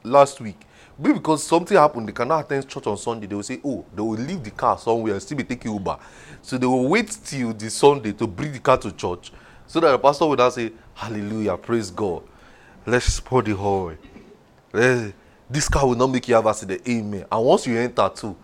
last 0.05 0.41
week 0.41 0.66
Maybe 0.99 1.15
because 1.15 1.45
something 1.45 1.77
happened, 1.77 2.09
they 2.09 2.13
cannot 2.13 2.45
attend 2.47 2.67
church 2.69 2.87
on 2.87 2.97
Sunday. 2.97 3.27
They 3.27 3.35
will 3.35 3.43
say, 3.43 3.61
oh, 3.63 3.85
they 3.95 4.01
will 4.01 4.13
leave 4.13 4.43
the 4.43 4.51
car 4.51 4.79
somewhere 4.79 5.13
and 5.13 5.23
still 5.23 5.37
be 5.37 5.45
taking 5.45 5.73
Uber. 5.73 5.99
So 6.41 6.57
they 6.57 6.67
will 6.67 6.89
wait 6.89 7.17
till 7.23 7.53
the 7.53 7.69
Sunday 7.69 8.13
to 8.13 8.27
bring 8.27 8.53
the 8.53 8.61
car 8.61 8.79
to 8.79 8.91
church 8.93 9.31
so 9.67 9.81
that 9.81 9.91
the 9.91 9.99
pastor 9.99 10.27
will 10.27 10.37
now 10.37 10.49
say, 10.49 10.73
Hallelujah, 10.95 11.59
praise 11.59 11.91
God. 11.91 12.23
Let's 12.87 13.21
pour 13.21 13.43
the 13.43 13.55
whole 13.55 13.91
eh, 13.91 13.97
way. 14.73 15.15
This 15.51 15.69
car 15.69 15.87
will 15.87 15.97
not 15.97 16.07
make 16.07 16.27
you 16.29 16.35
have 16.35 16.47
accident. 16.47 16.81
Amen. 16.89 17.27
And 17.31 17.45
once 17.45 17.67
you 17.67 17.77
enter 17.77 18.09
too, 18.15 18.35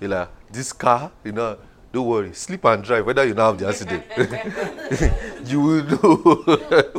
you're 0.00 0.10
like, 0.10 0.28
this 0.50 0.72
car, 0.72 1.10
you 1.24 1.32
know, 1.32 1.56
don't 1.92 2.06
worry, 2.06 2.34
sleep 2.34 2.64
and 2.66 2.84
drive, 2.84 3.06
whether 3.06 3.24
you 3.24 3.32
now 3.34 3.52
have 3.52 3.58
the 3.58 3.68
accident. 3.68 4.04
you 5.48 5.60
will 5.60 5.84
know. 5.84 6.90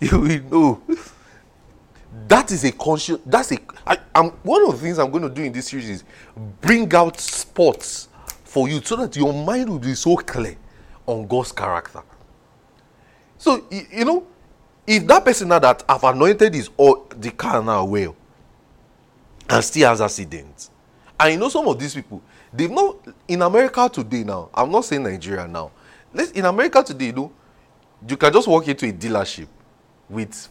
you 0.00 0.18
will 0.18 0.42
know 0.50 0.82
that 2.28 2.50
is 2.50 2.64
a 2.64 2.72
conscious 2.72 3.18
that's 3.24 3.52
a 3.52 3.58
I, 3.86 3.98
I'm, 4.14 4.30
one 4.42 4.66
of 4.66 4.72
the 4.72 4.78
things 4.78 4.98
i'm 4.98 5.10
going 5.10 5.22
to 5.22 5.30
do 5.30 5.42
in 5.42 5.52
this 5.52 5.68
series 5.68 5.88
is 5.88 6.04
bring 6.60 6.92
out 6.94 7.18
spots 7.18 8.08
for 8.44 8.68
you 8.68 8.82
so 8.82 8.96
that 8.96 9.16
your 9.16 9.32
mind 9.32 9.68
will 9.68 9.78
be 9.78 9.94
so 9.94 10.16
clear 10.16 10.56
on 11.06 11.26
god's 11.26 11.52
character. 11.52 12.02
So 13.38 13.64
you, 13.70 14.04
know 14.04 14.26
if 14.86 15.06
that 15.06 15.24
person 15.24 15.48
now 15.48 15.58
that 15.58 15.82
I've 15.88 16.04
anointed 16.04 16.54
is 16.54 16.70
or 16.76 17.06
the 17.16 17.30
car 17.30 17.62
now 17.62 17.84
well 17.84 18.14
and 19.48 19.64
still 19.64 19.88
has 19.88 20.00
accidents 20.00 20.70
and 21.18 21.32
you 21.32 21.38
know 21.38 21.48
some 21.48 21.66
of 21.66 21.78
these 21.78 21.94
people 21.94 22.22
they've 22.52 22.70
not 22.70 22.96
in 23.28 23.42
america 23.42 23.88
today 23.92 24.24
now 24.24 24.48
i'm 24.54 24.70
not 24.70 24.84
saying 24.84 25.02
nigeria 25.02 25.46
now. 25.46 25.70
Let's 26.12 26.32
in 26.32 26.44
america 26.44 26.82
today 26.82 27.06
you 27.06 27.12
know 27.12 27.32
you 28.06 28.16
can 28.16 28.32
just 28.32 28.46
walk 28.48 28.66
into 28.68 28.86
a 28.88 28.92
dealership 28.92 29.46
with 30.08 30.48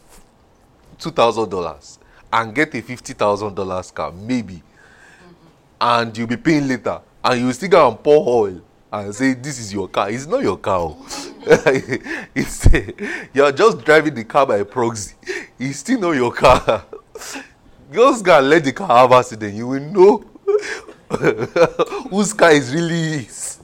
$2,000 1.02 1.98
and 2.32 2.54
get 2.54 2.74
a 2.74 2.82
$50,000 2.82 3.94
car, 3.94 4.12
maybe. 4.12 4.54
Mm-hmm. 4.54 5.34
And 5.80 6.16
you'll 6.16 6.26
be 6.26 6.36
paying 6.36 6.68
later. 6.68 7.00
And 7.24 7.40
you 7.40 7.52
still 7.52 7.68
go 7.68 7.88
and 7.88 8.02
pour 8.02 8.46
oil 8.46 8.60
and 8.92 9.14
say, 9.14 9.34
This 9.34 9.58
is 9.58 9.72
your 9.72 9.88
car. 9.88 10.10
It's 10.10 10.26
not 10.26 10.42
your 10.42 10.58
car. 10.58 10.96
it's, 12.34 12.68
you're 13.32 13.52
just 13.52 13.84
driving 13.84 14.14
the 14.14 14.24
car 14.24 14.46
by 14.46 14.62
proxy. 14.62 15.14
It's 15.58 15.78
still 15.78 16.00
not 16.00 16.12
your 16.12 16.32
car. 16.32 16.84
Girls 17.92 18.22
can 18.22 18.48
let 18.48 18.64
the 18.64 18.72
car 18.72 18.88
have 18.88 19.12
accident. 19.12 19.54
You 19.54 19.68
will 19.68 19.80
know 19.80 20.24
whose 22.10 22.32
car 22.32 22.52
is 22.52 22.72
really 22.72 23.24
is. 23.26 23.60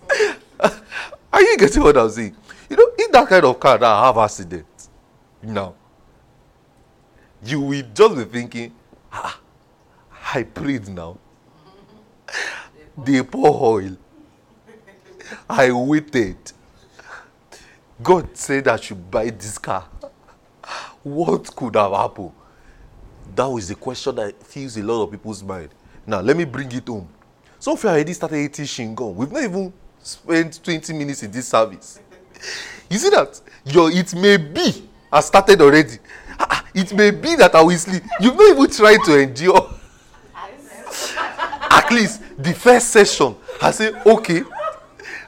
Are 1.33 1.42
you 1.42 1.57
getting 1.57 1.83
what 1.83 1.96
I'm 1.96 2.11
saying? 2.11 2.37
You 2.68 2.77
know, 2.77 2.90
in 2.98 3.11
that 3.12 3.29
kind 3.29 3.44
of 3.44 3.59
car 3.59 3.79
that 3.79 4.05
have 4.05 4.18
accident, 4.18 4.66
now, 5.42 5.74
you 7.48 7.61
will 7.61 7.84
just 7.94 8.16
be 8.16 8.24
thinking, 8.24 8.74
ah, 9.12 9.38
I 10.34 10.42
prayed 10.42 10.88
now. 10.88 11.18
They 12.96 13.22
pour 13.22 13.80
oil. 13.80 13.96
I 15.48 15.70
waited. 15.72 16.37
God 18.02 18.37
said 18.37 18.68
I 18.68 18.76
should 18.76 19.11
buy 19.11 19.30
this 19.30 19.58
car. 19.58 19.88
What 21.02 21.54
could 21.54 21.76
have 21.76 21.92
happened? 21.92 22.32
That 23.34 23.46
was 23.46 23.68
the 23.68 23.74
question 23.74 24.16
that 24.16 24.42
fills 24.42 24.76
a 24.76 24.82
lot 24.82 25.04
of 25.04 25.11
people's 25.11 25.42
mind. 25.42 25.70
Now, 26.06 26.20
let 26.20 26.37
me 26.37 26.44
bring 26.44 26.70
it 26.72 26.87
home. 26.87 27.08
So, 27.58 27.72
of 27.72 27.82
you 27.82 27.88
already 27.90 28.12
started 28.12 28.38
eating 28.38 28.64
shingon. 28.64 29.14
We've 29.14 29.30
not 29.30 29.42
even 29.42 29.72
spent 30.02 30.62
20 30.62 30.92
minutes 30.92 31.22
in 31.22 31.30
this 31.30 31.48
service. 31.48 32.00
You 32.88 32.98
see 32.98 33.11
that? 33.11 33.40
Your 33.64 33.90
it 33.90 34.14
may 34.14 34.37
be 34.37 34.88
has 35.12 35.26
started 35.26 35.61
already. 35.61 35.98
It 36.74 36.92
may 36.94 37.11
be 37.11 37.35
that 37.37 37.55
I 37.55 37.62
will 37.62 37.77
sleep. 37.77 38.03
You've 38.20 38.37
not 38.37 38.51
even 38.51 38.70
tried 38.70 38.98
to 39.05 39.18
endure. 39.18 39.70
At 41.70 41.90
least 41.90 42.22
the 42.38 42.53
first 42.53 42.88
session, 42.88 43.35
I 43.61 43.70
say, 43.70 43.92
okay, 44.07 44.42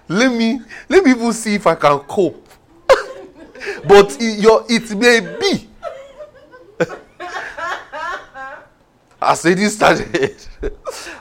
let 0.08 0.32
me 0.32 0.60
let 0.88 1.04
me 1.04 1.12
even 1.12 1.32
see 1.32 1.54
if 1.54 1.66
I 1.66 1.74
can 1.74 1.98
cope. 2.00 2.48
but 3.88 4.16
it, 4.20 4.40
your 4.40 4.64
it 4.68 4.94
may 4.96 5.20
be. 5.38 5.68
As 9.22 9.44
it 9.44 9.70
started. 9.70 10.34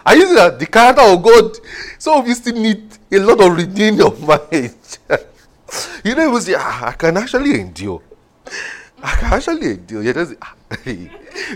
Are 0.05 0.15
you 0.15 0.27
see 0.27 0.35
that 0.35 0.57
the 0.57 0.65
character 0.65 1.01
of 1.01 1.21
God? 1.21 1.57
Some 1.97 2.21
of 2.21 2.27
you 2.27 2.33
still 2.33 2.55
need 2.55 2.97
a 3.11 3.19
lot 3.19 3.41
of 3.41 3.57
redeeming 3.57 4.01
of 4.01 4.21
mind. 4.25 4.97
you 6.03 6.15
know, 6.15 6.29
even 6.29 6.41
say, 6.41 6.55
ah, 6.57 6.87
I 6.87 6.91
can 6.93 7.17
actually 7.17 7.59
endure. 7.59 8.01
I 9.01 9.15
can 9.15 9.33
actually 9.33 9.71
endure. 9.71 10.03
You 10.03 10.13
just 10.13 10.35
ah, 10.41 10.55
hey, 10.83 11.09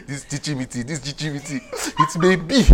this 0.08 0.26
me, 0.50 0.66
this 0.66 1.22
me, 1.24 1.62
it 2.00 2.18
may 2.20 2.36
be. 2.38 2.64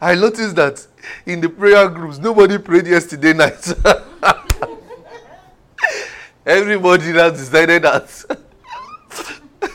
I 0.00 0.14
noticed 0.14 0.54
that 0.56 0.86
in 1.24 1.40
the 1.40 1.48
prayer 1.48 1.88
groups, 1.88 2.18
nobody 2.18 2.58
prayed 2.58 2.86
yesterday 2.86 3.32
night. 3.32 3.72
Everybody 6.46 7.12
now 7.12 7.30
decided 7.30 7.82
that 7.82 8.08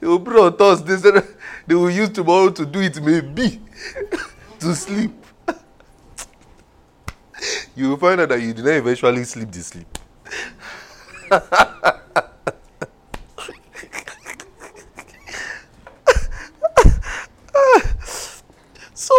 they 0.00 0.06
will 0.06 0.20
pray 0.20 0.40
on 0.40 0.56
Thursday. 0.56 1.20
They 1.66 1.74
will 1.74 1.90
use 1.90 2.08
tomorrow 2.08 2.50
to 2.50 2.66
do 2.66 2.80
it, 2.80 3.00
maybe 3.00 3.60
to 4.58 4.74
sleep. 4.74 5.21
You 7.82 7.90
will 7.90 7.96
find 7.96 8.20
out 8.20 8.28
that 8.28 8.40
you 8.40 8.54
did 8.54 8.64
not 8.64 8.74
eventually 8.74 9.24
sleep 9.24 9.50
the 9.50 9.60
sleep. 9.60 9.98
so, 18.94 19.14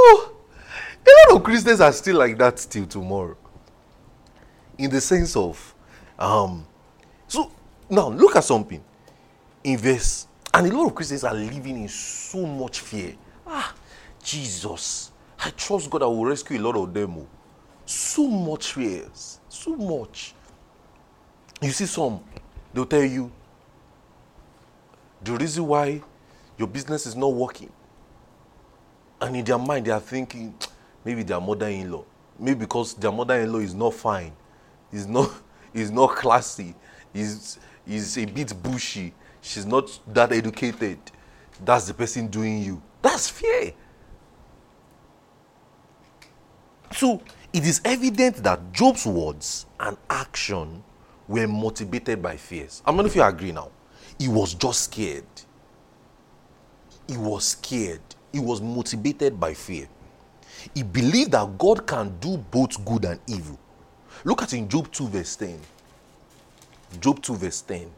a 1.05 1.11
lot 1.29 1.35
of 1.35 1.43
Christians 1.43 1.81
are 1.81 1.91
still 1.91 2.17
like 2.17 2.37
that 2.37 2.65
till 2.69 2.85
tomorrow. 2.85 3.35
In 4.77 4.89
the 4.89 5.01
sense 5.01 5.35
of, 5.35 5.75
um, 6.17 6.65
so 7.27 7.51
now 7.89 8.07
look 8.07 8.37
at 8.37 8.45
something. 8.45 8.81
Invest. 9.65 10.29
And 10.53 10.71
a 10.71 10.77
lot 10.77 10.87
of 10.87 10.95
Christians 10.95 11.25
are 11.25 11.33
living 11.33 11.81
in 11.81 11.89
so 11.89 12.45
much 12.45 12.79
fear. 12.79 13.15
Ah, 13.45 13.75
Jesus. 14.23 15.11
I 15.37 15.49
trust 15.49 15.89
God 15.89 16.03
I 16.03 16.05
will 16.05 16.25
rescue 16.25 16.57
a 16.57 16.61
lot 16.61 16.77
of 16.77 16.93
them. 16.93 17.27
So 17.85 18.27
much 18.27 18.73
fears. 18.73 19.39
So 19.49 19.75
much. 19.75 20.33
You 21.61 21.71
see 21.71 21.85
some, 21.85 22.19
they'll 22.73 22.85
tell 22.85 23.03
you 23.03 23.31
the 25.23 25.33
reason 25.33 25.65
why 25.65 26.01
your 26.57 26.67
business 26.67 27.05
is 27.05 27.15
not 27.15 27.33
working. 27.33 27.71
And 29.21 29.37
in 29.37 29.45
their 29.45 29.57
mind, 29.57 29.85
they 29.85 29.91
are 29.91 29.99
thinking 29.99 30.53
maybe 31.05 31.23
their 31.23 31.39
mother-in-law. 31.39 32.03
Maybe 32.37 32.59
because 32.59 32.93
their 32.95 33.11
mother-in-law 33.11 33.59
is 33.59 33.73
not 33.73 33.93
fine. 33.93 34.33
Is 34.91 35.07
not 35.07 35.31
is 35.73 35.89
not 35.89 36.15
classy. 36.15 36.75
Is 37.13 37.57
is 37.87 38.17
a 38.17 38.25
bit 38.25 38.53
bushy. 38.61 39.13
She's 39.41 39.65
not 39.65 39.99
that 40.07 40.31
educated. 40.31 40.99
That's 41.63 41.87
the 41.87 41.93
person 41.93 42.27
doing 42.27 42.61
you. 42.61 42.81
That's 43.01 43.29
fear. 43.29 43.73
So 46.91 47.21
it 47.53 47.65
is 47.65 47.81
evident 47.85 48.37
that 48.37 48.73
Job's 48.73 49.05
words 49.05 49.67
and 49.79 49.95
action 50.09 50.83
were 51.27 51.47
motivated 51.47 52.21
by 52.21 52.35
fears. 52.35 52.81
How 52.85 52.91
many 52.91 53.07
of 53.07 53.15
you 53.15 53.23
agree 53.23 53.51
now? 53.51 53.69
He 54.17 54.27
was 54.27 54.55
just 54.55 54.85
scared. 54.85 55.23
He 57.07 57.17
was 57.17 57.45
scared. 57.45 58.01
He 58.31 58.39
was 58.39 58.59
motivated 58.61 59.39
by 59.39 59.53
fear. 59.53 59.87
He 60.73 60.81
believed 60.81 61.31
that 61.31 61.57
God 61.57 61.85
can 61.85 62.17
do 62.19 62.37
both 62.37 62.83
good 62.83 63.05
and 63.05 63.19
evil. 63.27 63.59
Look 64.23 64.41
at 64.41 64.53
in 64.53 64.67
Job 64.67 64.91
2, 64.91 65.07
verse 65.07 65.35
10. 65.35 65.59
Job 66.99 67.21
2, 67.21 67.35
verse 67.35 67.61
10. 67.61 67.91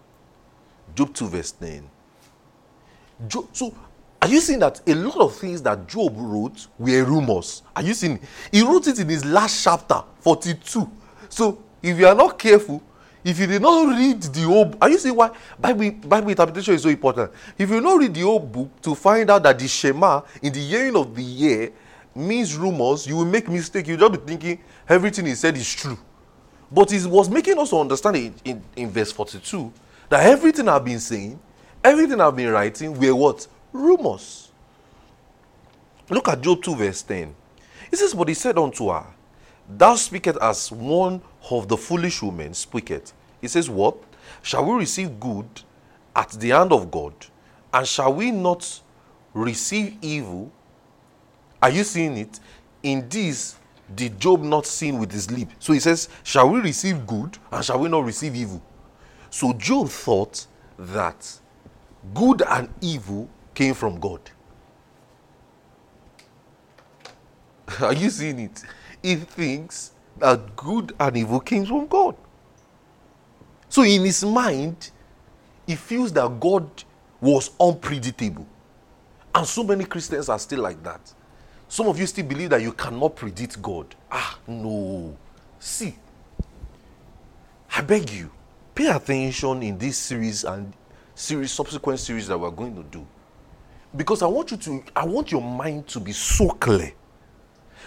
Job 0.95 1.13
2, 1.13 1.27
verse 1.27 1.51
10. 1.51 1.89
Job, 3.27 3.47
so 3.53 3.73
are 4.25 4.27
you 4.27 4.41
seeing 4.41 4.57
that 4.57 4.81
a 4.87 4.95
lot 4.95 5.17
of 5.17 5.35
things 5.35 5.61
that 5.61 5.87
Job 5.87 6.15
wrote 6.17 6.65
were 6.79 7.03
rumors? 7.03 7.61
Are 7.75 7.83
you 7.83 7.93
seeing? 7.93 8.19
He 8.51 8.63
wrote 8.63 8.87
it 8.87 8.97
in 8.97 9.07
his 9.07 9.23
last 9.23 9.63
chapter, 9.63 10.01
42. 10.21 10.89
So 11.29 11.61
if 11.83 11.99
you 11.99 12.07
are 12.07 12.15
not 12.15 12.39
careful, 12.39 12.81
if 13.23 13.37
you 13.37 13.45
did 13.45 13.61
not 13.61 13.95
read 13.95 14.23
the 14.23 14.41
whole, 14.41 14.73
are 14.81 14.89
you 14.89 14.97
seeing 14.97 15.15
why 15.15 15.29
Bible, 15.59 15.91
Bible 15.91 16.29
interpretation 16.29 16.73
is 16.73 16.81
so 16.81 16.89
important? 16.89 17.31
If 17.55 17.69
you 17.69 17.79
not 17.79 17.99
read 17.99 18.15
the 18.15 18.21
whole 18.21 18.39
book 18.39 18.81
to 18.81 18.95
find 18.95 19.29
out 19.29 19.43
that 19.43 19.59
the 19.59 19.67
Shema 19.67 20.23
in 20.41 20.51
the 20.51 20.59
hearing 20.59 20.95
of 20.95 21.15
the 21.15 21.21
year 21.21 21.71
means 22.15 22.55
rumors, 22.55 23.05
you 23.05 23.17
will 23.17 23.25
make 23.25 23.47
mistake. 23.47 23.87
You 23.87 23.95
just 23.95 24.11
be 24.11 24.17
thinking 24.17 24.59
everything 24.89 25.27
he 25.27 25.35
said 25.35 25.55
is 25.55 25.71
true. 25.71 25.99
But 26.71 26.89
he 26.89 27.05
was 27.05 27.29
making 27.29 27.59
us 27.59 27.71
understand 27.71 28.15
in, 28.15 28.33
in, 28.43 28.63
in 28.75 28.89
verse 28.89 29.11
42 29.11 29.71
that 30.09 30.25
everything 30.25 30.67
I've 30.67 30.83
been 30.83 30.99
saying, 30.99 31.39
everything 31.83 32.19
I've 32.19 32.35
been 32.35 32.49
writing 32.49 32.99
were 32.99 33.13
what? 33.13 33.47
Rumors. 33.75 34.51
Look 36.09 36.27
at 36.27 36.41
Job 36.41 36.61
2, 36.61 36.75
verse 36.75 37.01
10. 37.01 37.35
He 37.89 37.95
says, 37.95 38.13
But 38.13 38.27
he 38.27 38.33
said 38.33 38.57
unto 38.57 38.89
her, 38.89 39.05
Thou 39.67 39.95
speakest 39.95 40.37
as 40.39 40.71
one 40.71 41.21
of 41.49 41.67
the 41.67 41.77
foolish 41.77 42.21
women 42.21 42.53
speaketh. 42.53 43.13
He 43.41 43.47
says, 43.47 43.69
What? 43.69 43.97
Shall 44.41 44.65
we 44.65 44.79
receive 44.79 45.19
good 45.19 45.47
at 46.15 46.31
the 46.31 46.49
hand 46.49 46.71
of 46.71 46.89
God? 46.91 47.13
And 47.73 47.87
shall 47.87 48.13
we 48.13 48.31
not 48.31 48.81
receive 49.33 49.97
evil? 50.01 50.51
Are 51.61 51.69
you 51.69 51.83
seeing 51.83 52.17
it? 52.17 52.39
In 52.83 53.07
this 53.09 53.55
did 53.93 54.19
Job 54.19 54.41
not 54.41 54.65
sin 54.65 54.99
with 54.99 55.11
his 55.11 55.29
lip? 55.29 55.49
So 55.59 55.73
he 55.73 55.79
says, 55.79 56.09
Shall 56.23 56.49
we 56.49 56.59
receive 56.59 57.05
good 57.05 57.37
and 57.51 57.63
shall 57.63 57.79
we 57.79 57.89
not 57.89 58.05
receive 58.05 58.35
evil? 58.35 58.61
So 59.29 59.53
Job 59.53 59.89
thought 59.89 60.47
that 60.77 61.39
good 62.13 62.41
and 62.47 62.69
evil 62.81 63.29
came 63.55 63.73
from 63.73 63.99
God. 63.99 64.19
Are 67.81 67.93
you 67.93 68.09
seeing 68.09 68.39
it? 68.39 68.63
He 69.01 69.15
thinks 69.15 69.91
that 70.17 70.55
good 70.55 70.93
and 70.99 71.17
evil 71.17 71.39
came 71.39 71.65
from 71.65 71.87
God. 71.87 72.15
So 73.69 73.83
in 73.83 74.03
his 74.05 74.23
mind, 74.23 74.91
he 75.65 75.75
feels 75.75 76.13
that 76.13 76.39
God 76.39 76.69
was 77.19 77.51
unpredictable. 77.59 78.45
And 79.33 79.45
so 79.45 79.63
many 79.63 79.85
Christians 79.85 80.29
are 80.29 80.39
still 80.39 80.61
like 80.61 80.81
that. 80.83 81.13
Some 81.67 81.87
of 81.87 81.99
you 81.99 82.05
still 82.05 82.25
believe 82.25 82.51
that 82.51 82.61
you 82.61 82.71
cannot 82.71 83.15
predict 83.15 83.61
God. 83.61 83.95
Ah, 84.11 84.37
no. 84.47 85.17
See, 85.59 85.95
I 87.75 87.81
beg 87.81 88.09
you, 88.11 88.31
pay 88.73 88.87
attention 88.87 89.63
in 89.63 89.77
this 89.77 89.97
series 89.97 90.43
and 90.43 90.71
series, 91.15 91.51
subsequent 91.51 91.99
series 91.99 92.27
that 92.27 92.37
we're 92.37 92.51
going 92.51 92.75
to 92.75 92.83
do. 92.83 93.05
Because 93.95 94.21
I 94.21 94.27
want 94.27 94.51
you 94.51 94.57
to, 94.57 94.83
I 94.95 95.05
want 95.05 95.31
your 95.31 95.41
mind 95.41 95.87
to 95.87 95.99
be 95.99 96.11
so 96.11 96.49
clear 96.49 96.91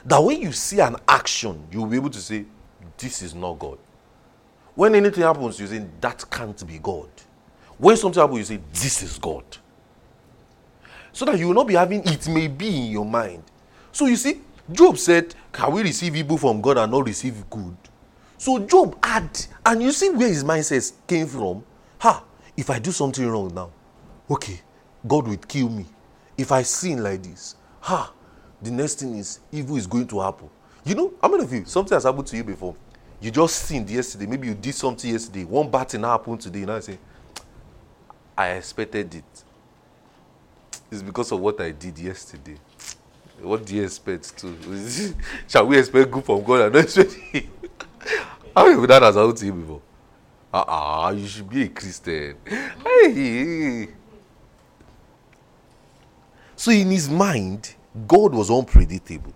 that 0.04 0.18
when 0.18 0.40
you 0.40 0.52
see 0.52 0.80
an 0.80 0.96
action, 1.06 1.66
you'll 1.70 1.86
be 1.86 1.96
able 1.96 2.10
to 2.10 2.20
say, 2.20 2.44
This 2.96 3.22
is 3.22 3.34
not 3.34 3.58
God. 3.58 3.78
When 4.74 4.94
anything 4.94 5.24
happens, 5.24 5.58
you 5.60 5.66
say, 5.66 5.84
That 6.00 6.24
can't 6.30 6.66
be 6.66 6.78
God. 6.78 7.08
When 7.76 7.96
something 7.96 8.20
happens, 8.20 8.50
you 8.50 8.56
say, 8.56 8.62
This 8.72 9.02
is 9.02 9.18
God. 9.18 9.44
So 11.12 11.24
that 11.24 11.38
you 11.38 11.48
will 11.48 11.54
not 11.54 11.66
be 11.66 11.74
having 11.74 12.06
it 12.06 12.28
may 12.28 12.48
be 12.48 12.86
in 12.86 12.92
your 12.92 13.04
mind. 13.04 13.42
So 13.92 14.06
you 14.06 14.16
see, 14.16 14.40
Job 14.70 14.98
said, 14.98 15.34
Can 15.52 15.72
we 15.72 15.82
receive 15.82 16.16
evil 16.16 16.38
from 16.38 16.60
God 16.60 16.78
and 16.78 16.92
not 16.92 17.04
receive 17.06 17.48
good? 17.50 17.76
So 18.38 18.60
Job 18.60 19.04
had, 19.04 19.28
and 19.66 19.82
you 19.82 19.90
see 19.90 20.10
where 20.10 20.28
his 20.28 20.44
mindset 20.44 20.92
came 21.06 21.26
from. 21.26 21.64
Ha! 21.98 22.22
If 22.56 22.70
I 22.70 22.78
do 22.78 22.92
something 22.92 23.26
wrong 23.28 23.52
now, 23.52 23.70
okay, 24.30 24.60
God 25.06 25.26
will 25.26 25.36
kill 25.36 25.68
me. 25.68 25.86
If 26.38 26.52
I 26.52 26.62
sin 26.62 27.02
like 27.02 27.20
this, 27.24 27.56
ha! 27.80 28.12
The 28.62 28.70
next 28.70 29.00
thing 29.00 29.16
is 29.16 29.40
evil 29.50 29.76
is 29.76 29.88
going 29.88 30.06
to 30.06 30.20
happen. 30.20 30.48
You 30.84 30.94
know, 30.94 31.12
how 31.20 31.28
many 31.28 31.42
of 31.42 31.52
you 31.52 31.64
something 31.64 31.94
has 31.94 32.04
happened 32.04 32.28
to 32.28 32.36
you 32.36 32.44
before? 32.44 32.76
You 33.20 33.32
just 33.32 33.56
sinned 33.56 33.90
yesterday. 33.90 34.26
Maybe 34.26 34.46
you 34.46 34.54
did 34.54 34.74
something 34.74 35.10
yesterday. 35.10 35.44
One 35.44 35.68
bad 35.68 35.88
thing 35.88 36.02
happened 36.02 36.40
today. 36.40 36.60
You 36.60 36.66
know, 36.66 36.76
I 36.76 36.80
say, 36.80 36.98
I 38.36 38.50
expected 38.50 39.12
it. 39.16 39.44
It's 40.90 41.02
because 41.02 41.32
of 41.32 41.40
what 41.40 41.60
I 41.60 41.72
did 41.72 41.98
yesterday. 41.98 42.56
What 43.42 43.66
do 43.66 43.74
you 43.74 43.82
expect 43.82 44.38
to? 44.38 45.14
Shall 45.48 45.66
we 45.66 45.78
expect 45.78 46.10
good 46.10 46.24
from 46.24 46.42
God 46.44 46.60
and 46.62 46.74
not 46.74 46.84
expect 46.84 47.16
How 48.56 48.64
many 48.64 48.80
of 48.80 48.88
that 48.88 49.02
has 49.02 49.16
happened 49.16 49.36
to 49.38 49.46
you 49.46 49.52
before? 49.52 49.82
Ah, 50.54 51.06
uh-uh, 51.06 51.10
you 51.12 51.26
should 51.26 51.50
be 51.50 51.64
a 51.64 51.68
Christian. 51.68 52.36
Hey. 52.46 53.88
So 56.58 56.72
in 56.72 56.90
his 56.90 57.08
mind, 57.08 57.76
God 58.08 58.34
was 58.34 58.50
unpredictable. 58.50 59.32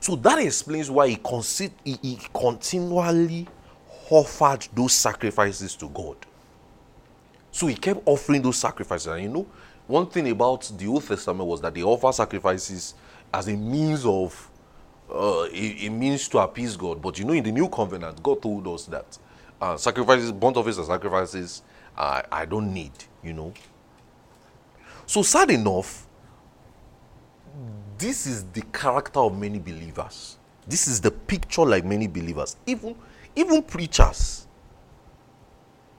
So 0.00 0.16
that 0.16 0.40
explains 0.40 0.90
why 0.90 1.10
he, 1.10 1.16
consi- 1.16 1.70
he, 1.84 1.96
he 2.02 2.18
continually 2.34 3.46
offered 4.10 4.66
those 4.74 4.92
sacrifices 4.92 5.76
to 5.76 5.88
God. 5.88 6.16
So 7.52 7.68
he 7.68 7.76
kept 7.76 8.00
offering 8.06 8.42
those 8.42 8.56
sacrifices. 8.56 9.06
And 9.06 9.22
you 9.22 9.28
know, 9.28 9.46
one 9.86 10.08
thing 10.08 10.28
about 10.30 10.68
the 10.76 10.88
Old 10.88 11.06
Testament 11.06 11.48
was 11.48 11.60
that 11.60 11.72
they 11.72 11.84
offer 11.84 12.10
sacrifices 12.10 12.94
as 13.32 13.46
a 13.46 13.54
means 13.56 14.04
of 14.04 14.50
uh, 15.08 15.44
a, 15.44 15.86
a, 15.86 15.88
means 15.90 16.26
to 16.30 16.38
appease 16.38 16.76
God. 16.76 17.00
But 17.00 17.20
you 17.20 17.24
know, 17.24 17.34
in 17.34 17.44
the 17.44 17.52
New 17.52 17.68
Covenant, 17.68 18.20
God 18.20 18.42
told 18.42 18.66
us 18.66 18.86
that 18.86 19.16
uh, 19.60 19.76
sacrifices, 19.76 20.32
burnt 20.32 20.56
offerings, 20.56 20.78
and 20.78 20.88
sacrifices, 20.88 21.62
uh, 21.96 22.22
I 22.32 22.46
don't 22.46 22.74
need. 22.74 22.90
You 23.22 23.32
know. 23.32 23.54
So 25.06 25.22
sad 25.22 25.50
enough, 25.50 26.06
this 27.96 28.26
is 28.26 28.44
the 28.44 28.62
character 28.72 29.20
of 29.20 29.38
many 29.38 29.60
believers. 29.60 30.36
This 30.66 30.88
is 30.88 31.00
the 31.00 31.12
picture 31.12 31.62
like 31.64 31.84
many 31.84 32.08
believers, 32.08 32.56
even 32.66 32.96
even 33.36 33.62
preachers. 33.62 34.46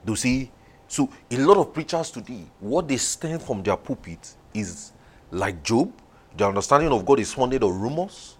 They 0.04 0.14
see 0.14 0.50
so 0.86 1.08
a 1.30 1.36
lot 1.38 1.56
of 1.56 1.72
preachers 1.72 2.10
today, 2.10 2.44
what 2.60 2.86
they 2.86 2.98
stand 2.98 3.42
from 3.42 3.62
their 3.62 3.76
pulpit 3.76 4.34
is 4.52 4.92
like 5.30 5.62
Job. 5.62 5.90
Their 6.36 6.48
understanding 6.48 6.92
of 6.92 7.04
God 7.04 7.18
is 7.18 7.32
founded 7.32 7.64
on 7.64 7.80
rumors. 7.80 8.36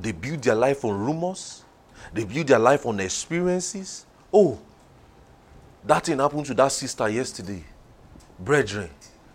They 0.00 0.12
build 0.12 0.42
their 0.42 0.54
life 0.54 0.84
on 0.84 0.98
rumors. 1.04 1.64
They 2.14 2.24
build 2.24 2.46
their 2.46 2.58
life 2.58 2.86
on 2.86 3.00
experiences. 3.00 4.06
Oh, 4.32 4.58
that 5.84 6.06
thing 6.06 6.18
happened 6.18 6.46
to 6.46 6.54
that 6.54 6.72
sister 6.72 7.08
yesterday. 7.08 7.62
Brethren, 8.38 8.88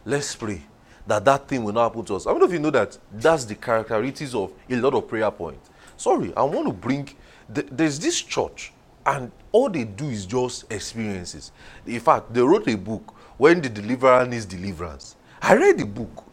let's 0.06 0.36
pray 0.36 0.64
that 1.08 1.26
that 1.26 1.48
thing 1.48 1.64
will 1.64 1.74
not 1.74 1.90
happen 1.90 2.06
to 2.06 2.16
us. 2.16 2.28
I 2.28 2.32
don't 2.32 2.40
know 2.40 2.46
if 2.46 2.52
you 2.52 2.60
know 2.60 2.70
that 2.72 2.98
that's 3.14 3.46
the 3.46 3.56
characteristics 3.56 4.34
of 4.34 4.52
a 4.70 4.76
lot 4.76 4.94
of 4.94 5.08
prayer 5.08 5.32
points. 5.32 5.70
Sorry, 5.96 6.34
I 6.36 6.44
want 6.44 6.68
to 6.68 6.74
bring. 6.74 7.10
There's 7.50 7.98
this 7.98 8.22
church 8.22 8.74
and 9.06 9.32
all 9.54 9.70
they 9.70 9.86
do 9.86 10.10
is 10.10 10.26
just 10.26 10.72
experiences. 10.72 11.52
In 11.86 12.00
fact, 12.02 12.34
they 12.34 12.42
wrote 12.42 12.68
a 12.68 12.76
book 12.76 13.16
when 13.38 13.62
the 13.62 13.70
deliverer 13.70 14.26
needs 14.26 14.46
deliverance. 14.46 15.16
I 15.42 15.56
read 15.56 15.78
the 15.78 15.86
book, 15.86 16.26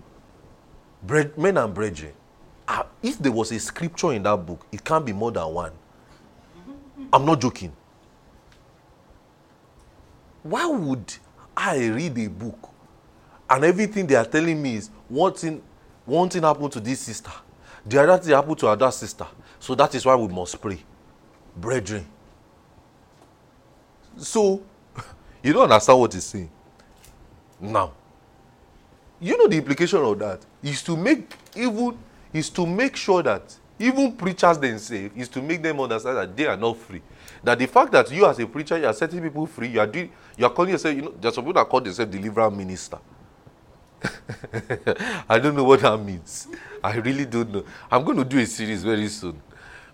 Bread, 1.03 1.39
Men 1.39 1.57
and 1.57 1.73
Brethren. 1.73 2.13
If 3.03 3.19
there 3.19 3.31
was 3.31 3.53
a 3.53 3.61
scripture 3.61 4.13
in 4.13 4.23
that 4.25 4.37
book, 4.39 4.67
it 4.73 4.83
can't 4.83 5.05
be 5.07 5.13
more 5.13 5.31
than 5.31 5.47
one. 5.47 5.73
I'm 7.13 7.25
not 7.25 7.41
joking. 7.41 7.73
Why 10.43 10.67
would 10.67 11.15
I 11.57 11.87
read 11.89 12.19
a 12.19 12.29
book 12.29 12.71
and 13.55 13.65
everything 13.65 14.05
they 14.05 14.17
are 14.17 14.25
telling 14.25 14.61
me 14.61 14.75
is 14.75 14.91
one 15.09 15.33
thing, 15.33 15.63
one 16.05 16.29
thing 16.29 16.43
happened 16.43 16.73
to 16.73 16.81
this 16.81 16.99
sister, 16.99 17.31
the 17.87 18.03
other 18.03 18.19
thing 18.21 18.35
happened 18.35 18.59
to 18.59 18.67
another 18.67 18.91
sister. 18.91 19.27
So 19.61 19.77
that 19.77 19.95
is 19.95 20.05
why 20.05 20.17
we 20.17 20.27
must 20.27 20.61
pray. 20.61 20.81
Brethren, 21.57 22.05
so, 24.17 24.61
you 25.43 25.53
don't 25.53 25.63
understand 25.71 26.01
what 26.01 26.13
he's 26.13 26.25
saying. 26.25 26.51
Now, 27.61 27.93
you 29.21 29.39
know 29.39 29.47
the 29.47 29.57
implication 29.57 30.01
of 30.03 30.19
that 30.19 30.41
is 30.61 30.83
to 30.83 30.97
make 30.97 31.33
even 31.55 31.97
is 32.33 32.51
to 32.51 32.67
make 32.67 32.97
sure 32.97 33.23
that 33.23 33.55
even 33.79 34.13
preachers 34.17 34.59
themselves 34.59 35.13
is 35.15 35.29
to 35.29 35.41
make 35.41 35.63
them 35.63 35.79
understand 35.79 36.17
that 36.17 36.37
they 36.37 36.47
are 36.47 36.57
not 36.57 36.77
free. 36.77 37.03
That 37.45 37.61
the 37.61 37.67
fact 37.67 37.93
that 37.93 38.11
you 38.11 38.27
as 38.27 38.41
a 38.41 38.47
preacher 38.49 38.77
you 38.79 38.87
are 38.87 38.93
setting 38.93 39.23
people 39.23 39.47
free, 39.47 39.69
you 39.69 39.79
are 39.79 39.87
doing 39.87 40.11
you 40.37 40.45
are 40.45 40.51
calling 40.51 40.73
yourself, 40.73 40.97
you 40.97 41.03
know, 41.03 41.15
there's 41.21 41.37
some 41.37 41.45
people 41.45 41.63
that 41.63 41.69
call 41.69 41.81
themselves 41.81 42.11
deliverance 42.11 42.57
minister. 42.57 42.99
I 45.29 45.39
don't 45.39 45.57
know 45.57 45.65
what 45.65 45.81
that 45.81 45.99
means. 45.99 46.49
I 46.83 46.97
really 46.97 47.25
don't 47.25 47.53
know. 47.53 47.65
I'm 47.91 48.05
going 48.05 48.17
to 48.19 48.25
do 48.25 48.39
a 48.39 48.47
series 48.47 48.83
very 48.83 49.09
soon 49.09 49.41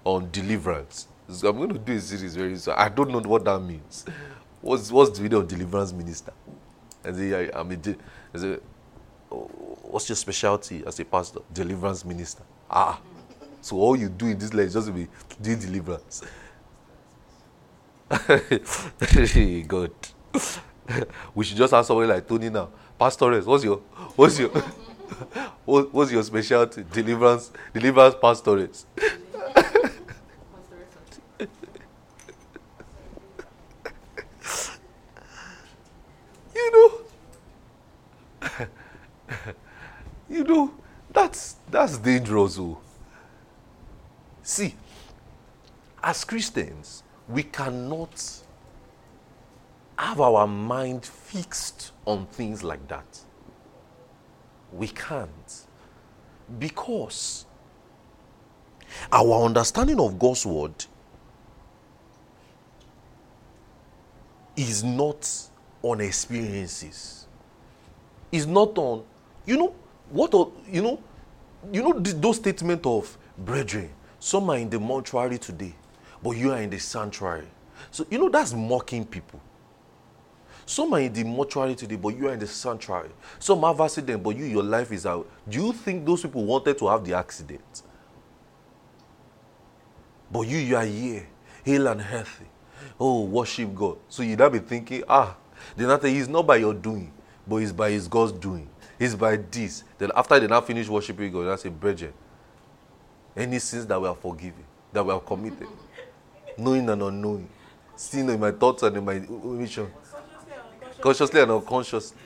on 0.04 0.30
deliverance. 0.30 1.06
I'm 1.28 1.56
going 1.56 1.72
to 1.72 1.78
do 1.78 1.92
a 1.92 2.00
series 2.00 2.34
very 2.34 2.56
soon. 2.56 2.74
I 2.76 2.88
don't 2.88 3.10
know 3.10 3.20
what 3.20 3.44
that 3.44 3.60
means. 3.60 4.04
What's 4.60 4.90
what's 4.90 5.16
the 5.16 5.22
video 5.22 5.40
of 5.40 5.48
deliverance 5.48 5.92
minister? 5.92 6.32
And 7.04 7.16
say, 7.16 7.34
I, 7.34 7.58
a, 7.58 7.64
I 8.34 8.38
say, 8.38 8.58
what's 9.30 10.08
your 10.08 10.16
specialty 10.16 10.82
as 10.86 10.98
a 11.00 11.04
pastor? 11.04 11.40
Deliverance 11.52 12.04
minister. 12.04 12.42
Ah, 12.68 13.00
so 13.60 13.76
all 13.76 13.96
you 13.96 14.08
do 14.08 14.26
in 14.26 14.38
this 14.38 14.52
life 14.52 14.66
is 14.66 14.74
just 14.74 14.94
be 14.94 15.08
doing 15.40 15.58
deliverance. 15.58 16.22
God, 19.68 19.92
we 21.34 21.44
should 21.44 21.56
just 21.56 21.72
ask 21.72 21.86
somebody 21.86 22.08
like 22.08 22.26
Tony 22.26 22.50
now. 22.50 22.68
Pastores, 23.00 23.46
what's 23.46 23.64
your 23.64 23.78
what's 24.14 24.38
your 24.38 24.50
what's 25.64 26.12
your 26.12 26.22
specialty? 26.22 26.84
Deliverance, 26.92 27.50
deliverance 27.72 28.14
pastores. 28.16 28.84
you 36.54 36.72
know, 36.72 37.00
you 40.28 40.44
know, 40.44 40.70
that's 41.10 41.56
that's 41.70 41.96
dangerous. 41.96 42.58
Oh. 42.58 42.78
See, 44.42 44.74
as 46.02 46.22
Christians, 46.24 47.02
we 47.26 47.44
cannot 47.44 48.39
have 50.00 50.20
our 50.20 50.46
mind 50.46 51.04
fixed 51.04 51.92
on 52.06 52.26
things 52.26 52.64
like 52.64 52.88
that. 52.88 53.20
We 54.72 54.88
can't. 54.88 55.66
Because 56.58 57.44
our 59.12 59.44
understanding 59.44 60.00
of 60.00 60.18
God's 60.18 60.46
word 60.46 60.86
is 64.56 64.82
not 64.82 65.30
on 65.82 66.00
experiences. 66.00 67.26
It's 68.32 68.46
not 68.46 68.78
on, 68.78 69.04
you 69.44 69.58
know, 69.58 69.74
what, 70.08 70.32
you 70.66 70.82
know, 70.82 70.98
you 71.70 71.82
know, 71.82 71.92
those 71.92 72.36
statements 72.36 72.86
of 72.86 73.18
brethren, 73.36 73.90
some 74.18 74.48
are 74.48 74.56
in 74.56 74.70
the 74.70 74.80
mortuary 74.80 75.36
today, 75.36 75.74
but 76.22 76.30
you 76.30 76.52
are 76.52 76.62
in 76.62 76.70
the 76.70 76.78
sanctuary. 76.78 77.48
So, 77.90 78.06
you 78.10 78.18
know, 78.18 78.30
that's 78.30 78.54
mocking 78.54 79.04
people. 79.04 79.40
Some 80.70 80.92
are 80.94 81.00
in 81.00 81.12
the 81.12 81.24
mortuary 81.24 81.74
today, 81.74 81.96
but 81.96 82.16
you 82.16 82.28
are 82.28 82.32
in 82.32 82.38
the 82.38 82.46
sanctuary. 82.46 83.10
Some 83.40 83.60
have 83.62 83.80
accident, 83.80 84.22
but 84.22 84.36
you, 84.36 84.44
your 84.44 84.62
life 84.62 84.92
is 84.92 85.04
out. 85.04 85.28
Do 85.48 85.66
you 85.66 85.72
think 85.72 86.06
those 86.06 86.22
people 86.22 86.44
wanted 86.44 86.78
to 86.78 86.86
have 86.86 87.04
the 87.04 87.12
accident? 87.12 87.82
But 90.30 90.42
you, 90.42 90.58
you 90.58 90.76
are 90.76 90.84
here, 90.84 91.26
hale 91.64 91.88
and 91.88 92.00
healthy. 92.00 92.44
Oh, 93.00 93.24
worship 93.24 93.74
God. 93.74 93.96
So 94.08 94.22
you 94.22 94.36
not 94.36 94.52
be 94.52 94.60
thinking, 94.60 95.02
ah, 95.08 95.36
then 95.74 95.90
after 95.90 96.06
it's 96.06 96.28
not 96.28 96.46
by 96.46 96.58
your 96.58 96.72
doing, 96.72 97.12
but 97.48 97.56
it's 97.56 97.72
by 97.72 97.90
his 97.90 98.06
God's 98.06 98.30
doing. 98.30 98.70
It's 98.96 99.16
by 99.16 99.38
this. 99.38 99.82
Then 99.98 100.12
after 100.14 100.38
they 100.38 100.46
now 100.46 100.60
finish 100.60 100.88
worshiping 100.88 101.32
God, 101.32 101.48
that's 101.48 101.64
a 101.64 101.70
brethren. 101.72 102.12
Any 103.36 103.58
sins 103.58 103.86
that 103.88 104.00
we 104.00 104.06
are 104.06 104.14
forgiven, 104.14 104.62
that 104.92 105.04
we 105.04 105.12
have 105.12 105.26
committed, 105.26 105.66
knowing 106.56 106.88
and 106.88 107.02
unknowing, 107.02 107.48
sin 107.96 108.30
in 108.30 108.38
my 108.38 108.52
thoughts 108.52 108.84
and 108.84 108.96
in 108.96 109.04
my 109.04 109.18
mission, 109.18 109.90
consciously 111.00 111.40
and 111.40 111.50
unconsciously, 111.50 112.16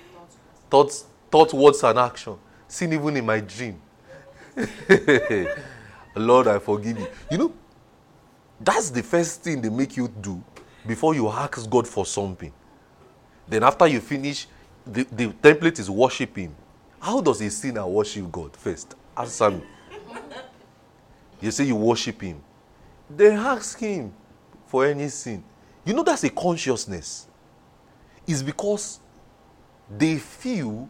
thoughts, 0.71 1.05
thought, 1.31 1.53
words, 1.53 1.83
and 1.83 1.99
action, 1.99 2.37
sin 2.69 2.93
even 2.93 3.17
in 3.17 3.27
my 3.27 3.41
dream. 3.41 3.81
Lord, 6.17 6.49
I 6.49 6.59
forgive 6.59 6.99
you. 6.99 7.09
You 7.31 7.39
know, 7.39 7.53
that's 8.61 8.91
the 8.91 9.03
first 9.03 9.43
thing 9.43 9.61
they 9.61 9.69
make 9.69 9.97
you 9.97 10.09
do 10.09 10.43
before 10.87 11.15
you 11.15 11.29
ask 11.29 11.69
God 11.69 11.89
for 11.89 12.07
something. 12.07 12.53
Then 13.49 13.63
after 13.63 13.87
you 13.87 14.01
finish, 14.01 14.47
the, 14.87 15.05
the 15.05 15.29
template 15.29 15.79
is 15.79 15.91
worship 15.91 16.37
Him. 16.37 16.55
How 17.01 17.21
does 17.21 17.41
a 17.41 17.51
sinner 17.51 17.87
worship 17.87 18.31
God 18.31 18.57
first? 18.57 18.95
Answer 19.17 19.51
me. 19.51 19.63
You 21.41 21.51
say 21.51 21.65
you 21.65 21.77
worship 21.77 22.21
Him. 22.23 22.41
Then 23.11 23.39
ask 23.39 23.79
Him, 23.79 24.13
for 24.75 24.87
any 24.87 25.09
sin. 25.09 25.41
You 25.85 25.95
know 25.95 26.03
that's 26.03 26.25
a 26.25 26.31
consciousness. 26.31 27.29
It's 28.27 28.43
because 28.43 29.01
they 29.91 30.17
feel 30.17 30.89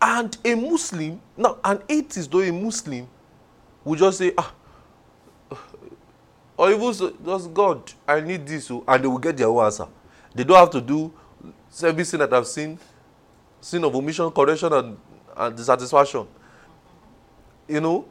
and 0.00 0.36
a 0.44 0.54
Muslim, 0.54 1.20
now 1.36 1.58
an 1.64 1.82
atheist 1.88 2.32
or 2.34 2.44
a 2.44 2.52
Muslim 2.52 3.08
will 3.84 3.96
just 3.96 4.18
say, 4.18 4.32
ah, 4.36 4.52
or 6.56 6.70
even 6.70 6.92
just 7.24 7.52
God, 7.54 7.92
I 8.06 8.20
need 8.20 8.46
this, 8.46 8.70
oh, 8.70 8.84
and 8.86 9.02
they 9.02 9.08
will 9.08 9.18
get 9.18 9.36
their 9.36 9.48
own 9.48 9.64
answer. 9.64 9.86
They 10.34 10.44
don't 10.44 10.56
have 10.56 10.70
to 10.70 10.80
do 10.80 11.12
everything 11.82 12.20
that 12.20 12.32
I've 12.32 12.46
seen, 12.46 12.78
sin 13.60 13.84
of 13.84 13.94
omission, 13.94 14.30
correction, 14.30 14.72
and, 14.72 14.96
and 15.36 15.56
dissatisfaction. 15.56 16.26
You 17.68 17.80
know, 17.80 18.04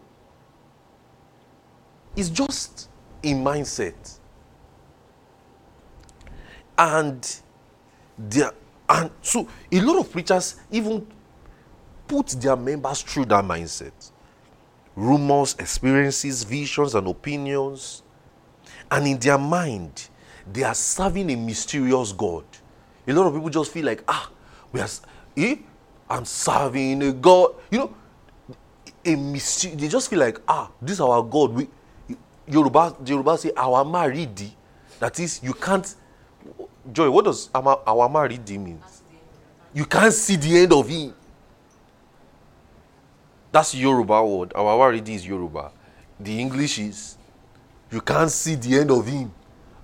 it's 2.16 2.30
just 2.30 2.90
a 3.24 3.34
mindset. 3.34 4.20
And 6.78 7.42
there, 8.18 8.52
and 8.88 9.10
so 9.22 9.48
a 9.72 9.82
lot 9.82 10.00
of 10.00 10.12
preachers 10.12 10.56
even 10.72 11.06
put 12.08 12.28
their 12.30 12.56
members 12.56 13.02
through 13.02 13.26
that 13.26 13.44
mindset. 13.44 14.12
Rumors, 14.96 15.56
experiences, 15.60 16.44
visions, 16.44 16.96
and 16.96 17.08
opinions. 17.08 18.04
And 18.90 19.08
in 19.08 19.20
their 19.20 19.38
mind, 19.38 20.10
they 20.52 20.64
are 20.64 20.76
serving 20.76 21.30
a 21.32 21.36
mysterious 21.36 22.12
God. 22.12 22.46
A 23.08 23.14
lot 23.14 23.28
of 23.28 23.34
people 23.34 23.50
just 23.50 23.72
feel 23.72 23.86
like, 23.86 24.04
ah, 24.08 24.30
we 24.72 24.80
are, 24.80 24.88
eh? 25.38 25.56
I'm 26.10 26.26
serving 26.26 27.02
a 27.04 27.12
God. 27.14 27.56
You 27.72 27.80
know, 27.80 27.96
a 29.04 29.16
mystery. 29.16 29.72
They 29.76 29.88
just 29.88 30.10
feel 30.10 30.20
like, 30.20 30.40
ah, 30.48 30.72
this 30.82 30.94
is 30.94 31.02
our 31.02 31.24
God. 31.24 31.54
We, 31.54 31.68
Yoruba, 32.48 32.96
Yoruba 33.06 33.38
say, 33.38 33.52
our 33.58 33.84
maridi. 33.84 34.52
That 35.00 35.20
is, 35.20 35.42
you 35.44 35.54
can't. 35.54 35.94
Joy, 36.92 37.10
what 37.10 37.26
does 37.26 37.50
our, 37.54 37.82
our 37.88 38.10
maridi 38.10 38.60
mean? 38.60 38.82
You 39.74 39.86
can't 39.86 40.14
see 40.14 40.36
the 40.36 40.58
end 40.58 40.72
of 40.74 40.88
him. 40.88 41.14
That's 43.52 43.74
Yoruba 43.74 44.26
word. 44.26 44.54
Our 44.56 44.78
word 44.78 45.08
is 45.08 45.26
Yoruba. 45.26 45.72
The 46.20 46.40
English 46.40 46.80
is 46.80 47.18
you 47.92 48.02
can't 48.02 48.30
see 48.32 48.56
the 48.56 48.80
end 48.80 48.92
of 48.92 49.06
him. 49.06 49.32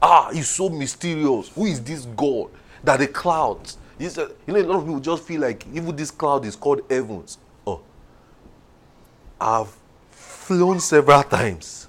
Ah, 0.01 0.29
he's 0.33 0.49
so 0.49 0.69
mysterious. 0.69 1.49
Who 1.49 1.65
is 1.65 1.81
this 1.81 2.05
God? 2.05 2.49
That 2.83 2.97
the 2.99 3.07
clouds. 3.07 3.77
you 3.99 4.09
know, 4.47 4.55
a 4.55 4.63
lot 4.63 4.77
of 4.79 4.85
people 4.85 4.99
just 4.99 5.23
feel 5.23 5.41
like 5.41 5.65
even 5.73 5.95
this 5.95 6.11
cloud 6.11 6.45
is 6.45 6.55
called 6.55 6.81
heavens. 6.89 7.37
Oh, 7.65 7.81
I've 9.39 9.73
flown 10.09 10.79
several 10.79 11.23
times. 11.23 11.87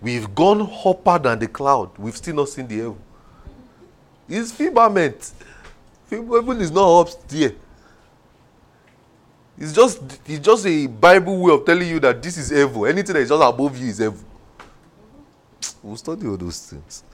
We've 0.00 0.32
gone 0.34 0.60
hopper 0.60 1.18
than 1.18 1.38
the 1.38 1.48
cloud. 1.48 1.96
We've 1.98 2.16
still 2.16 2.36
not 2.36 2.48
seen 2.48 2.66
the 2.66 2.76
heaven. 2.76 2.98
It's 4.28 4.52
firmament. 4.52 5.32
Heaven 6.10 6.60
is 6.60 6.70
not 6.70 7.00
up 7.00 7.28
there. 7.28 7.52
It's 9.58 9.72
just 9.72 10.02
it's 10.26 10.44
just 10.44 10.66
a 10.66 10.86
Bible 10.86 11.38
way 11.38 11.52
of 11.52 11.64
telling 11.64 11.88
you 11.88 12.00
that 12.00 12.22
this 12.22 12.36
is 12.36 12.52
evil. 12.52 12.86
Anything 12.86 13.14
that 13.14 13.20
is 13.20 13.28
just 13.28 13.42
above 13.42 13.78
you 13.78 13.88
is 13.88 14.00
evil. 14.00 14.18
We'll 15.82 15.96
study 15.96 16.26
all 16.26 16.36
those 16.36 16.70
things. 16.70 17.04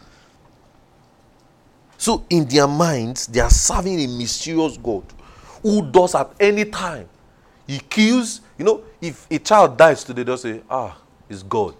So 1.97 2.25
in 2.31 2.47
their 2.47 2.69
minds, 2.69 3.27
they 3.27 3.41
are 3.41 3.51
serving 3.51 3.99
a 4.01 4.07
mysterious 4.07 4.77
God 4.77 5.05
who 5.63 5.91
does 5.91 6.15
at 6.15 6.31
any 6.39 6.65
time. 6.65 7.09
He 7.67 7.81
kills, 7.81 8.41
you 8.57 8.65
know, 8.65 8.83
if 9.01 9.27
a 9.31 9.39
child 9.39 9.77
dies 9.77 10.05
today, 10.05 10.23
they'll 10.23 10.39
say, 10.39 10.63
Ah, 10.71 10.97
it's 11.29 11.43
God. 11.43 11.75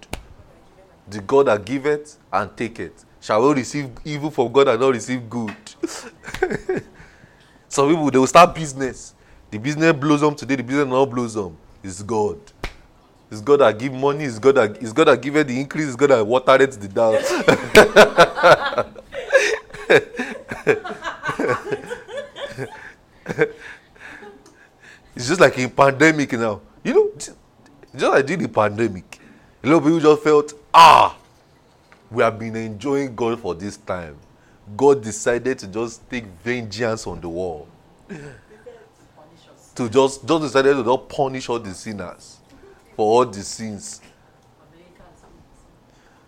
The 1.09 1.21
God 1.21 1.47
that 1.47 1.65
giveth 1.65 2.19
and 2.33 2.55
taketh. 2.57 3.05
Shall 3.21 3.49
we 3.49 3.55
receive 3.55 3.91
evil 4.05 4.31
from 4.31 4.53
God 4.53 4.69
and 4.69 4.81
not 4.81 4.93
receive 4.93 5.29
good? 5.29 5.55
Some 7.69 7.91
people 7.91 8.11
they 8.11 8.19
will 8.19 8.27
start 8.27 8.55
business. 8.55 9.15
The 9.51 9.59
business 9.59 9.93
blossom 9.93 10.35
today, 10.35 10.57
the 10.57 10.63
business 10.63 10.87
not 10.87 11.05
blossom. 11.07 11.57
It's 11.83 12.03
God. 12.03 12.39
It's 13.31 13.43
God 13.43 13.61
that 13.61 13.79
give 13.79 13.93
money. 13.93 14.25
It's 14.25 14.39
God 14.39 14.55
that 14.57 14.83
it's 14.83 14.93
God 14.93 15.09
that 15.09 15.21
give 15.21 15.35
the 15.35 15.61
increase. 15.61 15.89
It's 15.89 15.97
God 15.97 16.11
that 16.11 16.27
water 16.27 16.63
it 16.63 16.73
the 16.73 16.89
down. 16.89 17.15
it's 25.15 25.29
just 25.29 25.41
like 25.41 25.59
in 25.59 25.71
pandemic 25.71 26.33
now. 26.33 26.61
You 26.83 26.95
know, 26.95 27.11
just 27.17 27.37
like 27.95 28.27
during 28.27 28.43
the 28.43 28.49
pandemic, 28.49 29.21
a 29.63 29.69
lot 29.69 29.79
of 29.79 29.85
people 29.85 30.01
just 30.01 30.23
felt 30.23 30.55
ah, 30.73 31.18
we 32.11 32.23
have 32.23 32.39
been 32.39 32.57
enjoying 32.57 33.15
God 33.15 33.41
for 33.41 33.55
this 33.55 33.77
time. 33.77 34.17
God 34.77 35.03
decided 35.03 35.59
to 35.61 35.67
just 35.67 36.09
take 36.11 36.25
vengeance 36.25 37.07
on 37.07 37.21
the 37.21 37.29
world 37.29 37.69
to 39.79 39.89
just 39.89 40.27
just 40.27 40.43
decided 40.43 40.75
to 40.75 40.83
not 40.83 41.09
punish 41.09 41.49
all 41.49 41.61
the 41.61 41.73
sinners 41.73 42.39
for 42.97 43.07
all 43.07 43.25
the 43.25 43.43
sins. 43.43 44.01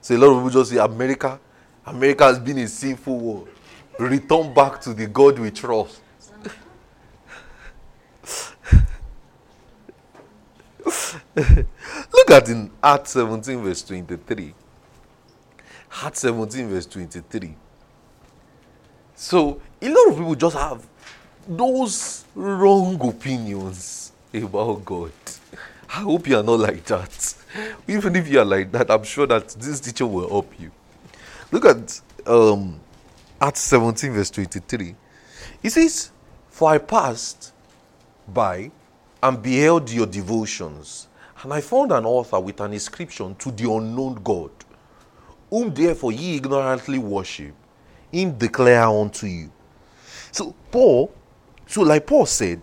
So 0.00 0.14
a 0.14 0.18
lot 0.18 0.28
of 0.28 0.36
people 0.36 0.50
just 0.50 0.70
say 0.70 0.76
America, 0.78 1.40
America 1.84 2.24
has 2.24 2.38
been 2.38 2.58
a 2.58 2.68
sinful 2.68 3.18
world. 3.18 3.48
Return 3.98 4.54
back 4.54 4.80
to 4.82 4.94
the 4.94 5.08
God 5.08 5.38
we 5.40 5.50
trust. 5.50 6.00
Look 11.34 12.30
at 12.30 12.48
in 12.48 12.70
Acts 12.82 13.10
17, 13.10 13.62
verse 13.62 13.82
23. 13.82 14.54
Acts 16.02 16.20
17, 16.20 16.68
verse 16.68 16.86
23. 16.86 17.54
So 19.14 19.60
a 19.82 19.88
lot 19.88 20.08
of 20.08 20.16
people 20.16 20.34
just 20.34 20.56
have 20.56 20.86
those 21.46 22.24
wrong 22.34 22.98
opinions 23.06 24.12
about 24.32 24.84
God. 24.84 25.12
I 25.90 26.00
hope 26.00 26.26
you 26.26 26.38
are 26.38 26.42
not 26.42 26.60
like 26.60 26.84
that. 26.84 27.34
Even 27.88 28.16
if 28.16 28.28
you 28.28 28.38
are 28.40 28.44
like 28.44 28.72
that, 28.72 28.90
I'm 28.90 29.02
sure 29.02 29.26
that 29.26 29.48
this 29.50 29.80
teacher 29.80 30.06
will 30.06 30.28
help 30.28 30.58
you. 30.58 30.70
Look 31.52 31.66
at 31.66 32.00
um, 32.26 32.80
Acts 33.40 33.60
17, 33.60 34.12
verse 34.12 34.30
23. 34.30 34.94
He 35.62 35.68
says, 35.68 36.12
For 36.48 36.70
I 36.70 36.78
passed 36.78 37.52
by 38.26 38.70
and 39.22 39.42
beheld 39.42 39.90
your 39.90 40.06
devotions, 40.06 41.08
and 41.42 41.52
I 41.52 41.60
found 41.60 41.92
an 41.92 42.06
author 42.06 42.40
with 42.40 42.60
an 42.60 42.72
inscription 42.72 43.34
to 43.34 43.50
the 43.50 43.70
unknown 43.70 44.20
God, 44.22 44.50
whom 45.50 45.74
therefore 45.74 46.12
ye 46.12 46.36
ignorantly 46.36 46.98
worship, 46.98 47.52
him 48.10 48.38
declare 48.38 48.86
unto 48.86 49.26
you. 49.26 49.50
So 50.32 50.54
Paul 50.70 51.12
so, 51.70 51.82
like 51.82 52.04
Paul 52.04 52.26
said, 52.26 52.60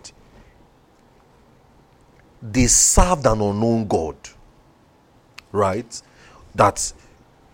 they 2.42 2.66
served 2.66 3.24
an 3.24 3.40
unknown 3.40 3.88
God, 3.88 4.16
right? 5.50 6.02
That 6.54 6.92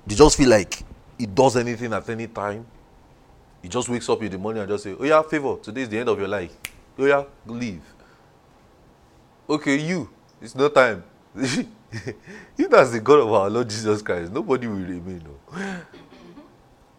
they 0.05 0.17
just 0.17 0.37
feel 0.37 0.49
like 0.49 0.83
he 1.17 1.27
does 1.27 1.57
anything 1.57 1.93
at 1.93 2.09
any 2.09 2.27
time. 2.27 2.67
He 3.63 3.69
just 3.69 3.89
wakes 3.89 4.09
up 4.09 4.21
in 4.25 4.33
the 4.33 4.39
morning 4.39 4.63
and 4.63 4.69
just 4.69 4.83
say, 4.83 4.97
Oh, 4.99 5.05
yeah, 5.05 5.23
favor, 5.23 5.59
today 5.63 5.83
is 5.83 5.89
the 5.89 5.99
end 5.99 6.09
of 6.09 6.19
your 6.19 6.27
life. 6.27 6.51
Oh, 6.99 7.07
yeah, 7.07 7.23
leave. 7.47 7.83
Okay, 9.49 9.77
you, 9.77 10.11
it's 10.43 10.57
no 10.57 10.69
time. 10.71 11.05
if 12.59 12.71
that's 12.71 12.91
the 12.91 13.01
God 13.01 13.21
of 13.21 13.33
our 13.33 13.49
Lord 13.51 13.69
Jesus 13.71 14.03
Christ, 14.03 14.33
nobody 14.33 14.67
will 14.67 14.77
remain. 14.77 15.23
No. 15.25 15.37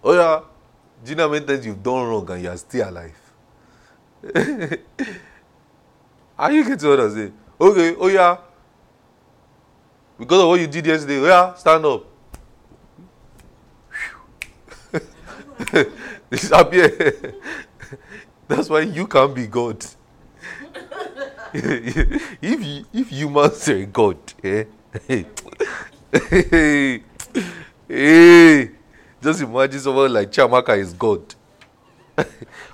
oh, 0.04 0.14
yeah, 0.14 0.42
do 1.04 1.10
you 1.12 1.16
know 1.16 1.28
how 1.28 1.34
many 1.34 1.46
times 1.46 1.66
you've 1.66 1.84
done 1.84 2.08
wrong 2.08 2.30
and 2.32 2.44
you 2.44 2.50
are 2.50 2.58
still 2.58 2.90
alive? 2.90 3.20
Are 6.38 6.52
you 6.52 6.66
getting 6.66 6.90
what 6.90 7.00
I 7.00 7.10
say? 7.10 7.32
Okay, 7.60 7.96
oh 7.98 8.08
yeah. 8.08 8.38
Because 10.18 10.42
of 10.42 10.48
what 10.48 10.60
you 10.60 10.68
did 10.68 10.86
yesterday, 10.86 11.20
oh 11.20 11.26
yeah, 11.26 11.54
stand 11.54 11.86
up. 11.86 12.04
Disappear. 16.30 17.36
That's 18.48 18.70
why 18.70 18.82
you 18.82 19.08
can't 19.08 19.34
be 19.34 19.48
God. 19.48 19.86
if 21.54 22.66
you, 22.66 22.86
if 22.94 23.10
humans 23.10 23.70
are 23.70 23.86
God, 23.86 24.18
eh? 24.44 24.66
Hey, 25.08 25.26
hey. 26.12 26.26
Hey 26.30 27.02
hey 27.88 28.72
just 29.22 29.42
imagine 29.42 29.80
someone 29.80 30.14
like 30.14 30.32
Chiamaka 30.32 30.78
is 30.78 30.94
God. 30.94 31.22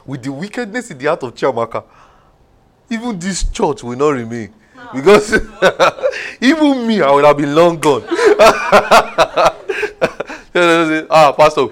with 0.06 0.22
the 0.22 0.32
wickedness 0.32 0.92
in 0.92 0.98
the 0.98 1.06
heart 1.06 1.24
of 1.24 1.34
Chiamaka, 1.34 1.84
even 2.90 3.18
this 3.18 3.44
church 3.50 3.84
will 3.84 3.98
not 3.98 4.10
remain. 4.10 4.54
Because 4.94 5.34
even 6.42 6.86
me, 6.86 7.02
I 7.02 7.10
would 7.12 7.24
have 7.24 7.38
been 7.38 7.56
long 7.56 7.80
gone. 7.80 8.04
ah, 11.10 11.32
Pastor. 11.38 11.68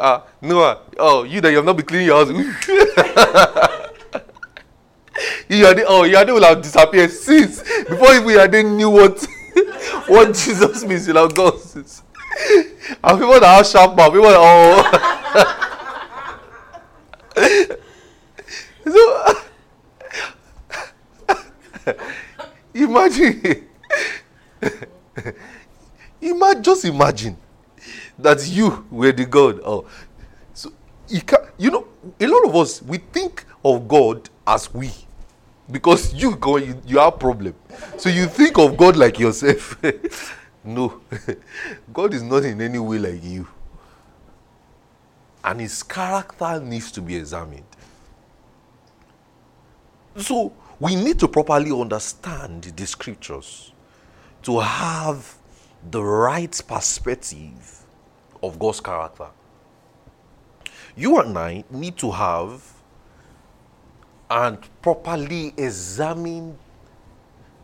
ah, 0.00 0.24
Noah, 0.42 0.80
oh, 0.98 1.22
you 1.22 1.40
that 1.40 1.50
you 1.50 1.56
have 1.56 1.64
not 1.64 1.76
been 1.76 1.86
cleaning 1.86 2.06
your 2.08 2.26
house. 2.26 3.72
Iyade, 5.60 5.84
oh, 5.86 6.02
Iyade 6.02 6.32
will 6.32 6.44
have 6.44 6.62
disappeared 6.62 7.10
since 7.10 7.62
before 7.84 8.14
even 8.14 8.28
Iyade 8.28 8.64
knew 8.76 8.90
what 8.90 9.26
what 10.08 10.34
Jesus 10.34 10.84
means 10.84 11.08
in 11.08 11.16
our 11.16 11.28
gospels. 11.28 12.02
And 13.02 13.18
people 13.18 13.40
that 13.40 13.56
have 13.56 13.66
sharp 13.66 13.96
mouth, 13.96 14.12
people 14.12 14.28
that, 14.28 14.36
oh. 14.38 14.82
so, 21.86 21.86
imagine, 22.74 23.66
imagine, 26.20 26.62
just 26.62 26.84
imagine 26.84 27.36
that 28.18 28.46
you 28.48 28.86
were 28.90 29.12
the 29.12 29.26
God. 29.26 29.60
Oh, 29.64 29.86
so 30.52 30.72
you 31.08 31.20
can, 31.22 31.38
you 31.58 31.70
know, 31.70 31.86
a 32.20 32.26
lot 32.26 32.44
of 32.46 32.56
us 32.56 32.82
we 32.82 32.98
think 32.98 33.44
of 33.64 33.88
God 33.88 34.28
as 34.46 34.72
we, 34.72 34.90
because 35.70 36.14
you 36.14 36.36
go, 36.36 36.56
you, 36.56 36.80
you 36.86 36.98
have 36.98 37.18
problem, 37.18 37.54
so 37.96 38.08
you 38.08 38.26
think 38.26 38.58
of 38.58 38.76
God 38.76 38.96
like 38.96 39.18
yourself. 39.18 39.82
no, 40.64 41.00
God 41.92 42.14
is 42.14 42.22
not 42.22 42.44
in 42.44 42.60
any 42.60 42.78
way 42.78 42.98
like 42.98 43.24
you, 43.24 43.48
and 45.44 45.60
His 45.60 45.82
character 45.82 46.60
needs 46.60 46.92
to 46.92 47.00
be 47.00 47.16
examined. 47.16 47.64
So 50.16 50.52
we 50.78 50.94
need 50.94 51.18
to 51.20 51.28
properly 51.28 51.72
understand 51.78 52.62
the 52.62 52.86
scriptures 52.86 53.72
to 54.42 54.60
have 54.60 55.36
the 55.90 56.02
right 56.02 56.62
perspective 56.66 57.84
of 58.42 58.58
God's 58.58 58.80
character. 58.80 59.28
You 60.96 61.18
and 61.18 61.36
I 61.36 61.64
need 61.70 61.96
to 61.98 62.10
have 62.10 62.75
and 64.30 64.58
properly 64.82 65.54
examine 65.56 66.58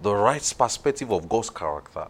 the 0.02 0.14
right 0.14 0.54
perspective 0.56 1.10
of 1.10 1.28
God's 1.28 1.50
character. 1.50 2.08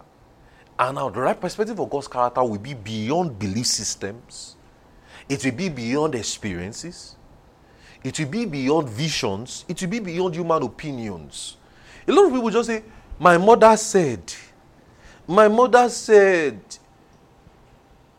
And 0.79 0.97
now, 0.97 1.11
the 1.11 1.21
right 1.21 1.39
perspective 1.41 1.79
of 1.79 1.91
God's 1.91 2.09
character 2.09 2.43
will 2.43 2.59
be 2.59 2.75
beyond 2.75 3.39
belief 3.39 3.67
systems, 3.67 4.57
it 5.29 5.45
will 5.45 5.53
be 5.53 5.69
beyond 5.69 6.15
experiences, 6.15 7.17
it 8.03 8.19
will 8.19 8.29
be 8.29 8.47
beyond 8.47 8.89
visions, 8.89 9.65
it 9.69 9.81
will 9.81 9.89
be 9.89 10.01
beyond 10.01 10.35
human 10.35 10.63
opinions. 10.63 11.57
A 12.07 12.13
lot 12.13 12.27
of 12.27 12.33
people 12.33 12.51
just 12.51 12.67
say, 12.69 12.83
My 13.19 13.39
mother 13.39 13.77
said, 13.77 14.33
my 15.27 15.49
mother 15.49 15.89
said, 15.89 16.61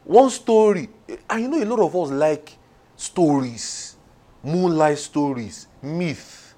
one 0.03 0.29
story. 0.29 0.89
And 1.29 1.41
you 1.41 1.47
know, 1.47 1.63
a 1.63 1.65
lot 1.65 1.79
of 1.79 1.95
us 1.95 2.11
like 2.11 2.57
stories, 2.95 3.95
moonlight 4.41 4.97
stories, 4.97 5.67
myth. 5.83 6.55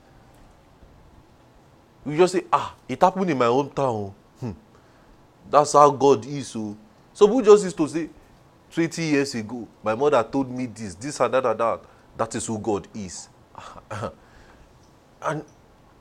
We 2.05 2.17
just 2.17 2.33
say, 2.33 2.43
ah, 2.53 2.75
it 2.87 3.01
happened 3.01 3.29
in 3.31 3.37
my 3.37 3.47
own 3.47 3.71
town. 3.71 4.13
Hmm. 4.39 4.51
That's 5.49 5.73
how 5.73 5.89
God 5.89 6.25
is. 6.25 6.49
So, 6.49 6.59
oh. 6.59 6.77
so 7.13 7.25
we 7.25 7.43
just 7.43 7.63
used 7.63 7.77
to 7.77 7.87
say, 7.87 8.09
20 8.71 9.01
years 9.03 9.33
ago, 9.35 9.67
my 9.83 9.95
mother 9.95 10.23
told 10.23 10.51
me 10.51 10.67
this, 10.67 10.95
this 10.95 11.19
and 11.19 11.33
that 11.33 11.45
and 11.45 11.59
that. 11.59 11.81
That 12.17 12.35
is 12.35 12.45
who 12.45 12.59
God 12.59 12.87
is. 12.93 13.29
and 15.21 15.43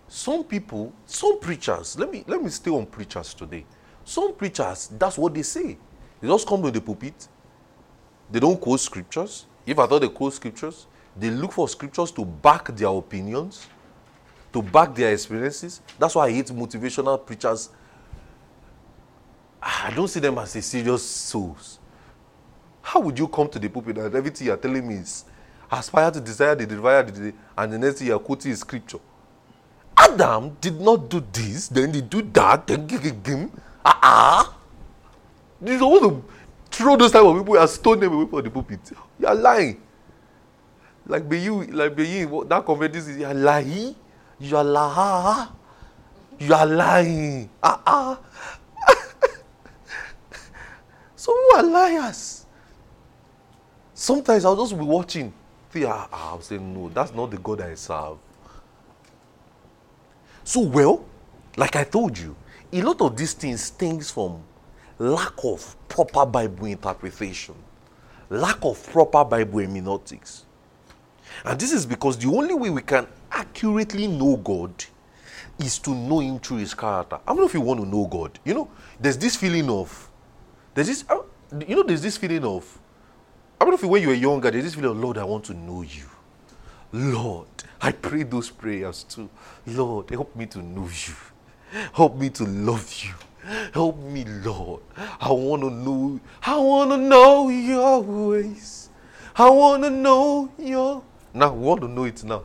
some 0.09 0.45
people, 0.45 0.93
some 1.07 1.41
preachers, 1.41 1.99
let 1.99 2.11
me 2.11 2.25
let 2.27 2.43
me 2.43 2.51
stay 2.51 2.71
on 2.71 2.87
preachers 2.87 3.35
today. 3.35 3.65
Some 4.05 4.35
preachers, 4.35 4.89
that's 4.99 5.17
what 5.19 5.35
they 5.35 5.43
say. 5.43 5.79
They 6.21 6.29
just 6.29 6.47
come 6.47 6.63
to 6.63 6.71
the 6.71 6.81
pulpit. 6.81 7.29
They 8.31 8.41
don't 8.41 8.61
quote 8.61 8.81
scriptures. 8.81 9.47
If 9.67 9.79
I 9.79 9.87
thought 9.87 10.01
they 10.01 10.09
quote 10.09 10.35
scriptures, 10.35 10.87
they 11.17 11.31
look 11.31 11.53
for 11.53 11.69
scriptures 11.69 12.11
to 12.13 12.25
back 12.25 12.75
their 12.77 12.89
opinions, 12.89 13.67
to 14.53 14.63
back 14.63 14.95
their 14.95 15.13
experiences. 15.13 15.81
That's 15.99 16.15
why 16.15 16.27
I 16.27 16.33
hate 16.33 16.47
motivational 16.47 17.25
preachers. 17.25 17.71
I 19.63 19.93
don't 19.95 20.09
see 20.09 20.21
them 20.21 20.39
as 20.39 20.55
a 20.57 20.63
serious 20.63 21.03
souls. 21.07 21.79
How 22.83 23.01
would 23.01 23.19
you 23.19 23.29
come 23.29 23.49
to 23.49 23.59
the 23.59 23.69
pulpit 23.69 23.97
and 23.97 24.15
everything 24.15 24.49
you're 24.49 24.57
telling 24.57 24.87
me 24.87 24.97
is 24.97 25.25
aspire 25.71 26.11
to 26.11 26.21
desire 26.21 26.55
the 26.55 26.67
desire 26.67 27.03
the 27.03 27.33
and 27.57 27.73
the 27.73 27.79
next 27.79 27.99
thing 27.99 28.09
you're 28.09 28.19
quoting 28.19 28.53
is 28.53 28.61
scripture? 28.61 28.99
Adam 29.97 30.57
did 30.61 30.81
not 30.81 31.09
do 31.09 31.25
this, 31.33 31.69
then 31.69 31.95
he 31.95 32.03
do 32.03 32.21
that, 32.23 32.67
then 32.67 32.89
him. 32.89 33.51
Ah, 33.85 34.51
uh-uh. 34.51 35.71
You 35.71 35.79
don't 35.79 35.91
want 35.91 36.03
to 36.03 36.77
throw 36.77 36.97
those 36.97 37.13
type 37.13 37.23
of 37.23 37.39
people 37.39 37.57
and 37.57 37.71
stone 37.71 38.01
them 38.01 38.13
away 38.13 38.27
from 38.27 38.43
the 38.43 38.51
pulpit. 38.51 38.81
You 39.19 39.27
are 39.27 39.35
lying. 39.35 39.81
Like 41.07 41.29
be 41.29 41.41
you, 41.41 41.65
like 41.65 41.95
be 41.95 42.07
you, 42.07 42.47
that 42.49 42.65
conference 42.65 42.97
is 42.97 43.19
you 43.19 43.27
are 43.27 43.35
lying. 43.35 43.95
You 44.41 44.57
are 44.57 44.65
lying. 44.65 45.49
You 46.39 46.55
are 46.55 46.67
lying. 46.67 47.51
Ah 47.63 47.81
ah. 47.87 48.21
so 51.17 51.33
we 51.33 51.59
are 51.59 51.63
liars. 51.63 52.47
Sometimes 53.95 54.45
I'll 54.45 54.57
just 54.57 54.77
be 54.77 54.85
watching. 54.85 55.33
Ah, 55.77 56.09
I'll 56.13 56.41
say, 56.41 56.59
no, 56.59 56.89
that's 56.89 57.13
not 57.13 57.31
the 57.31 57.39
God 57.39 57.61
I 57.61 57.75
serve. 57.75 58.19
So, 60.45 60.61
well, 60.61 61.05
like 61.57 61.75
I 61.75 61.85
told 61.85 62.17
you, 62.19 62.37
a 62.73 62.83
lot 62.83 63.01
of 63.01 63.17
these 63.17 63.33
things 63.33 63.65
stems 63.65 64.11
from 64.11 64.43
lack 64.99 65.33
of 65.43 65.77
proper 65.89 66.27
Bible 66.27 66.67
interpretation, 66.67 67.55
lack 68.31 68.59
of 68.63 68.85
proper 68.93 69.25
Bible 69.25 69.61
hermeneutics. 69.61 70.44
And 71.45 71.59
this 71.61 71.73
is 71.73 71.87
because 71.87 72.19
the 72.19 72.29
only 72.29 72.55
way 72.55 72.71
we 72.71 72.83
can 72.83 73.07
accurately 73.31 74.07
know 74.07 74.37
God 74.37 74.73
is 75.59 75.79
to 75.81 75.91
know 75.91 76.21
Him 76.21 76.39
through 76.39 76.59
His 76.59 76.75
character. 76.75 77.19
I 77.27 77.31
don't 77.31 77.39
know 77.39 77.47
if 77.47 77.55
you 77.55 77.61
want 77.61 77.81
to 77.81 77.87
know 77.87 78.07
God. 78.07 78.39
You 78.45 78.55
know, 78.55 78.71
there's 79.01 79.19
this 79.19 79.37
feeling 79.37 79.69
of, 79.71 80.11
there's 80.75 80.89
this, 80.89 81.05
uh, 81.09 81.19
you 81.67 81.77
know, 81.77 81.83
there's 81.83 82.03
this 82.03 82.17
feeling 82.17 82.45
of, 82.45 82.79
I 83.61 83.65
don't 83.65 83.73
know 83.73 83.77
if 83.77 83.85
when 83.85 84.03
you 84.03 84.09
were 84.09 84.15
younger, 84.15 84.51
there's 84.51 84.65
this 84.65 84.75
feeling 84.75 84.91
of, 84.91 84.99
Lord, 84.99 85.19
I 85.19 85.25
want 85.25 85.45
to 85.47 85.55
know 85.55 85.83
you. 85.83 86.07
Lord, 86.93 87.49
I 87.81 87.93
pray 87.93 88.23
those 88.23 88.51
prayers 88.51 89.05
too. 89.05 89.29
Lord, 89.67 90.11
help 90.11 90.35
me 90.37 90.47
to 90.47 90.63
know 90.63 90.89
you. 90.89 91.15
Help 91.93 92.17
me 92.17 92.31
to 92.31 92.45
love 92.45 92.93
you. 93.03 93.15
Help 93.73 93.99
me, 93.99 94.25
Lord. 94.25 94.81
I 95.21 95.31
want 95.33 95.63
to 95.63 95.71
know. 95.71 96.21
I 96.43 96.57
want 96.57 96.91
to 96.93 96.97
know 96.97 97.49
your 97.49 98.01
ways. 98.01 98.91
I 99.37 99.51
want 99.51 99.83
to 99.83 99.91
know 99.91 100.51
your. 100.59 101.03
Now, 101.35 101.53
we 101.53 101.61
want 101.61 101.81
to 101.83 101.89
know 101.89 102.05
it 102.05 102.23
now. 102.25 102.45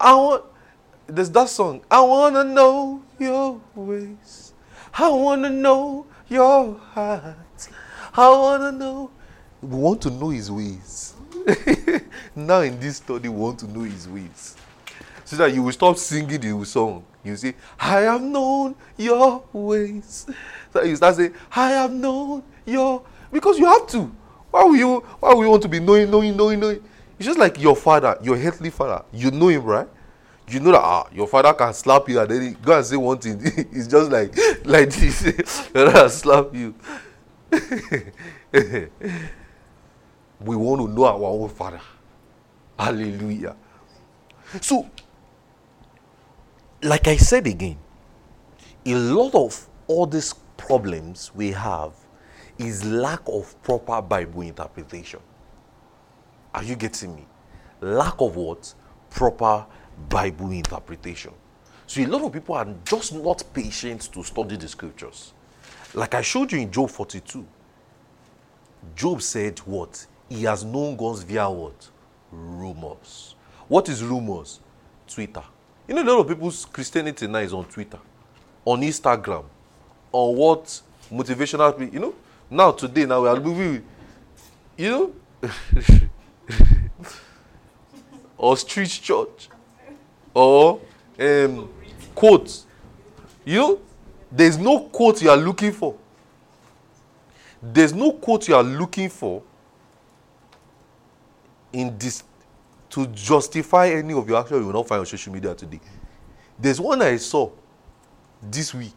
I 0.00 0.14
want. 0.14 0.44
There's 1.06 1.30
that 1.30 1.48
song. 1.48 1.80
I 1.90 2.00
want 2.02 2.34
to 2.34 2.44
know 2.44 3.02
your 3.18 3.60
ways. 3.74 4.52
I 4.92 5.08
want 5.08 5.44
to 5.44 5.50
know 5.50 6.06
your 6.28 6.74
heart. 6.76 7.68
I 8.14 8.28
want 8.30 8.62
to 8.62 8.72
know. 8.72 9.10
We 9.62 9.76
want 9.76 10.02
to 10.02 10.10
know 10.10 10.28
his 10.28 10.50
ways. 10.50 11.14
now, 12.36 12.60
in 12.60 12.78
this 12.78 12.96
study, 12.96 13.28
we 13.28 13.36
want 13.36 13.60
to 13.60 13.66
know 13.66 13.82
his 13.82 14.06
ways. 14.08 14.56
So 15.24 15.36
that 15.36 15.54
you 15.54 15.62
will 15.62 15.72
stop 15.72 15.96
singing 15.96 16.40
the 16.40 16.64
song 16.66 17.04
you 17.28 17.36
see, 17.36 17.54
I 17.78 18.00
have 18.00 18.22
known 18.22 18.74
your 18.96 19.44
ways. 19.52 20.26
So 20.72 20.82
you 20.82 20.96
start 20.96 21.16
saying, 21.16 21.34
I 21.54 21.70
have 21.70 21.92
known 21.92 22.42
your 22.64 23.02
because 23.32 23.58
you 23.58 23.66
have 23.66 23.86
to. 23.88 24.10
Why 24.50 24.64
will 24.64 24.76
you 24.76 25.00
why 25.20 25.34
will 25.34 25.44
you 25.44 25.50
want 25.50 25.62
to 25.62 25.68
be 25.68 25.80
knowing, 25.80 26.10
knowing, 26.10 26.36
knowing, 26.36 26.60
knowing? 26.60 26.82
It's 27.18 27.26
just 27.26 27.38
like 27.38 27.60
your 27.60 27.74
father, 27.74 28.16
your 28.22 28.36
earthly 28.36 28.70
father. 28.70 29.04
You 29.12 29.30
know 29.30 29.48
him, 29.48 29.64
right? 29.64 29.88
You 30.48 30.60
know 30.60 30.70
that 30.72 30.80
ah, 30.80 31.08
your 31.12 31.26
father 31.26 31.52
can 31.52 31.74
slap 31.74 32.08
you 32.08 32.20
and 32.20 32.30
then 32.30 32.42
he 32.42 32.50
go 32.52 32.76
and 32.76 32.86
say 32.86 32.96
one 32.96 33.18
thing. 33.18 33.40
it's 33.44 33.86
just 33.86 34.10
like 34.10 34.36
like 34.64 34.90
this. 34.90 35.22
your 35.74 35.90
father 35.90 36.08
slap 36.08 36.54
you. 36.54 36.74
we 40.40 40.56
want 40.56 40.80
to 40.80 40.88
know 40.88 41.04
our 41.04 41.24
own 41.24 41.48
father. 41.48 41.80
Hallelujah. 42.78 43.56
So 44.60 44.88
like 46.82 47.08
I 47.08 47.16
said 47.16 47.46
again, 47.46 47.78
a 48.86 48.94
lot 48.94 49.34
of 49.34 49.68
all 49.86 50.06
these 50.06 50.34
problems 50.56 51.32
we 51.34 51.50
have 51.52 51.92
is 52.58 52.84
lack 52.84 53.20
of 53.26 53.60
proper 53.62 54.00
Bible 54.00 54.42
interpretation. 54.42 55.20
Are 56.54 56.62
you 56.62 56.76
getting 56.76 57.14
me? 57.14 57.26
Lack 57.80 58.20
of 58.20 58.36
what? 58.36 58.74
Proper 59.10 59.66
Bible 60.08 60.50
interpretation. 60.50 61.32
So 61.86 62.02
a 62.02 62.06
lot 62.06 62.22
of 62.22 62.32
people 62.32 62.54
are 62.54 62.66
just 62.84 63.14
not 63.14 63.42
patient 63.52 64.12
to 64.12 64.22
study 64.22 64.56
the 64.56 64.68
scriptures. 64.68 65.32
Like 65.94 66.14
I 66.14 66.22
showed 66.22 66.52
you 66.52 66.58
in 66.60 66.70
Job 66.70 66.90
42. 66.90 67.46
Job 68.94 69.22
said 69.22 69.58
what? 69.60 70.06
He 70.28 70.44
has 70.44 70.64
known 70.64 70.96
God's 70.96 71.22
via 71.22 71.48
what? 71.50 71.88
Rumors. 72.30 73.34
What 73.68 73.88
is 73.88 74.02
rumors? 74.02 74.60
Twitter. 75.06 75.42
You 75.86 75.94
know, 75.94 76.02
a 76.02 76.04
lot 76.04 76.20
of 76.20 76.28
people's 76.28 76.66
Christianity 76.66 77.26
now 77.26 77.38
is 77.38 77.54
on 77.54 77.64
Twitter, 77.64 77.98
on 78.64 78.82
Instagram, 78.82 79.44
on 80.12 80.36
what 80.36 80.82
motivational, 81.10 81.92
you 81.92 81.98
know. 81.98 82.14
Now, 82.50 82.72
today, 82.72 83.06
now 83.06 83.22
we 83.22 83.28
are 83.28 83.40
moving, 83.40 83.84
you 84.76 84.90
know, 84.90 85.48
or 88.38 88.56
street 88.56 88.88
church, 88.88 89.48
or 90.34 90.80
um, 91.18 91.68
quote. 92.14 92.64
You 93.44 93.58
know, 93.58 93.80
there's 94.30 94.58
no 94.58 94.80
quote 94.80 95.22
you 95.22 95.30
are 95.30 95.36
looking 95.36 95.72
for. 95.72 95.96
There's 97.62 97.92
no 97.92 98.12
quote 98.12 98.48
you 98.48 98.54
are 98.54 98.62
looking 98.62 99.08
for 99.08 99.42
in 101.72 101.96
this 101.98 102.22
to 102.90 103.06
justify 103.08 103.88
any 103.88 104.14
of 104.14 104.28
your 104.28 104.40
actions 104.40 104.60
you 104.60 104.66
will 104.66 104.72
not 104.72 104.88
find 104.88 105.00
on 105.00 105.06
social 105.06 105.32
media 105.32 105.54
today. 105.54 105.80
There's 106.58 106.80
one 106.80 107.02
I 107.02 107.16
saw 107.16 107.50
this 108.42 108.72
week. 108.74 108.96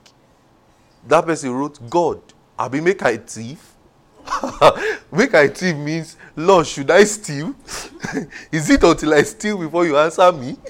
That 1.08 1.26
person 1.26 1.52
wrote, 1.52 1.90
God, 1.90 2.22
I 2.58 2.68
be 2.68 2.80
make 2.80 3.02
I 3.04 3.18
thief. 3.18 3.76
make 5.12 5.34
I 5.34 5.48
thief 5.48 5.76
means, 5.76 6.18
Lord, 6.36 6.68
should 6.68 6.92
I 6.92 7.04
steal? 7.04 7.56
Is 8.52 8.70
it 8.70 8.84
until 8.84 9.14
I 9.14 9.24
steal 9.24 9.58
before 9.58 9.86
you 9.86 9.98
answer 9.98 10.32
me? 10.32 10.58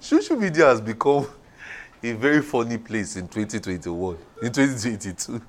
social 0.00 0.36
media 0.36 0.66
has 0.66 0.80
become 0.80 1.26
a 2.02 2.12
very 2.12 2.40
funny 2.42 2.78
place 2.78 3.16
in 3.16 3.28
2021, 3.28 4.16
in 4.42 4.52
2022. 4.52 5.42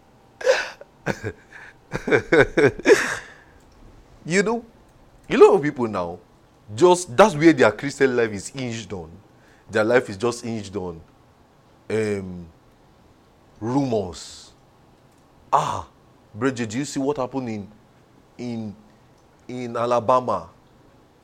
you 4.26 4.44
know, 4.44 4.66
a 5.30 5.38
lot 5.38 5.54
of 5.54 5.62
people 5.62 5.88
now, 5.88 6.20
just 6.76 7.16
that's 7.16 7.36
where 7.36 7.54
their 7.54 7.72
Christian 7.72 8.16
life 8.16 8.32
is 8.32 8.50
hinged 8.50 8.92
on. 8.94 9.10
Their 9.72 9.84
life 9.84 10.10
is 10.10 10.18
just 10.18 10.44
hinged 10.44 10.76
on 10.76 11.02
um, 11.90 12.48
rumors. 13.60 14.52
Ah, 15.52 15.88
Bridget, 16.34 16.70
do 16.70 16.78
you 16.78 16.86
see 16.86 17.00
what 17.00 17.18
happened 17.18 17.50
in 17.50 17.72
in 18.38 18.76
in 19.48 19.76
Alabama? 19.78 20.50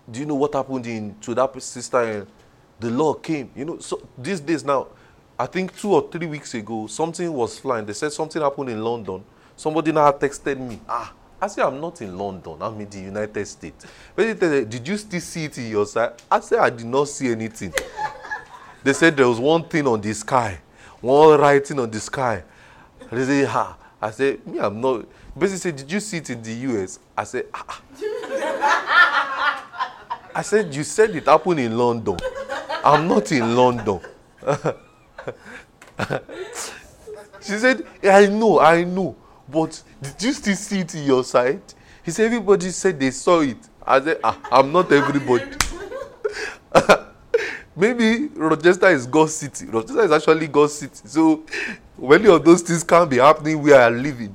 Do 0.09 0.19
you 0.19 0.25
know 0.25 0.35
what 0.35 0.53
happened 0.53 0.85
in 0.87 1.15
to 1.21 1.33
that 1.35 1.61
sister? 1.61 2.27
The 2.79 2.89
law 2.91 3.13
came. 3.13 3.51
You 3.55 3.65
know, 3.65 3.79
so 3.79 4.01
these 4.17 4.39
days 4.39 4.63
now, 4.63 4.87
I 5.39 5.45
think 5.45 5.75
two 5.77 5.93
or 5.93 6.09
three 6.11 6.27
weeks 6.27 6.53
ago, 6.53 6.87
something 6.87 7.31
was 7.31 7.57
flying. 7.57 7.85
They 7.85 7.93
said 7.93 8.11
something 8.11 8.41
happened 8.41 8.69
in 8.69 8.83
London. 8.83 9.23
Somebody 9.55 9.91
now 9.91 10.11
texted 10.11 10.59
me. 10.59 10.79
Ah, 10.87 11.13
I 11.41 11.47
said, 11.47 11.65
I'm 11.65 11.79
not 11.79 12.01
in 12.01 12.17
London. 12.17 12.57
I'm 12.61 12.79
in 12.79 12.89
the 12.89 12.99
United 12.99 13.45
States. 13.45 13.85
But 14.15 14.39
said, 14.39 14.69
Did 14.69 14.87
you 14.87 14.97
still 14.97 15.21
see 15.21 15.45
it 15.45 15.57
in 15.57 15.69
your 15.69 15.85
side? 15.85 16.13
I 16.29 16.39
said, 16.39 16.59
I 16.59 16.69
did 16.69 16.85
not 16.85 17.07
see 17.07 17.29
anything. 17.31 17.73
They 18.85 18.93
said 18.93 19.17
there 19.17 19.27
was 19.27 19.39
one 19.39 19.63
thing 19.63 19.87
on 19.87 19.99
the 19.99 20.13
sky, 20.13 20.59
one 21.01 21.39
writing 21.39 21.79
on 21.79 21.89
the 21.89 21.99
sky. 21.99 22.43
They 23.11 23.25
said, 23.25 23.47
Ha. 23.47 23.77
I 23.99 24.11
said, 24.11 24.45
Me, 24.45 24.59
I'm 24.59 24.79
not. 24.79 25.07
Basically, 25.35 25.57
said, 25.57 25.75
Did 25.77 25.91
you 25.91 25.99
see 25.99 26.17
it 26.17 26.29
in 26.29 26.43
the 26.43 26.53
US? 26.53 26.99
I 27.17 27.23
said, 27.23 27.47
ah. 27.51 27.81
I 30.35 30.43
said, 30.43 30.75
You 30.75 30.83
said 30.83 31.15
it 31.15 31.25
happened 31.25 31.61
in 31.61 31.75
London. 31.75 32.17
I'm 32.83 33.07
not 33.07 33.31
in 33.31 33.55
London. 33.55 34.01
she 37.41 37.53
said, 37.57 37.87
I 38.03 38.27
know, 38.27 38.59
I 38.59 38.83
know. 38.83 39.15
But 39.49 39.81
did 39.99 40.21
you 40.21 40.33
still 40.33 40.55
see 40.55 40.81
it 40.81 40.93
in 40.93 41.05
your 41.05 41.23
side? 41.23 41.63
He 42.03 42.11
said, 42.11 42.27
Everybody 42.27 42.69
said 42.69 42.99
they 42.99 43.09
saw 43.09 43.39
it. 43.41 43.57
I 43.83 43.99
said, 43.99 44.19
ah, 44.23 44.39
I'm 44.51 44.71
not 44.71 44.91
everybody. 44.91 45.45
Maybe 47.75 48.27
Rochester 48.35 48.87
is 48.87 49.05
God's 49.05 49.35
city. 49.35 49.65
Rochester 49.65 50.03
is 50.03 50.11
actually 50.11 50.47
God's 50.47 50.73
city. 50.73 51.01
So 51.05 51.43
many 51.97 52.27
of 52.29 52.43
those 52.43 52.61
things 52.61 52.83
can't 52.83 53.09
be 53.09 53.17
happening 53.17 53.61
where 53.61 53.81
I 53.81 53.89
live 53.89 54.19
in. 54.19 54.33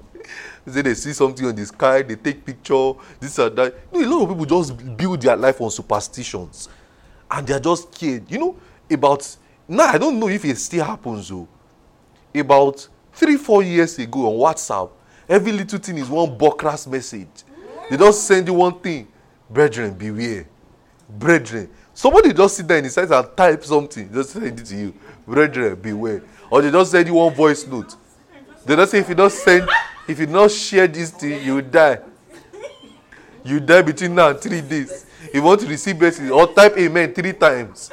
Say 0.68 0.82
they 0.82 0.94
see 0.94 1.12
something 1.12 1.46
on 1.46 1.54
the 1.54 1.66
sky, 1.66 2.02
they 2.02 2.16
take 2.16 2.44
picture, 2.44 2.92
this 3.18 3.38
and 3.38 3.56
that. 3.56 3.74
You 3.92 4.02
know, 4.02 4.06
a 4.06 4.10
lot 4.10 4.22
of 4.22 4.28
people 4.28 4.62
just 4.62 4.96
build 4.96 5.22
their 5.22 5.36
life 5.36 5.60
on 5.60 5.70
superstitions. 5.70 6.68
And 7.30 7.46
they're 7.46 7.58
just 7.58 7.94
scared. 7.94 8.30
You 8.30 8.38
know, 8.38 8.56
about 8.90 9.36
now 9.66 9.86
I 9.86 9.98
don't 9.98 10.18
know 10.18 10.28
if 10.28 10.44
it 10.44 10.56
still 10.58 10.84
happens 10.84 11.28
though. 11.30 11.48
About 12.34 12.86
three, 13.12 13.36
four 13.36 13.62
years 13.62 13.98
ago 13.98 14.28
on 14.28 14.54
WhatsApp, 14.54 14.90
every 15.28 15.52
little 15.52 15.78
thing 15.78 15.98
is 15.98 16.08
one 16.08 16.36
Bokras 16.38 16.86
message. 16.86 17.28
They 17.88 17.96
just 17.96 18.24
send 18.24 18.46
you 18.46 18.54
one 18.54 18.78
thing. 18.80 19.08
Brethren, 19.48 19.94
beware. 19.94 20.46
Brethren. 21.08 21.70
Somebody 22.00 22.32
just 22.32 22.56
sit 22.56 22.66
there 22.66 22.78
in 22.78 22.84
the 22.84 22.88
side 22.88 23.10
and 23.12 23.36
type 23.36 23.62
something, 23.62 24.10
just 24.10 24.30
send 24.30 24.58
it 24.58 24.64
to 24.64 24.74
you. 24.74 24.94
Brethren, 25.26 25.78
beware. 25.78 26.22
Or 26.50 26.62
they 26.62 26.70
just 26.70 26.92
send 26.92 27.06
you 27.06 27.12
one 27.12 27.34
voice 27.34 27.66
note. 27.66 27.94
They 28.64 28.74
don't 28.74 28.88
say 28.88 29.00
if 29.00 29.08
you 29.10 29.14
don't 29.14 29.30
send, 29.30 29.68
if 30.08 30.18
you 30.18 30.24
don't 30.24 30.50
share 30.50 30.88
this 30.88 31.10
thing, 31.10 31.44
you 31.44 31.60
die. 31.60 31.98
You 33.44 33.60
die 33.60 33.82
between 33.82 34.14
now 34.14 34.30
and 34.30 34.40
three 34.40 34.62
days. 34.62 35.04
If 35.24 35.34
you 35.34 35.42
want 35.42 35.60
to 35.60 35.66
receive 35.66 35.98
blessings, 35.98 36.30
or 36.30 36.46
type 36.54 36.74
amen 36.78 37.12
three 37.12 37.34
times. 37.34 37.90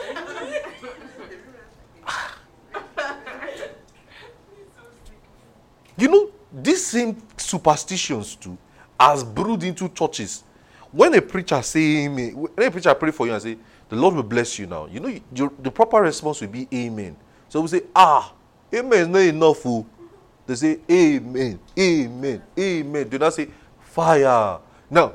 You 5.98 6.08
know, 6.08 6.32
these 6.54 6.86
same 6.86 7.22
superstitions 7.36 8.38
too 8.38 8.58
has 8.98 9.26
brewed 9.26 9.64
into 9.64 9.90
churches. 9.90 10.46
When 10.94 11.14
a 11.14 11.22
preacher 11.22 11.62
say 11.62 12.06
amen, 12.06 12.32
when 12.38 12.68
a 12.70 12.72
preacher 12.72 12.94
pray 12.96 13.12
for 13.12 13.28
you 13.28 13.34
and 13.34 13.42
say, 13.44 13.58
the 13.90 13.96
Lord 13.96 14.16
will 14.16 14.24
bless 14.24 14.60
you 14.60 14.68
now, 14.68 14.88
you 14.88 15.00
know, 15.00 15.20
your, 15.34 15.52
the 15.60 15.72
proper 15.72 16.02
response 16.02 16.42
will 16.42 16.50
be 16.50 16.68
amen. 16.74 17.16
So 17.50 17.62
we 17.62 17.68
say, 17.68 17.82
ah, 17.96 18.34
amen 18.74 19.00
is 19.00 19.08
not 19.08 19.20
enough. 19.22 19.60
Fool. 19.60 19.86
Oh. 19.88 20.10
They 20.46 20.56
say, 20.56 20.80
amen, 20.90 21.60
amen, 21.78 22.44
amen. 22.58 23.10
Do 23.10 23.18
not 23.20 23.34
say, 23.34 23.48
fire. 23.82 24.60
Now, 24.90 25.14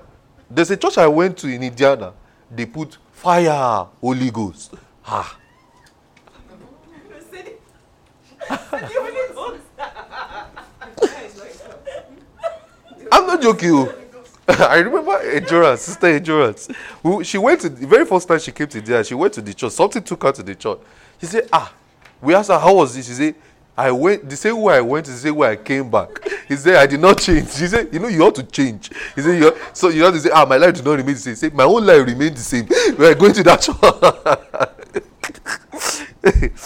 there's 0.51 0.71
a 0.71 0.77
church 0.77 0.99
I 0.99 1.07
went 1.07 1.39
to 1.39 1.49
in 1.49 1.63
Indiana. 1.63 2.13
They 2.51 2.67
put 2.67 2.99
fire, 3.13 3.87
Holy 4.01 4.31
Ghost. 4.31 4.75
Ah. 5.07 5.39
I'm 13.13 13.27
not 13.27 13.43
joking. 13.43 14.02
I 14.49 14.79
remember 14.79 15.19
endurance, 15.21 15.83
sister 15.83 16.09
endurance. 16.09 16.69
She 17.23 17.39
went 17.39 17.61
to 17.61 17.69
the 17.69 17.87
very 17.87 18.05
first 18.05 18.27
time 18.27 18.41
she 18.41 18.51
came 18.51 18.67
to 18.67 18.81
there. 18.81 19.05
She 19.05 19.15
went 19.15 19.33
to 19.35 19.41
the 19.41 19.55
church. 19.55 19.73
Something 19.73 20.03
took 20.03 20.23
her 20.25 20.33
to 20.33 20.43
the 20.43 20.55
church. 20.55 20.79
She 21.21 21.27
said, 21.27 21.49
"Ah." 21.53 21.73
We 22.21 22.35
asked 22.35 22.51
her 22.51 22.59
how 22.59 22.75
was 22.75 22.95
this. 22.95 23.07
She 23.07 23.13
said, 23.13 23.35
"I 23.77 23.91
went 23.93 24.29
the 24.29 24.37
same 24.37 24.61
way 24.61 24.75
I 24.75 24.81
went, 24.81 25.07
the 25.07 25.13
same 25.13 25.37
way 25.37 25.51
I 25.51 25.57
came 25.57 25.89
back." 25.89 26.09
He 26.49 26.57
said, 26.57 26.77
"I 26.77 26.87
did 26.87 27.01
not 27.01 27.21
change." 27.21 27.51
She 27.53 27.69
said, 27.69 27.89
"You 27.93 28.01
know, 28.01 28.09
you 28.09 28.23
ought 28.23 28.35
to 28.35 28.43
change." 28.43 28.91
He 29.15 29.23
said, 29.23 29.39
you 29.39 29.57
"So 29.73 29.89
you 29.89 30.03
have 30.03 30.15
to 30.15 30.21
say, 30.21 30.31
ah, 30.33 30.45
my 30.45 30.57
life 30.57 30.75
did 30.75 30.85
not 30.85 30.97
remain 30.97 31.15
the 31.15 31.21
same." 31.21 31.51
He 31.51 31.57
"My 31.57 31.65
whole 31.65 31.81
life 31.81 32.05
remained 32.05 32.37
the 32.37 32.41
same." 32.41 32.67
We 32.99 33.07
are 33.07 33.15
going 33.15 33.33
to 33.35 33.43
that 33.45 33.61
church. 33.61 33.77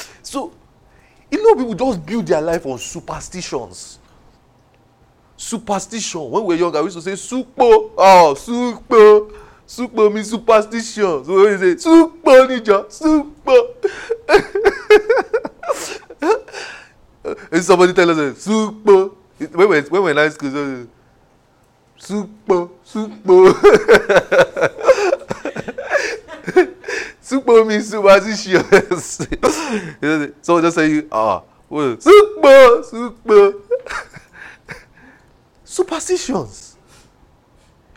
so, 0.22 0.52
you 1.30 1.42
know, 1.42 1.54
people 1.54 1.74
just 1.74 2.06
build 2.06 2.26
their 2.26 2.40
life 2.40 2.64
on 2.64 2.78
superstitions 2.78 3.98
superstition. 5.36 6.30
When 6.30 6.44
we 6.44 6.54
were 6.54 6.60
younger 6.60 6.80
we 6.82 6.86
used 6.90 6.96
to 6.96 7.02
say 7.02 7.12
supo. 7.12 7.90
Oh 7.96 8.34
supo. 8.36 9.32
Supo 9.66 10.12
means 10.12 10.30
superstition. 10.30 11.24
So 11.24 11.34
we 11.34 11.56
say 11.56 11.74
supo 11.76 12.46
nija 12.48 12.86
supo. 12.90 13.74
And 17.50 17.64
somebody 17.64 17.92
tell 17.92 18.10
us 18.10 18.18
supo 18.46 19.14
when 19.52 19.68
we 19.68 19.80
when 19.82 20.02
we 20.04 20.10
in 20.12 20.16
high 20.16 20.28
school 20.30 20.50
so 20.50 20.86
supo 21.98 22.70
supo. 22.84 23.52
Supo 27.22 27.66
means 27.66 27.90
superstition 27.90 28.62
so 30.42 30.60
just 30.60 30.76
say 30.76 31.02
ah 31.10 31.42
supo 31.68 32.82
supo 32.86 33.62
superstitions. 35.76 36.76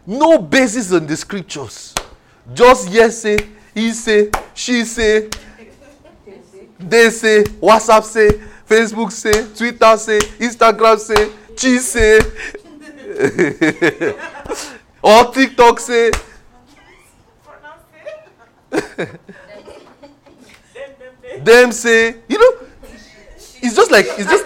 No 0.05 0.37
basis 0.37 0.91
on 0.91 1.07
the 1.07 1.15
scriptures. 1.15 1.95
Just 2.53 2.89
yes 2.91 3.19
say, 3.21 3.37
he 3.73 3.91
say, 3.93 4.29
she 4.53 4.83
say, 4.83 5.29
they 6.77 7.09
say, 7.09 7.43
WhatsApp 7.43 8.03
say, 8.03 8.29
Facebook 8.67 9.11
say, 9.11 9.31
Twitter 9.55 9.97
say, 9.97 10.19
Instagram 10.39 10.99
say, 10.99 11.31
she 11.55 11.77
say, 11.79 12.19
or 15.01 15.31
TikTok 15.33 15.79
say. 15.79 16.11
them 21.43 21.71
say, 21.71 22.15
you 22.27 22.37
know, 22.37 22.67
it's 23.61 23.75
just 23.75 23.91
like 23.91 24.05
it's 24.05 24.29
just 24.29 24.45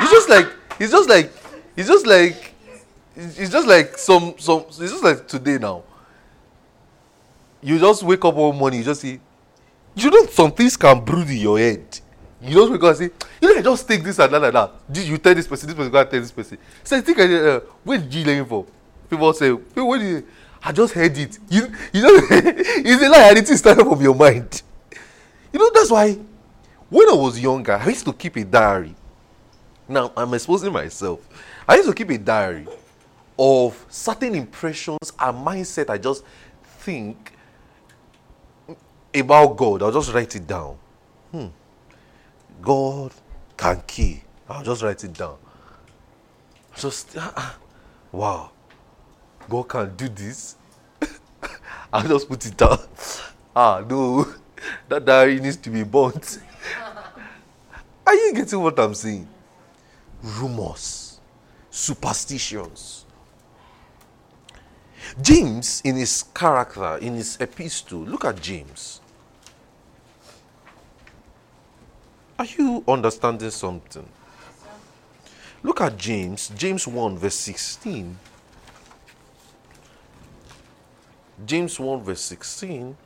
it's 0.00 0.10
just 0.10 0.28
like 0.28 0.46
it's 0.78 0.92
just 0.92 1.08
like 1.08 1.32
it's 1.76 1.88
just 1.88 2.06
like 2.06 2.54
it's 3.14 3.50
just 3.50 3.66
like 3.66 3.96
some 3.98 4.34
some 4.38 4.64
it's 4.68 4.78
just 4.78 5.04
like 5.04 5.26
today 5.28 5.58
now. 5.58 5.82
You 7.62 7.78
just 7.78 8.02
wake 8.02 8.24
up 8.24 8.34
one 8.34 8.56
morning, 8.56 8.80
you 8.80 8.84
just 8.84 9.00
see 9.00 9.20
you 9.94 10.10
know 10.10 10.26
some 10.26 10.52
things 10.52 10.76
can 10.76 11.04
brood 11.04 11.28
in 11.28 11.36
your 11.36 11.58
head. 11.58 12.00
You 12.40 12.54
just 12.54 12.70
wake 12.70 12.82
up 12.82 12.88
and 12.88 12.96
say, 12.98 13.10
you 13.40 13.52
know, 13.52 13.58
I 13.58 13.62
just 13.62 13.88
take 13.88 14.02
this 14.04 14.18
and 14.18 14.32
that 14.32 14.44
and 14.44 14.54
that. 14.54 15.06
You 15.06 15.16
tell 15.18 15.34
this 15.34 15.46
person, 15.46 15.68
this 15.68 15.76
person 15.76 15.90
go 15.90 16.00
and 16.00 16.10
tell 16.10 16.20
this 16.20 16.30
person. 16.30 16.58
So 16.84 16.96
I 16.96 17.00
think 17.00 17.18
I 17.18 17.34
uh, 17.34 17.60
where 17.82 17.98
did 17.98 18.12
you 18.12 18.24
learn 18.24 18.44
for? 18.44 18.66
People 19.08 19.32
say, 19.32 19.54
people, 19.56 19.88
when 19.88 20.00
you, 20.02 20.26
I 20.62 20.72
just 20.72 20.92
heard 20.92 21.16
it. 21.16 21.38
You, 21.48 21.62
you 21.92 22.02
know, 22.02 22.10
it's 22.30 23.02
a 23.02 23.08
lie 23.08 23.28
and 23.30 23.38
it 23.38 23.48
is 23.48 23.58
started 23.58 23.84
from 23.84 24.00
your 24.02 24.14
mind. 24.14 24.62
You 25.52 25.58
know, 25.60 25.70
that's 25.72 25.90
why 25.90 26.18
when 26.90 27.08
I 27.08 27.14
was 27.14 27.40
younger, 27.40 27.72
I 27.72 27.86
used 27.88 28.04
to 28.04 28.12
keep 28.12 28.36
a 28.36 28.44
diary. 28.44 28.94
Now, 29.88 30.12
I'm 30.16 30.34
exposing 30.34 30.72
myself. 30.72 31.20
I 31.68 31.76
used 31.76 31.88
to 31.88 31.94
keep 31.94 32.10
a 32.10 32.18
diary 32.18 32.66
of 33.38 33.84
certain 33.88 34.34
impressions 34.34 35.12
and 35.18 35.46
mindset 35.46 35.90
I 35.90 35.98
just 35.98 36.24
think 36.62 37.32
about 39.14 39.56
God. 39.56 39.82
I'll 39.82 39.92
just 39.92 40.12
write 40.12 40.34
it 40.36 40.46
down. 40.46 40.76
Hmm. 41.30 41.46
God 42.62 43.12
can 43.56 43.82
kill. 43.86 44.18
I'll 44.48 44.62
just 44.62 44.82
write 44.82 45.02
it 45.02 45.12
down. 45.12 45.36
Just, 46.76 47.16
uh, 47.16 47.50
wow. 48.12 48.50
God 49.48 49.68
can 49.68 49.96
do 49.96 50.08
this. 50.08 50.56
I'll 51.92 52.06
just 52.06 52.28
put 52.28 52.44
it 52.46 52.56
down. 52.56 52.78
Ah, 53.58 53.82
no. 53.88 54.26
That 54.88 55.04
diary 55.04 55.40
needs 55.40 55.56
to 55.58 55.70
be 55.70 55.82
burnt. 55.82 56.40
Are 58.06 58.14
you 58.14 58.34
getting 58.34 58.60
what 58.60 58.78
I'm 58.78 58.94
saying? 58.94 59.26
Rumors, 60.22 61.05
superstitions. 61.76 63.04
James, 65.20 65.82
in 65.84 65.96
his 65.96 66.24
character, 66.34 66.96
in 67.02 67.14
his 67.14 67.36
epistle, 67.38 68.00
look 68.00 68.24
at 68.24 68.40
James. 68.40 69.02
Are 72.38 72.46
you 72.46 72.82
understanding 72.88 73.50
something? 73.50 74.08
Look 75.62 75.82
at 75.82 75.98
James, 75.98 76.50
James 76.56 76.88
1, 76.88 77.18
verse 77.18 77.34
16. 77.34 78.18
James 81.44 81.78
1, 81.78 82.02
verse 82.02 82.20
16. 82.22 82.96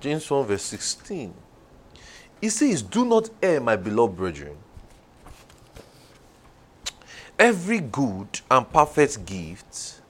James 0.00 0.28
1, 0.28 0.46
verse 0.46 0.62
16. 0.62 1.34
He 2.40 2.48
says, 2.50 2.82
Do 2.82 3.04
not 3.04 3.30
err, 3.42 3.60
my 3.60 3.76
beloved 3.76 4.16
brethren. 4.16 4.56
Every 7.38 7.80
good 7.80 8.40
and 8.50 8.72
perfect 8.72 9.24
gift 9.24 10.00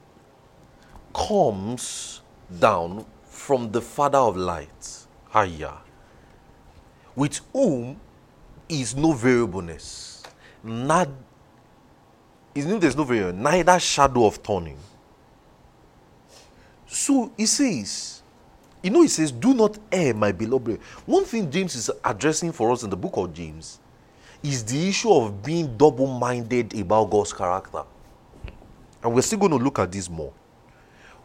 comes 1.15 2.23
down 2.59 3.05
from 3.25 3.71
the 3.71 3.81
Father 3.81 4.19
of 4.19 4.37
lights, 4.37 5.07
Haya, 5.31 5.75
with 7.15 7.41
whom 7.53 8.01
is 8.69 8.95
no 8.95 9.13
variableness, 9.13 10.23
not, 10.63 11.09
is 12.55 12.67
there's 12.67 12.97
no 12.97 13.05
variable, 13.05 13.39
neither 13.39 13.79
shadow 13.79 14.27
of 14.27 14.43
turning. 14.43 14.79
So 16.87 17.31
he 17.37 17.47
says, 17.47 18.18
you 18.83 18.91
know, 18.91 19.03
he 19.03 19.09
says, 19.09 19.33
Do 19.33 19.55
not 19.55 19.79
err, 19.91 20.15
my 20.15 20.33
beloved. 20.33 20.81
One 21.07 21.25
thing 21.25 21.51
James 21.51 21.75
is 21.75 21.91
addressing 22.05 22.53
for 22.53 22.71
us 22.71 22.83
in 22.83 22.91
the 22.91 22.97
book 22.97 23.17
of 23.17 23.33
James 23.33 23.81
is 24.43 24.65
the 24.65 24.89
issue 24.89 25.13
of 25.13 25.43
being 25.43 25.77
double 25.77 26.07
minded 26.07 26.79
about 26.79 27.11
God's 27.11 27.33
character. 27.33 27.83
And 29.03 29.15
we're 29.15 29.23
still 29.23 29.39
going 29.39 29.53
to 29.53 29.59
look 29.59 29.79
at 29.79 29.91
this 29.91 30.09
more. 30.09 30.33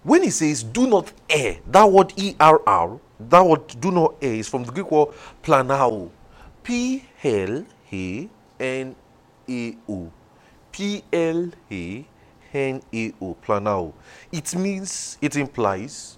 When 0.04 0.24
he 0.24 0.32
says, 0.32 0.64
Do 0.64 0.88
not 0.88 1.12
err, 1.30 1.58
that 1.68 1.90
word 1.90 2.14
E 2.18 2.36
R 2.40 2.62
R, 2.66 3.00
that 3.30 3.46
word 3.46 3.68
do 3.80 3.92
not 3.92 4.16
err 4.22 4.34
is 4.34 4.50
from 4.50 4.64
the 4.64 4.72
Greek 4.72 4.92
word 4.92 5.10
planao. 5.44 6.10
P 6.64 7.06
L 7.24 7.66
A 7.92 8.30
N 8.60 8.96
A 9.50 9.78
O. 9.88 10.12
P 10.72 11.04
L 11.12 11.50
A 11.72 12.06
N 12.54 12.82
A 12.94 13.14
O. 13.22 13.38
Planao. 13.46 13.94
It 14.32 14.56
means, 14.56 15.18
it 15.22 15.36
implies 15.36 16.18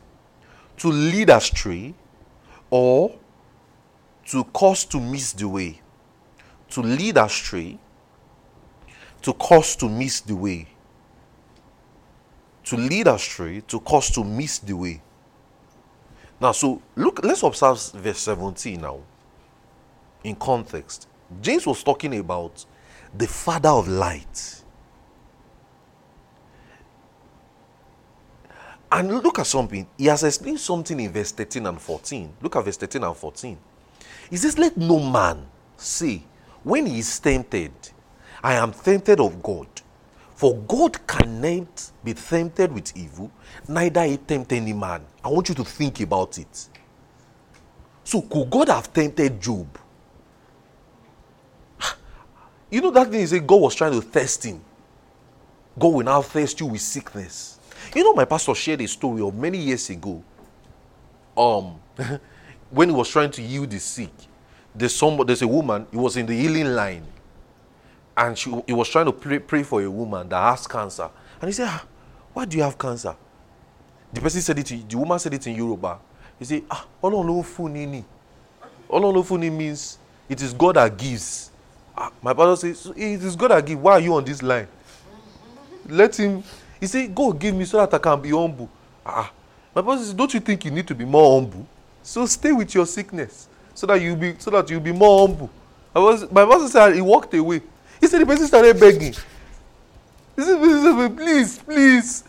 to 0.78 0.90
lead 0.90 1.30
astray 1.30 1.94
or 2.70 3.16
to 4.28 4.44
cause 4.46 4.86
to 4.86 5.00
miss 5.00 5.34
the 5.34 5.48
way. 5.48 5.82
To 6.70 6.82
lead 6.82 7.18
astray, 7.18 7.78
to 9.22 9.34
cause 9.34 9.76
to 9.78 9.88
miss 9.88 10.22
the 10.22 10.36
way. 10.36 10.68
To 12.66 12.76
lead 12.76 13.08
astray, 13.08 13.62
to 13.62 13.80
cause 13.80 14.10
to 14.12 14.24
miss 14.24 14.60
the 14.60 14.74
way. 14.74 15.02
Now, 16.40 16.52
so 16.52 16.82
look, 16.96 17.24
let's 17.24 17.44
observe 17.44 17.92
verse 17.94 18.20
17 18.20 18.82
now. 18.82 19.00
In 20.24 20.36
context, 20.36 21.08
James 21.42 21.66
was 21.66 21.84
talking 21.84 22.18
about 22.18 22.66
the 23.14 23.28
father 23.28 23.70
of 23.70 23.88
light. 23.88 24.64
And 28.96 29.12
look 29.12 29.40
at 29.40 29.46
something. 29.46 29.86
He 29.98 30.06
has 30.06 30.24
explained 30.24 30.62
something 30.62 30.98
in 30.98 31.12
verse 31.12 31.34
13 31.34 31.66
and 31.66 31.82
14. 31.82 32.34
Look 32.42 32.56
at 32.56 32.64
verse 32.64 32.78
13 32.78 33.04
and 33.04 33.18
14. 33.18 33.58
He 34.30 34.38
says, 34.38 34.58
Let 34.58 34.78
no 34.78 35.00
man 35.00 35.46
say, 35.76 36.24
when 36.64 36.86
he 36.86 37.00
is 37.00 37.20
tempted, 37.20 37.74
I 38.42 38.54
am 38.54 38.72
tempted 38.72 39.20
of 39.20 39.44
God. 39.44 39.68
For 40.36 40.56
God 40.60 41.06
cannot 41.06 41.92
be 42.06 42.14
tempted 42.14 42.72
with 42.72 42.96
evil, 42.96 43.30
neither 43.68 44.06
he 44.06 44.16
tempt 44.16 44.54
any 44.54 44.72
man. 44.72 45.02
I 45.22 45.28
want 45.28 45.50
you 45.50 45.56
to 45.56 45.66
think 45.66 46.00
about 46.00 46.38
it. 46.38 46.70
So, 48.06 48.22
could 48.22 48.50
God 48.50 48.70
have 48.70 48.94
tempted 48.94 49.42
Job? 49.42 49.78
You 52.72 52.80
know 52.80 52.92
that 52.92 53.10
thing 53.10 53.20
is 53.20 53.34
God 53.34 53.62
was 53.62 53.76
trying 53.76 54.00
to 54.00 54.08
test 54.08 54.46
him. 54.46 54.62
God 55.78 55.90
will 55.90 56.06
now 56.06 56.22
test 56.22 56.62
you 56.62 56.68
with 56.68 56.82
sickness. 56.82 57.55
You 57.96 58.04
know, 58.04 58.14
my 58.14 58.26
pastor 58.26 58.54
shared 58.54 58.82
a 58.82 58.88
story 58.90 59.22
of 59.22 59.34
many 59.34 59.58
years 59.58 59.90
ago. 59.90 60.22
Um, 61.38 61.80
when 62.70 62.90
he 62.90 62.96
was 62.96 63.08
trying 63.10 63.32
to 63.32 63.42
heal 63.42 63.66
the 63.66 63.80
sick, 63.80 64.12
there's 64.76 65.02
there's 65.26 65.42
a 65.42 65.48
woman. 65.48 65.88
He 65.90 65.98
was 65.98 66.18
in 66.18 66.26
the 66.26 66.34
healing 66.38 66.76
line, 66.76 67.06
and 68.18 68.38
she, 68.38 68.54
he 68.68 68.74
was 68.74 68.90
trying 68.90 69.06
to 69.06 69.14
pray, 69.14 69.40
pray 69.40 69.64
for 69.64 69.82
a 69.82 69.90
woman 69.90 70.28
that 70.28 70.42
has 70.42 70.68
cancer. 70.68 71.10
And 71.40 71.48
he 71.48 71.54
said, 71.54 71.68
ah, 71.70 71.86
"Why 72.34 72.44
do 72.44 72.58
you 72.58 72.64
have 72.64 72.78
cancer?" 72.78 73.16
The 74.12 74.20
person 74.20 74.42
said 74.42 74.60
it. 74.60 74.90
The 74.90 74.98
woman 74.98 75.18
said 75.18 75.34
it 75.34 75.48
in 75.48 75.56
Yoruba. 75.56 75.98
He 76.38 76.44
said, 76.44 76.64
"Ah, 76.70 76.86
fún 77.02 77.72
ni 77.72 77.86
ni. 77.86 78.04
Ọlọ́run 78.90 79.16
ló 79.16 79.52
means 79.58 79.98
it 80.28 80.42
is 80.42 80.54
God 80.54 80.76
that 80.76 80.98
gives." 80.98 81.50
Ah, 81.98 82.12
my 82.22 82.34
pastor 82.34 82.74
says, 82.74 82.92
"It 82.98 83.24
is 83.24 83.38
God 83.38 83.52
that 83.52 83.66
gives. 83.66 83.80
Why 83.82 83.94
are 83.94 84.00
you 84.02 84.14
on 84.16 84.26
this 84.26 84.44
line? 84.44 84.68
Let 85.88 86.18
him." 86.20 86.44
He 86.80 86.88
said, 86.88 87.14
God 87.14 87.40
give 87.40 87.56
me 87.56 87.66
so 87.66 87.78
that 87.78 87.94
I 87.94 87.98
can 87.98 88.22
be 88.22 88.30
humble. 88.30 88.70
Ah, 89.06 89.32
my 89.74 89.82
pastor 89.82 90.06
says, 90.06 90.14
Don't 90.14 90.34
you 90.34 90.40
think 90.40 90.66
you 90.66 90.72
need 90.72 90.88
to 90.88 90.96
be 90.96 91.06
more 91.06 91.40
humble? 91.40 91.66
So 92.04 92.26
stay 92.26 92.52
with 92.52 92.74
your 92.76 92.86
sickness 92.86 93.48
so 93.74 93.88
that 93.88 94.02
you 94.02 94.16
be 94.16 94.36
so 94.38 94.52
that 94.52 94.70
you'll 94.70 94.80
be 94.80 94.92
more 94.92 95.28
humble. 95.28 95.50
I 95.96 96.00
was 96.00 96.30
my 96.32 96.46
pastor 96.46 96.68
said 96.68 96.96
he 96.96 97.02
walked 97.02 97.34
away. 97.34 97.62
He 98.00 98.08
said 98.08 98.22
the 98.22 98.26
person 98.26 98.48
started 98.48 98.80
begging. 98.80 99.14
He 100.36 100.42
said, 100.42 101.18
please, 101.18 101.60
please. 101.60 102.24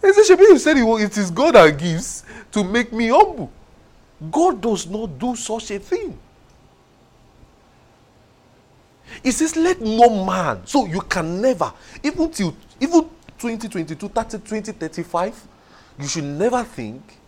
He 0.00 0.12
said, 0.12 0.36
Shebi, 0.36 0.40
you 0.40 0.58
said 0.58 0.76
it 0.76 1.18
is 1.18 1.30
God 1.30 1.54
that 1.54 1.78
gives 1.78 2.24
to 2.50 2.64
make 2.64 2.92
me 2.92 3.08
humble. 3.08 3.52
God 4.30 4.60
does 4.60 4.86
not 4.86 5.18
do 5.18 5.36
such 5.36 5.70
a 5.70 5.78
thing. 5.78 6.18
He 9.22 9.30
says, 9.30 9.56
Let 9.56 9.80
no 9.80 10.24
man. 10.24 10.66
So 10.66 10.86
you 10.86 11.00
can 11.02 11.40
never, 11.40 11.72
even 12.02 12.30
till 12.30 12.56
even 12.80 13.08
2022, 13.42 14.08
30, 14.08 14.38
2035, 14.38 15.48
you 15.98 16.06
should 16.06 16.22
never 16.22 16.62
think 16.62 17.18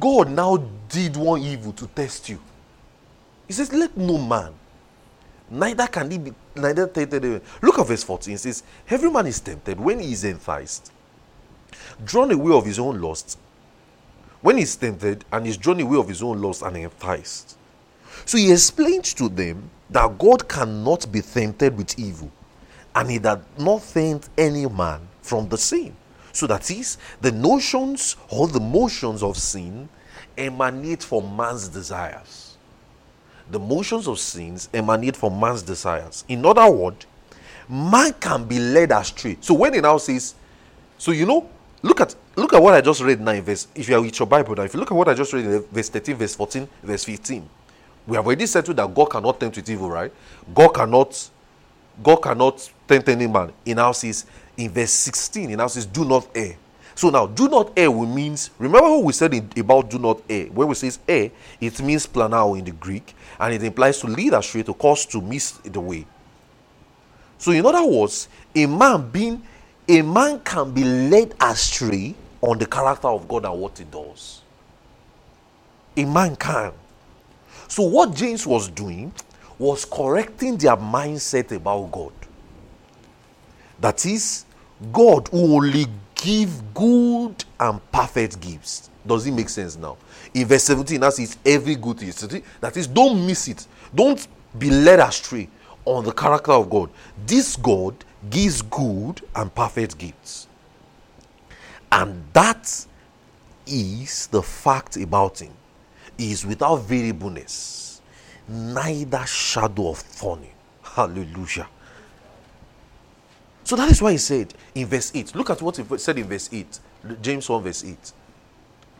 God 0.00 0.30
now 0.30 0.56
did 0.88 1.14
one 1.16 1.42
evil 1.42 1.72
to 1.72 1.86
test 1.86 2.30
you. 2.30 2.40
He 3.46 3.52
says, 3.52 3.70
Let 3.72 3.96
no 3.96 4.16
man, 4.16 4.54
neither 5.50 5.86
can 5.86 6.10
he 6.10 6.18
be, 6.18 6.32
neither 6.56 6.86
tempted. 6.88 7.42
Look 7.60 7.78
at 7.78 7.86
verse 7.86 8.02
14. 8.02 8.34
It 8.34 8.38
says, 8.38 8.62
Every 8.88 9.10
man 9.10 9.26
is 9.26 9.40
tempted 9.40 9.78
when 9.78 10.00
he 10.00 10.12
is 10.12 10.24
enticed, 10.24 10.90
drawn 12.02 12.30
away 12.32 12.56
of 12.56 12.64
his 12.64 12.78
own 12.78 13.00
lust. 13.00 13.38
When 14.40 14.56
he's 14.56 14.74
tempted 14.74 15.24
and 15.32 15.46
is 15.46 15.56
drawn 15.56 15.80
away 15.80 15.98
of 15.98 16.08
his 16.08 16.22
own 16.22 16.40
lust 16.40 16.62
and 16.62 16.76
enticed. 16.76 17.58
So 18.24 18.38
he 18.38 18.50
explained 18.50 19.04
to 19.04 19.28
them 19.28 19.70
that 19.90 20.18
God 20.18 20.48
cannot 20.48 21.10
be 21.12 21.20
tempted 21.20 21.76
with 21.76 21.98
evil, 21.98 22.30
and 22.96 23.10
he 23.10 23.18
does 23.18 23.38
not 23.58 23.82
tempt 23.82 24.30
any 24.38 24.66
man 24.66 25.06
from 25.20 25.48
the 25.50 25.58
sin. 25.58 25.94
So 26.32 26.46
that 26.46 26.70
is, 26.70 26.96
the 27.20 27.30
notions 27.30 28.16
or 28.30 28.48
the 28.48 28.58
motions 28.58 29.22
of 29.22 29.36
sin 29.36 29.88
emanate 30.36 31.02
from 31.02 31.36
man's 31.36 31.68
desires. 31.68 32.56
The 33.50 33.58
motions 33.58 34.08
of 34.08 34.18
sins 34.18 34.70
emanate 34.72 35.14
from 35.14 35.38
man's 35.38 35.62
desires. 35.62 36.24
In 36.26 36.44
other 36.44 36.68
words, 36.70 37.06
man 37.68 38.14
can 38.14 38.44
be 38.44 38.58
led 38.58 38.90
astray. 38.92 39.36
So 39.40 39.52
when 39.54 39.74
he 39.74 39.80
now 39.80 39.98
says, 39.98 40.34
so 40.96 41.12
you 41.12 41.26
know, 41.26 41.48
look 41.82 42.00
at 42.00 42.14
look 42.34 42.54
at 42.54 42.62
what 42.62 42.74
I 42.74 42.80
just 42.80 43.02
read 43.02 43.20
now 43.20 43.32
in 43.32 43.42
verse. 43.42 43.68
If 43.74 43.88
you 43.90 43.96
are 43.96 44.00
with 44.00 44.18
your 44.18 44.26
Bible 44.26 44.54
now, 44.54 44.62
if 44.62 44.72
you 44.72 44.80
look 44.80 44.90
at 44.90 44.96
what 44.96 45.08
I 45.08 45.14
just 45.14 45.32
read 45.34 45.44
in 45.44 45.62
verse 45.70 45.90
13, 45.90 46.16
verse 46.16 46.34
14, 46.34 46.66
verse 46.82 47.04
15. 47.04 47.48
We 48.06 48.16
have 48.16 48.24
already 48.24 48.46
settled 48.46 48.78
that 48.78 48.94
God 48.94 49.06
cannot 49.06 49.38
tempt 49.38 49.56
with 49.56 49.68
evil, 49.68 49.90
right? 49.90 50.12
God 50.54 50.68
cannot, 50.68 51.30
God 52.02 52.16
cannot 52.16 52.70
any 52.90 53.26
man. 53.26 53.52
In 53.64 53.76
now 53.76 53.92
says, 53.92 54.26
in 54.56 54.70
verse 54.70 54.90
16, 54.90 55.50
in 55.50 55.58
now 55.58 55.66
says, 55.66 55.86
do 55.86 56.04
not 56.04 56.28
err. 56.34 56.56
So 56.96 57.10
now, 57.10 57.26
do 57.26 57.46
not 57.46 57.72
err 57.76 57.90
will 57.90 58.06
means, 58.06 58.48
remember 58.58 58.88
what 58.88 59.04
we 59.04 59.12
said 59.12 59.34
in, 59.34 59.50
about 59.58 59.90
do 59.90 59.98
not 59.98 60.22
err? 60.30 60.46
When 60.46 60.66
we 60.68 60.74
says 60.74 60.98
err, 61.06 61.30
it 61.60 61.82
means 61.82 62.06
planao 62.06 62.58
in 62.58 62.64
the 62.64 62.70
Greek, 62.70 63.14
and 63.38 63.52
it 63.52 63.62
implies 63.62 64.00
to 64.00 64.06
lead 64.06 64.32
astray, 64.32 64.62
to 64.62 64.72
cause 64.72 65.04
to 65.06 65.20
miss 65.20 65.50
the 65.50 65.78
way. 65.78 66.06
So 67.36 67.52
in 67.52 67.66
other 67.66 67.84
words, 67.84 68.28
a 68.54 68.64
man 68.64 69.10
being, 69.10 69.42
a 69.86 70.00
man 70.00 70.40
can 70.40 70.72
be 70.72 70.84
led 70.84 71.34
astray 71.38 72.14
on 72.40 72.58
the 72.58 72.66
character 72.66 73.08
of 73.08 73.28
God 73.28 73.44
and 73.44 73.60
what 73.60 73.76
he 73.76 73.84
does. 73.84 74.40
A 75.98 76.04
man 76.06 76.34
can. 76.34 76.72
So 77.68 77.82
what 77.82 78.14
James 78.14 78.46
was 78.46 78.68
doing 78.68 79.12
was 79.58 79.84
correcting 79.84 80.56
their 80.56 80.76
mindset 80.76 81.52
about 81.52 81.92
God. 81.92 82.12
That 83.80 84.04
is, 84.06 84.44
God 84.92 85.28
who 85.28 85.56
only 85.56 85.86
give 86.14 86.74
good 86.74 87.44
and 87.60 87.80
perfect 87.92 88.40
gifts. 88.40 88.90
Does 89.06 89.26
it 89.26 89.32
make 89.32 89.48
sense 89.48 89.76
now? 89.76 89.96
In 90.34 90.46
verse 90.46 90.64
17, 90.64 91.00
that 91.00 91.18
is 91.18 91.36
every 91.44 91.76
good 91.76 91.98
thing. 92.00 92.42
That 92.60 92.76
is, 92.76 92.86
don't 92.86 93.26
miss 93.26 93.48
it. 93.48 93.66
Don't 93.94 94.26
be 94.58 94.70
led 94.70 94.98
astray 94.98 95.48
on 95.84 96.04
the 96.04 96.12
character 96.12 96.52
of 96.52 96.68
God. 96.68 96.90
This 97.26 97.56
God 97.56 97.94
gives 98.28 98.62
good 98.62 99.22
and 99.34 99.54
perfect 99.54 99.96
gifts. 99.96 100.48
And 101.92 102.24
that 102.32 102.86
is 103.66 104.26
the 104.28 104.42
fact 104.42 104.96
about 104.96 105.40
him. 105.40 105.52
He 106.18 106.32
is 106.32 106.44
without 106.44 106.76
variableness, 106.76 108.00
neither 108.48 109.24
shadow 109.26 109.90
of 109.90 110.02
turning. 110.18 110.50
Hallelujah. 110.82 111.68
So 113.66 113.74
that 113.74 113.90
is 113.90 114.00
why 114.00 114.12
he 114.12 114.18
said 114.18 114.54
in 114.76 114.86
verse 114.86 115.10
8. 115.12 115.34
Look 115.34 115.50
at 115.50 115.60
what 115.60 115.76
he 115.76 115.98
said 115.98 116.16
in 116.16 116.28
verse 116.28 116.48
8. 116.52 116.78
James 117.20 117.48
1 117.48 117.62
verse 117.64 117.84
8. 117.84 118.12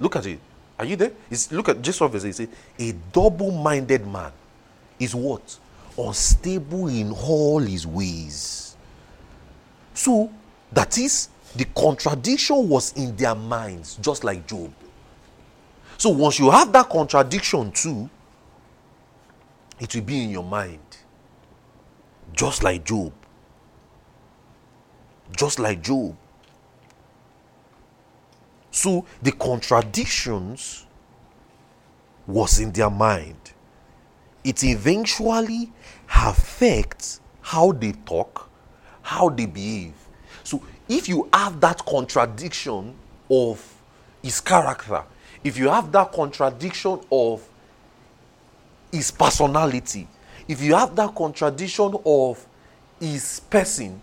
Look 0.00 0.16
at 0.16 0.26
it. 0.26 0.40
Are 0.76 0.84
you 0.84 0.96
there? 0.96 1.12
It's, 1.30 1.52
look 1.52 1.68
at 1.68 1.80
James 1.80 2.00
1 2.00 2.10
verse 2.10 2.24
8. 2.24 2.26
He 2.26 2.32
said, 2.32 2.48
A 2.80 2.92
double 3.12 3.52
minded 3.52 4.04
man 4.04 4.32
is 4.98 5.14
what? 5.14 5.56
Unstable 5.96 6.88
in 6.88 7.12
all 7.12 7.60
his 7.60 7.86
ways. 7.86 8.76
So 9.94 10.32
that 10.72 10.98
is 10.98 11.28
the 11.54 11.66
contradiction 11.66 12.68
was 12.68 12.92
in 12.94 13.14
their 13.14 13.36
minds, 13.36 14.00
just 14.02 14.24
like 14.24 14.48
Job. 14.48 14.72
So 15.96 16.10
once 16.10 16.40
you 16.40 16.50
have 16.50 16.72
that 16.72 16.90
contradiction 16.90 17.70
too, 17.70 18.10
it 19.78 19.94
will 19.94 20.02
be 20.02 20.24
in 20.24 20.30
your 20.30 20.42
mind, 20.42 20.80
just 22.32 22.64
like 22.64 22.84
Job 22.84 23.12
just 25.34 25.58
like 25.58 25.82
Job. 25.82 26.16
So 28.70 29.06
the 29.22 29.32
contradictions 29.32 30.86
was 32.26 32.58
in 32.58 32.72
their 32.72 32.90
mind. 32.90 33.36
It 34.44 34.62
eventually 34.64 35.72
affects 36.14 37.20
how 37.40 37.72
they 37.72 37.92
talk, 37.92 38.50
how 39.02 39.30
they 39.30 39.46
behave. 39.46 39.94
So 40.44 40.62
if 40.88 41.08
you 41.08 41.28
have 41.32 41.60
that 41.60 41.84
contradiction 41.86 42.94
of 43.30 43.82
his 44.22 44.40
character, 44.40 45.04
if 45.42 45.56
you 45.56 45.68
have 45.68 45.90
that 45.92 46.12
contradiction 46.12 47.00
of 47.10 47.48
his 48.92 49.10
personality, 49.10 50.06
if 50.48 50.60
you 50.60 50.74
have 50.74 50.94
that 50.96 51.14
contradiction 51.14 51.94
of 52.04 52.46
his 53.00 53.40
person, 53.40 54.00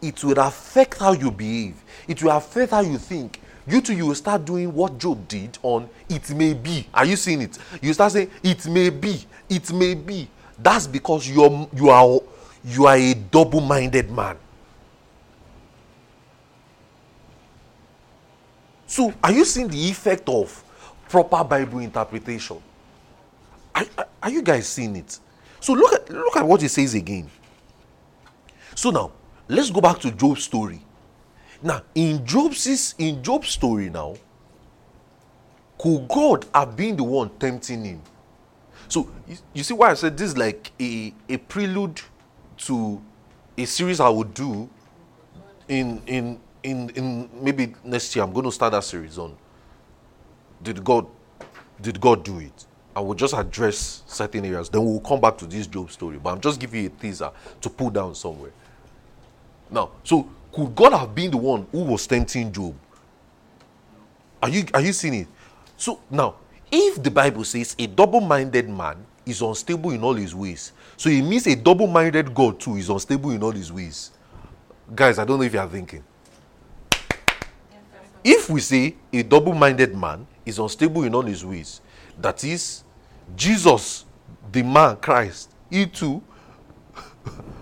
it 0.00 0.22
will 0.24 0.38
affect 0.38 0.98
how 0.98 1.12
you 1.12 1.30
behave. 1.30 1.82
It 2.06 2.22
will 2.22 2.30
affect 2.30 2.72
how 2.72 2.80
you 2.80 2.98
think. 2.98 3.40
You 3.66 3.80
too, 3.80 3.94
you 3.94 4.06
will 4.06 4.14
start 4.14 4.44
doing 4.44 4.72
what 4.72 4.98
Job 4.98 5.28
did 5.28 5.58
on 5.62 5.88
it 6.08 6.30
may 6.34 6.54
be. 6.54 6.86
Are 6.94 7.04
you 7.04 7.16
seeing 7.16 7.42
it? 7.42 7.58
You 7.82 7.92
start 7.92 8.12
saying 8.12 8.30
it 8.42 8.66
may 8.66 8.88
be. 8.90 9.24
It 9.48 9.72
may 9.72 9.94
be. 9.94 10.28
That's 10.58 10.86
because 10.86 11.28
you're 11.28 11.68
you 11.74 11.90
are 11.90 12.20
you 12.64 12.86
are 12.86 12.96
a 12.96 13.14
double-minded 13.14 14.10
man. 14.10 14.36
So, 18.86 19.12
are 19.22 19.32
you 19.32 19.44
seeing 19.44 19.68
the 19.68 19.90
effect 19.90 20.28
of 20.28 20.64
proper 21.08 21.44
Bible 21.44 21.80
interpretation? 21.80 22.60
Are, 23.74 23.84
are 24.22 24.30
you 24.30 24.42
guys 24.42 24.66
seeing 24.66 24.96
it? 24.96 25.18
So 25.60 25.72
look 25.74 25.92
at 25.92 26.08
look 26.10 26.36
at 26.36 26.46
what 26.46 26.62
he 26.62 26.68
says 26.68 26.94
again. 26.94 27.30
So 28.74 28.90
now, 28.90 29.12
let's 29.48 29.70
go 29.70 29.80
back 29.80 29.98
to 30.00 30.10
Job's 30.10 30.44
story. 30.44 30.80
Now, 31.62 31.82
in 31.94 32.24
Job's 32.24 32.94
in 32.98 33.22
Job's 33.22 33.48
story 33.48 33.90
now, 33.90 34.16
could 35.78 36.06
God 36.08 36.46
have 36.54 36.76
been 36.76 36.96
the 36.96 37.04
one 37.04 37.30
tempting 37.38 37.84
him? 37.84 38.02
So 38.88 39.08
you, 39.52 39.62
see 39.62 39.74
why 39.74 39.90
I 39.90 39.94
said 39.94 40.16
this 40.16 40.30
is 40.30 40.38
like 40.38 40.72
a, 40.80 41.12
a 41.28 41.36
prelude 41.36 42.00
to 42.58 43.02
a 43.56 43.64
series 43.64 44.00
I 44.00 44.08
would 44.08 44.32
do 44.34 44.68
in 45.68 46.00
in 46.06 46.40
in 46.62 46.90
in 46.90 47.30
maybe 47.32 47.74
next 47.84 48.14
year. 48.14 48.24
I'm 48.24 48.32
going 48.32 48.46
to 48.46 48.52
start 48.52 48.72
that 48.72 48.84
series 48.84 49.18
on 49.18 49.36
did 50.62 50.82
God 50.84 51.06
did 51.80 52.00
God 52.00 52.24
do 52.24 52.38
it? 52.38 52.66
I 52.96 53.00
will 53.00 53.14
just 53.14 53.34
address 53.34 54.02
certain 54.06 54.44
areas. 54.44 54.68
Then 54.68 54.84
we'll 54.84 55.00
come 55.00 55.20
back 55.20 55.38
to 55.38 55.46
this 55.46 55.66
Job 55.68 55.90
story. 55.90 56.18
But 56.18 56.30
I'm 56.30 56.40
just 56.40 56.58
giving 56.58 56.82
you 56.82 56.86
a 56.88 57.00
teaser 57.00 57.30
to 57.60 57.70
pull 57.70 57.90
down 57.90 58.14
somewhere. 58.14 58.50
Now, 59.70 59.90
so 60.02 60.28
could 60.52 60.74
God 60.74 60.92
have 60.92 61.14
been 61.14 61.30
the 61.30 61.36
one 61.36 61.66
who 61.70 61.84
was 61.84 62.06
tempting 62.06 62.52
Job? 62.52 62.74
Are 64.42 64.48
you 64.48 64.64
are 64.72 64.80
you 64.80 64.92
seeing 64.92 65.14
it? 65.14 65.28
So 65.76 66.00
now, 66.10 66.36
if 66.70 67.02
the 67.02 67.10
Bible 67.10 67.44
says 67.44 67.74
a 67.78 67.86
double-minded 67.86 68.68
man 68.68 69.04
is 69.26 69.42
unstable 69.42 69.90
in 69.90 70.02
all 70.02 70.14
his 70.14 70.34
ways, 70.34 70.72
so 70.96 71.10
it 71.10 71.22
means 71.22 71.46
a 71.46 71.54
double-minded 71.56 72.34
God 72.34 72.58
too 72.58 72.76
is 72.76 72.88
unstable 72.88 73.30
in 73.30 73.42
all 73.42 73.52
his 73.52 73.72
ways. 73.72 74.10
Guys, 74.94 75.18
I 75.18 75.24
don't 75.24 75.38
know 75.38 75.44
if 75.44 75.52
you 75.52 75.60
are 75.60 75.68
thinking. 75.68 76.02
If 78.24 78.50
we 78.50 78.60
say 78.60 78.96
a 79.12 79.22
double-minded 79.22 79.94
man 79.96 80.26
is 80.44 80.58
unstable 80.58 81.04
in 81.04 81.14
all 81.14 81.22
his 81.22 81.44
ways, 81.44 81.80
that 82.18 82.42
is 82.42 82.84
Jesus, 83.36 84.04
the 84.50 84.62
man 84.62 84.96
Christ, 84.96 85.50
he 85.70 85.86
too 85.86 86.22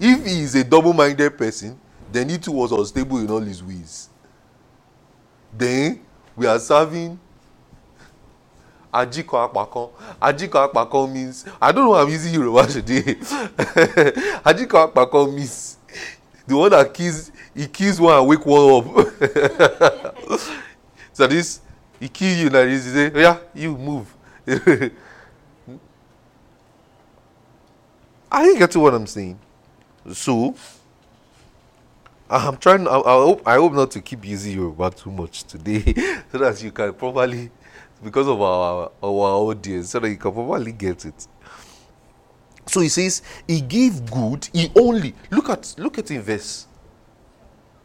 if 0.00 0.24
he 0.26 0.40
is 0.42 0.54
a 0.54 0.64
double-minded 0.64 1.36
person 1.36 1.78
then 2.12 2.28
he 2.28 2.38
too 2.38 2.52
was 2.52 2.72
unstable 2.72 3.18
in 3.18 3.30
all 3.30 3.40
his 3.40 3.62
ways. 3.62 4.08
Then 5.56 6.00
we 6.36 6.46
are 6.46 6.58
serving 6.58 7.18
ajiko 8.92 9.36
apakan 9.38 9.88
ajiko 10.20 10.58
apakan 10.64 11.12
means 11.12 11.44
i 11.60 11.70
don't 11.72 11.84
know 11.84 11.94
how 11.94 12.02
i'm 12.02 12.08
using 12.08 12.32
yoruba 12.34 12.66
today. 12.66 13.02
Ajiko 14.44 15.34
means 15.34 15.76
the 16.46 16.56
one 16.56 16.70
that 16.70 16.94
kills 16.94 17.30
he 17.54 17.66
kills 17.66 18.00
one 18.00 18.16
and 18.18 18.26
wake 18.26 18.44
one 18.46 18.84
up. 18.84 18.86
So 21.12 21.26
this 21.26 21.60
he 22.00 22.08
kill 22.08 22.36
you 22.38 22.44
like 22.48 22.66
this 22.68 22.84
he 22.86 22.90
say 22.92 23.10
oya 23.14 23.40
you 23.54 23.76
move. 23.76 24.06
Are 28.30 28.44
you 28.46 28.58
getting 28.58 28.80
what 28.82 28.94
i'm 28.94 29.06
saying 29.06 29.38
so 30.12 30.54
I'm 32.30 32.58
trying. 32.58 32.86
I, 32.86 32.98
I, 32.98 33.12
hope. 33.12 33.42
I 33.46 33.54
hope 33.54 33.72
not 33.72 33.90
to 33.92 34.00
keep 34.02 34.24
using 34.24 34.54
Yoruba 34.54 34.90
too 34.90 35.10
much 35.10 35.44
today, 35.44 35.94
so 36.32 36.38
that 36.38 36.62
you 36.62 36.70
can 36.72 36.92
probably, 36.92 37.50
because 38.02 38.28
of 38.28 38.40
our 38.40 38.90
our 39.02 39.10
audience, 39.10 39.90
so 39.90 40.00
that 40.00 40.10
you 40.10 40.16
can 40.16 40.32
probably 40.32 40.72
get 40.72 41.06
it. 41.06 41.26
So 42.66 42.80
he 42.80 42.90
says 42.90 43.22
he 43.46 43.62
gave 43.62 44.10
good. 44.10 44.46
He 44.52 44.70
only 44.76 45.14
look 45.30 45.48
at 45.48 45.74
look 45.78 45.98
at 45.98 46.10
in 46.10 46.20
verse 46.20 46.66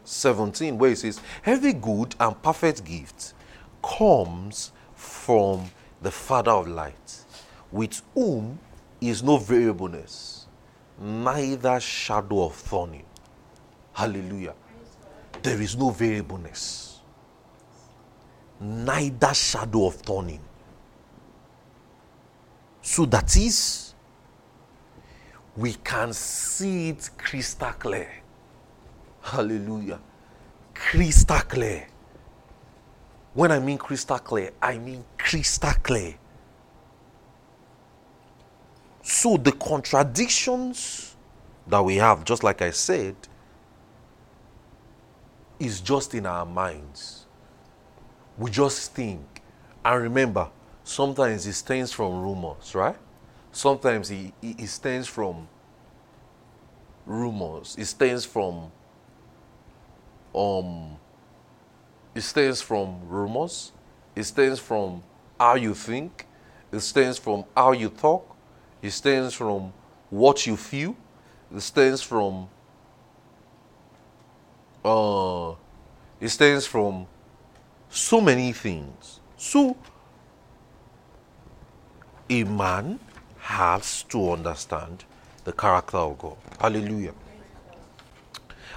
seventeen 0.04 0.76
where 0.76 0.90
he 0.90 0.96
says 0.96 1.20
every 1.46 1.72
good 1.72 2.14
and 2.20 2.40
perfect 2.42 2.84
gift 2.84 3.32
comes 3.82 4.72
from 4.94 5.70
the 6.02 6.10
Father 6.10 6.50
of 6.50 6.68
light, 6.68 7.24
with 7.72 8.02
whom 8.12 8.58
is 9.00 9.22
no 9.22 9.38
variableness 9.38 10.33
neither 10.98 11.80
shadow 11.80 12.46
of 12.46 12.62
turning. 12.68 13.04
Hallelujah. 13.92 14.54
There 15.42 15.60
is 15.60 15.76
no 15.76 15.90
variableness, 15.90 17.00
neither 18.60 19.34
shadow 19.34 19.86
of 19.86 20.02
turning. 20.02 20.40
So 22.80 23.04
that 23.06 23.36
is, 23.36 23.94
we 25.56 25.74
can 25.74 26.12
see 26.12 26.90
it 26.90 27.10
crystal 27.16 27.72
clear. 27.72 28.10
Hallelujah. 29.22 30.00
Crystal 30.74 31.40
clear. 31.40 31.86
When 33.32 33.50
I 33.52 33.58
mean 33.58 33.78
crystal 33.78 34.18
clear, 34.18 34.52
I 34.60 34.78
mean 34.78 35.04
crystal 35.18 35.72
clear. 35.82 36.14
So 39.06 39.36
the 39.36 39.52
contradictions 39.52 41.14
that 41.66 41.84
we 41.84 41.96
have, 41.96 42.24
just 42.24 42.42
like 42.42 42.62
I 42.62 42.70
said, 42.70 43.14
is 45.60 45.82
just 45.82 46.14
in 46.14 46.24
our 46.24 46.46
minds. 46.46 47.26
We 48.38 48.50
just 48.50 48.94
think. 48.94 49.42
And 49.84 50.02
remember, 50.02 50.48
sometimes 50.84 51.46
it 51.46 51.52
stems 51.52 51.92
from 51.92 52.22
rumors, 52.22 52.74
right? 52.74 52.96
Sometimes 53.52 54.10
it, 54.10 54.32
it, 54.40 54.66
stems 54.68 55.06
from 55.06 55.48
rumors. 57.04 57.76
It 57.78 57.84
stems 57.84 58.24
from 58.24 58.72
um 60.34 60.96
it 62.14 62.22
stems 62.22 62.62
from 62.62 63.06
rumors. 63.06 63.72
It 64.16 64.24
stems 64.24 64.60
from 64.60 65.02
how 65.38 65.56
you 65.56 65.74
think. 65.74 66.26
It 66.72 66.80
stems 66.80 67.18
from 67.18 67.44
how 67.54 67.72
you 67.72 67.90
talk. 67.90 68.33
It 68.84 68.90
stems 68.90 69.32
from 69.32 69.72
what 70.10 70.46
you 70.46 70.58
feel. 70.58 70.94
It 71.56 71.62
stems 71.62 72.02
from 72.02 72.48
uh 74.84 75.52
it 76.20 76.28
stems 76.28 76.66
from 76.66 77.06
so 77.88 78.20
many 78.20 78.52
things. 78.52 79.20
So 79.38 79.74
a 82.28 82.44
man 82.44 83.00
has 83.38 84.02
to 84.10 84.32
understand 84.32 85.04
the 85.44 85.52
character 85.52 85.96
of 85.96 86.18
God. 86.18 86.36
Hallelujah. 86.60 87.14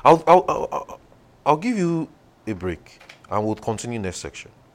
I'll, 0.05 0.24
I'll, 0.26 0.45
I'll, 0.47 0.99
I'll 1.45 1.58
give 1.58 1.78
you 1.78 2.08
a 2.45 2.53
break 2.53 3.01
and 3.30 3.45
we'll 3.45 3.55
continue 3.55 3.99
next 3.99 4.20
section. 4.20 4.51